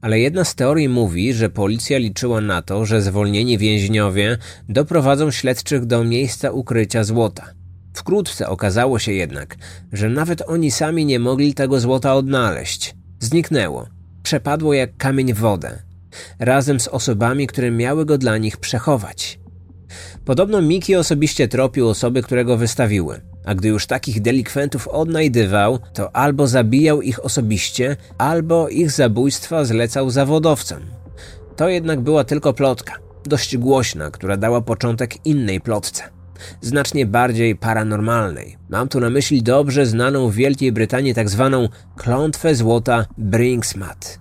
Ale 0.00 0.20
jedna 0.20 0.44
z 0.44 0.54
teorii 0.54 0.88
mówi, 0.88 1.32
że 1.32 1.50
policja 1.50 1.98
liczyła 1.98 2.40
na 2.40 2.62
to, 2.62 2.86
że 2.86 3.02
zwolnieni 3.02 3.58
więźniowie 3.58 4.38
doprowadzą 4.68 5.30
śledczych 5.30 5.86
do 5.86 6.04
miejsca 6.04 6.50
ukrycia 6.50 7.04
złota. 7.04 7.44
Wkrótce 7.94 8.48
okazało 8.48 8.98
się 8.98 9.12
jednak, 9.12 9.56
że 9.92 10.08
nawet 10.08 10.42
oni 10.46 10.70
sami 10.70 11.04
nie 11.04 11.18
mogli 11.18 11.54
tego 11.54 11.80
złota 11.80 12.14
odnaleźć. 12.14 12.94
Zniknęło. 13.20 13.86
Przepadło 14.22 14.74
jak 14.74 14.96
kamień 14.96 15.34
w 15.34 15.38
wodę. 15.38 15.82
Razem 16.38 16.80
z 16.80 16.88
osobami, 16.88 17.46
które 17.46 17.70
miały 17.70 18.04
go 18.04 18.18
dla 18.18 18.38
nich 18.38 18.56
przechować. 18.56 19.40
Podobno 20.24 20.62
Miki 20.62 20.96
osobiście 20.96 21.48
tropił 21.48 21.88
osoby, 21.88 22.22
które 22.22 22.44
go 22.44 22.56
wystawiły 22.56 23.27
a 23.48 23.54
gdy 23.54 23.68
już 23.68 23.86
takich 23.86 24.22
delikwentów 24.22 24.88
odnajdywał, 24.88 25.78
to 25.92 26.16
albo 26.16 26.46
zabijał 26.46 27.02
ich 27.02 27.24
osobiście, 27.24 27.96
albo 28.18 28.68
ich 28.68 28.90
zabójstwa 28.90 29.64
zlecał 29.64 30.10
zawodowcom. 30.10 30.78
To 31.56 31.68
jednak 31.68 32.00
była 32.00 32.24
tylko 32.24 32.52
plotka, 32.52 32.94
dość 33.24 33.56
głośna, 33.56 34.10
która 34.10 34.36
dała 34.36 34.60
początek 34.60 35.26
innej 35.26 35.60
plotce. 35.60 36.02
Znacznie 36.60 37.06
bardziej 37.06 37.56
paranormalnej. 37.56 38.56
Mam 38.68 38.88
tu 38.88 39.00
na 39.00 39.10
myśli 39.10 39.42
dobrze 39.42 39.86
znaną 39.86 40.30
w 40.30 40.34
Wielkiej 40.34 40.72
Brytanii 40.72 41.14
tak 41.14 41.28
zwaną 41.28 41.68
klątwę 41.96 42.54
złota 42.54 43.06
Brinksmat. 43.18 44.20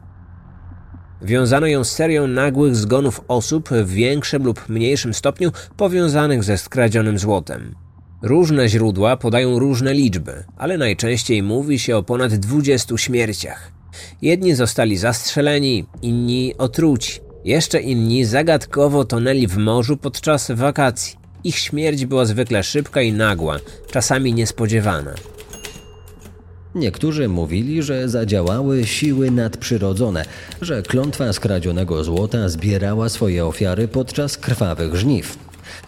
Wiązano 1.22 1.68
ją 1.68 1.84
z 1.84 1.92
serią 1.92 2.28
nagłych 2.28 2.76
zgonów 2.76 3.22
osób 3.28 3.70
w 3.70 3.90
większym 3.90 4.44
lub 4.44 4.70
mniejszym 4.70 5.14
stopniu 5.14 5.52
powiązanych 5.78 6.44
ze 6.44 6.58
skradzionym 6.58 7.20
złotem. 7.20 7.87
Różne 8.22 8.70
źródła 8.70 9.18
podają 9.18 9.60
różne 9.60 9.94
liczby, 9.94 10.44
ale 10.58 10.78
najczęściej 10.78 11.44
mówi 11.44 11.80
się 11.80 11.98
o 11.98 12.04
ponad 12.04 12.36
20 12.36 12.98
śmierciach. 12.98 13.72
Jedni 14.22 14.56
zostali 14.56 14.98
zastrzeleni, 14.98 15.86
inni 16.02 16.54
otruci. 16.58 17.20
Jeszcze 17.46 17.82
inni 17.82 18.26
zagadkowo 18.26 19.06
tonęli 19.06 19.48
w 19.48 19.58
morzu 19.58 19.98
podczas 19.98 20.52
wakacji. 20.52 21.16
Ich 21.44 21.58
śmierć 21.58 22.06
była 22.06 22.26
zwykle 22.26 22.64
szybka 22.64 23.02
i 23.02 23.14
nagła, 23.14 23.60
czasami 23.92 24.34
niespodziewana. 24.34 25.14
Niektórzy 26.76 27.30
mówili, 27.30 27.84
że 27.84 28.10
zadziałały 28.10 28.86
siły 28.86 29.32
nadprzyrodzone, 29.32 30.26
że 30.62 30.82
klątwa 30.82 31.34
skradzionego 31.34 32.04
złota 32.04 32.50
zbierała 32.50 33.10
swoje 33.10 33.46
ofiary 33.46 33.88
podczas 33.88 34.38
krwawych 34.38 34.96
żniw. 34.96 35.38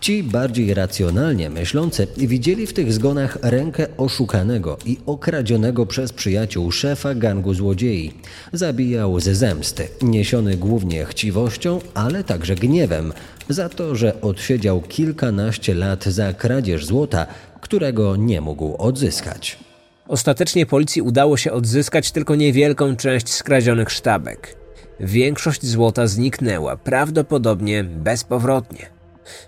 Ci 0.02 0.24
bardziej 0.24 0.74
racjonalnie 0.74 1.50
myślący 1.50 2.08
widzieli 2.18 2.68
w 2.68 2.74
tych 2.74 2.94
zgonach 2.94 3.38
rękę 3.42 3.88
oszukanego 3.98 4.78
i 4.86 4.98
okradzionego 5.06 5.86
przez 5.86 6.14
przyjaciół 6.14 6.72
szefa 6.72 7.16
gangu 7.16 7.54
złodziei. 7.54 8.14
Zabijał 8.54 9.20
ze 9.20 9.36
zemsty, 9.36 9.88
niesiony 10.02 10.58
głównie 10.58 11.06
chciwością, 11.06 11.80
ale 11.94 12.24
także 12.24 12.56
gniewem, 12.56 13.14
za 13.50 13.70
to, 13.70 13.96
że 13.96 14.22
odsiedział 14.22 14.82
kilkanaście 14.82 15.76
lat 15.76 16.06
za 16.06 16.34
kradzież 16.34 16.86
złota, 16.86 17.26
którego 17.62 18.16
nie 18.16 18.42
mógł 18.42 18.76
odzyskać. 18.78 19.60
Ostatecznie 20.08 20.66
policji 20.66 21.02
udało 21.02 21.38
się 21.38 21.52
odzyskać 21.52 22.12
tylko 22.12 22.36
niewielką 22.36 22.96
część 22.96 23.30
skradzionych 23.30 23.92
sztabek. 23.92 24.56
Większość 25.00 25.66
złota 25.66 26.08
zniknęła, 26.08 26.78
prawdopodobnie 26.78 27.84
bezpowrotnie. 27.84 28.99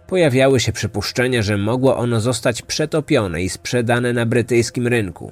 Pojawiały 0.08 0.60
się 0.60 0.72
przypuszczenia, 0.72 1.42
że 1.42 1.58
mogło 1.58 1.98
ono 1.98 2.20
zostać 2.20 2.62
przetopione 2.62 3.44
i 3.44 3.50
sprzedane 3.50 4.14
na 4.14 4.26
brytyjskim 4.26 4.88
rynku. 4.88 5.32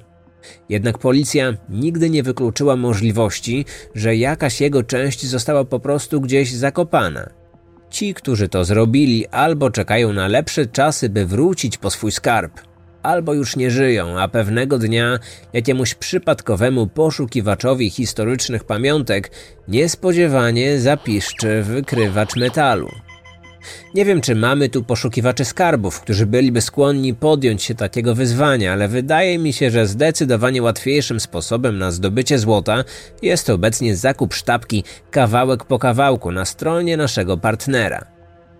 Jednak 0.68 0.98
policja 0.98 1.52
nigdy 1.68 2.10
nie 2.10 2.22
wykluczyła 2.22 2.76
możliwości, 2.76 3.64
że 3.94 4.16
jakaś 4.16 4.60
jego 4.60 4.82
część 4.82 5.26
została 5.26 5.64
po 5.64 5.80
prostu 5.80 6.20
gdzieś 6.20 6.52
zakopana. 6.52 7.30
Ci, 7.90 8.14
którzy 8.14 8.48
to 8.48 8.64
zrobili, 8.64 9.26
albo 9.26 9.70
czekają 9.70 10.12
na 10.12 10.28
lepsze 10.28 10.66
czasy, 10.66 11.08
by 11.08 11.26
wrócić 11.26 11.78
po 11.78 11.90
swój 11.90 12.12
skarb, 12.12 12.60
albo 13.02 13.34
już 13.34 13.56
nie 13.56 13.70
żyją, 13.70 14.18
a 14.18 14.28
pewnego 14.28 14.78
dnia 14.78 15.18
jakiemuś 15.52 15.94
przypadkowemu 15.94 16.86
poszukiwaczowi 16.86 17.90
historycznych 17.90 18.64
pamiątek 18.64 19.30
niespodziewanie 19.68 20.80
zapiszczy 20.80 21.62
wykrywacz 21.62 22.36
metalu. 22.36 22.88
Nie 23.94 24.04
wiem, 24.04 24.20
czy 24.20 24.34
mamy 24.34 24.68
tu 24.68 24.84
poszukiwaczy 24.84 25.44
skarbów, 25.44 26.00
którzy 26.00 26.26
byliby 26.26 26.60
skłonni 26.60 27.14
podjąć 27.14 27.62
się 27.62 27.74
takiego 27.74 28.14
wyzwania, 28.14 28.72
ale 28.72 28.88
wydaje 28.88 29.38
mi 29.38 29.52
się, 29.52 29.70
że 29.70 29.86
zdecydowanie 29.86 30.62
łatwiejszym 30.62 31.20
sposobem 31.20 31.78
na 31.78 31.90
zdobycie 31.90 32.38
złota 32.38 32.84
jest 33.22 33.50
obecnie 33.50 33.96
zakup 33.96 34.34
sztabki 34.34 34.84
kawałek 35.10 35.64
po 35.64 35.78
kawałku 35.78 36.32
na 36.32 36.44
stronie 36.44 36.96
naszego 36.96 37.36
partnera. 37.36 38.04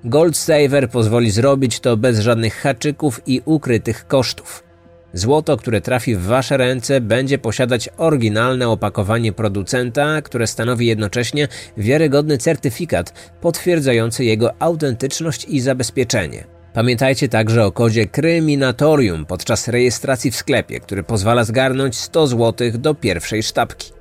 Gold 0.05 0.37
Saver 0.37 0.91
pozwoli 0.91 1.31
zrobić 1.31 1.81
to 1.81 1.97
bez 1.97 2.19
żadnych 2.19 2.55
haczyków 2.55 3.21
i 3.27 3.43
ukrytych 3.45 4.07
kosztów. 4.07 4.70
Złoto, 5.13 5.57
które 5.57 5.81
trafi 5.81 6.17
w 6.17 6.23
Wasze 6.23 6.57
ręce, 6.57 7.01
będzie 7.01 7.39
posiadać 7.39 7.89
oryginalne 7.97 8.69
opakowanie 8.69 9.33
producenta, 9.33 10.23
które 10.23 10.47
stanowi 10.47 10.87
jednocześnie 10.87 11.49
wiarygodny 11.77 12.39
certyfikat 12.39 13.31
potwierdzający 13.41 14.25
jego 14.25 14.63
autentyczność 14.63 15.45
i 15.45 15.61
zabezpieczenie. 15.61 16.45
Pamiętajcie 16.73 17.29
także 17.29 17.65
o 17.65 17.73
kodzie 17.73 18.07
Kryminatorium 18.07 19.27
podczas 19.27 19.69
rejestracji 19.69 20.31
w 20.31 20.37
sklepie, 20.37 20.81
który 20.81 21.03
pozwala 21.03 21.45
zgarnąć 21.45 21.97
100 21.97 22.27
zł 22.27 22.71
do 22.75 22.95
pierwszej 22.95 23.43
sztabki. 23.43 23.93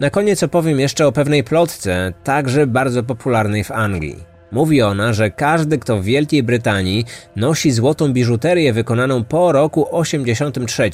Na 0.00 0.10
koniec 0.10 0.42
opowiem 0.42 0.80
jeszcze 0.80 1.06
o 1.06 1.12
pewnej 1.12 1.44
plotce, 1.44 2.12
także 2.24 2.66
bardzo 2.66 3.02
popularnej 3.02 3.64
w 3.64 3.70
Anglii. 3.70 4.29
Mówi 4.52 4.82
ona, 4.82 5.12
że 5.12 5.30
każdy, 5.30 5.78
kto 5.78 6.00
w 6.00 6.04
Wielkiej 6.04 6.42
Brytanii 6.42 7.04
nosi 7.36 7.70
złotą 7.70 8.12
biżuterię 8.12 8.72
wykonaną 8.72 9.24
po 9.24 9.52
roku 9.52 9.96
83, 9.96 10.90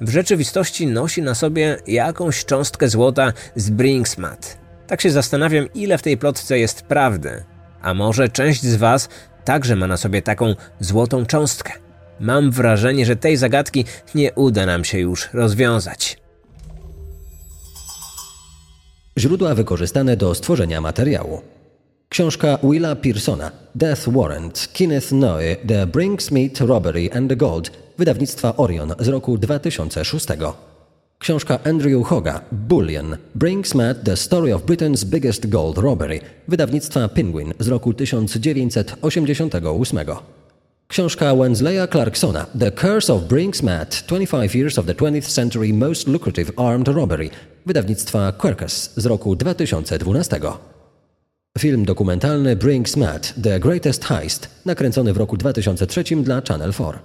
w 0.00 0.10
rzeczywistości 0.10 0.86
nosi 0.86 1.22
na 1.22 1.34
sobie 1.34 1.76
jakąś 1.86 2.44
cząstkę 2.44 2.88
złota 2.88 3.32
z 3.56 3.70
Brinksmat. 3.70 4.58
Tak 4.86 5.00
się 5.00 5.10
zastanawiam, 5.10 5.66
ile 5.74 5.98
w 5.98 6.02
tej 6.02 6.16
plotce 6.16 6.58
jest 6.58 6.82
prawdy. 6.82 7.44
A 7.82 7.94
może 7.94 8.28
część 8.28 8.62
z 8.62 8.76
Was 8.76 9.08
także 9.44 9.76
ma 9.76 9.86
na 9.86 9.96
sobie 9.96 10.22
taką 10.22 10.54
złotą 10.80 11.26
cząstkę. 11.26 11.72
Mam 12.20 12.50
wrażenie, 12.50 13.06
że 13.06 13.16
tej 13.16 13.36
zagadki 13.36 13.84
nie 14.14 14.32
uda 14.32 14.66
nam 14.66 14.84
się 14.84 14.98
już 14.98 15.28
rozwiązać. 15.32 16.18
Źródła 19.18 19.54
wykorzystane 19.54 20.16
do 20.16 20.34
stworzenia 20.34 20.80
materiału. 20.80 21.55
Książka 22.08 22.58
Willa 22.62 22.96
Pearsona 22.96 23.50
Death 23.74 24.08
Warrant 24.08 24.68
Kenneth 24.72 25.12
Noe 25.12 25.56
The 25.68 25.86
Brinksmeat 25.86 26.60
Robbery 26.60 27.10
and 27.12 27.28
the 27.28 27.36
Gold 27.36 27.70
wydawnictwa 27.98 28.56
Orion 28.56 28.94
z 28.98 29.08
roku 29.08 29.38
2006. 29.38 30.26
Książka 31.18 31.58
Andrew 31.64 32.06
Hoga 32.06 32.40
Bullion 32.52 33.16
Brinksmeat 33.34 34.04
The 34.04 34.16
Story 34.16 34.52
of 34.52 34.62
Britain's 34.62 35.04
Biggest 35.04 35.46
Gold 35.46 35.78
Robbery 35.78 36.20
wydawnictwa 36.48 37.08
Penguin 37.08 37.54
z 37.58 37.68
roku 37.68 37.92
1988. 37.92 39.98
Książka 40.88 41.34
Wensleya 41.34 41.86
Clarksona 41.86 42.46
The 42.58 42.72
Curse 42.72 43.12
of 43.12 43.22
Brinksmeat 43.22 44.06
25 44.06 44.54
Years 44.54 44.78
of 44.78 44.86
the 44.86 44.94
20th 44.94 45.30
Century 45.30 45.72
Most 45.72 46.08
Lucrative 46.08 46.52
Armed 46.56 46.88
Robbery 46.88 47.30
wydawnictwa 47.66 48.32
Quercus 48.32 48.90
z 48.96 49.06
roku 49.06 49.36
2012. 49.36 50.75
Film 51.58 51.84
dokumentalny 51.84 52.56
Brinks 52.56 52.96
Matt 52.96 53.34
The 53.42 53.60
Greatest 53.60 54.04
Heist, 54.04 54.48
nakręcony 54.64 55.12
w 55.12 55.16
roku 55.16 55.36
2003 55.36 56.04
dla 56.16 56.40
Channel 56.48 56.72
4. 56.72 56.98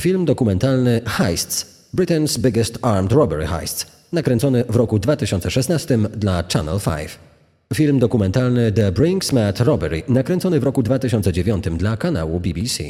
Film 0.00 0.24
dokumentalny 0.24 1.00
Heists 1.06 1.88
Britain's 1.94 2.38
Biggest 2.38 2.78
Armed 2.82 3.12
Robbery 3.12 3.46
Heists, 3.46 3.86
nakręcony 4.12 4.64
w 4.64 4.76
roku 4.76 4.98
2016 4.98 5.98
dla 5.98 6.44
Channel 6.52 6.80
5. 6.80 7.18
Film 7.74 7.98
dokumentalny 7.98 8.72
The 8.72 8.92
Brinks 8.92 9.32
Matt 9.32 9.60
Robbery, 9.60 10.02
nakręcony 10.08 10.60
w 10.60 10.62
roku 10.62 10.82
2009 10.82 11.64
dla 11.76 11.96
kanału 11.96 12.40
BBC. 12.40 12.84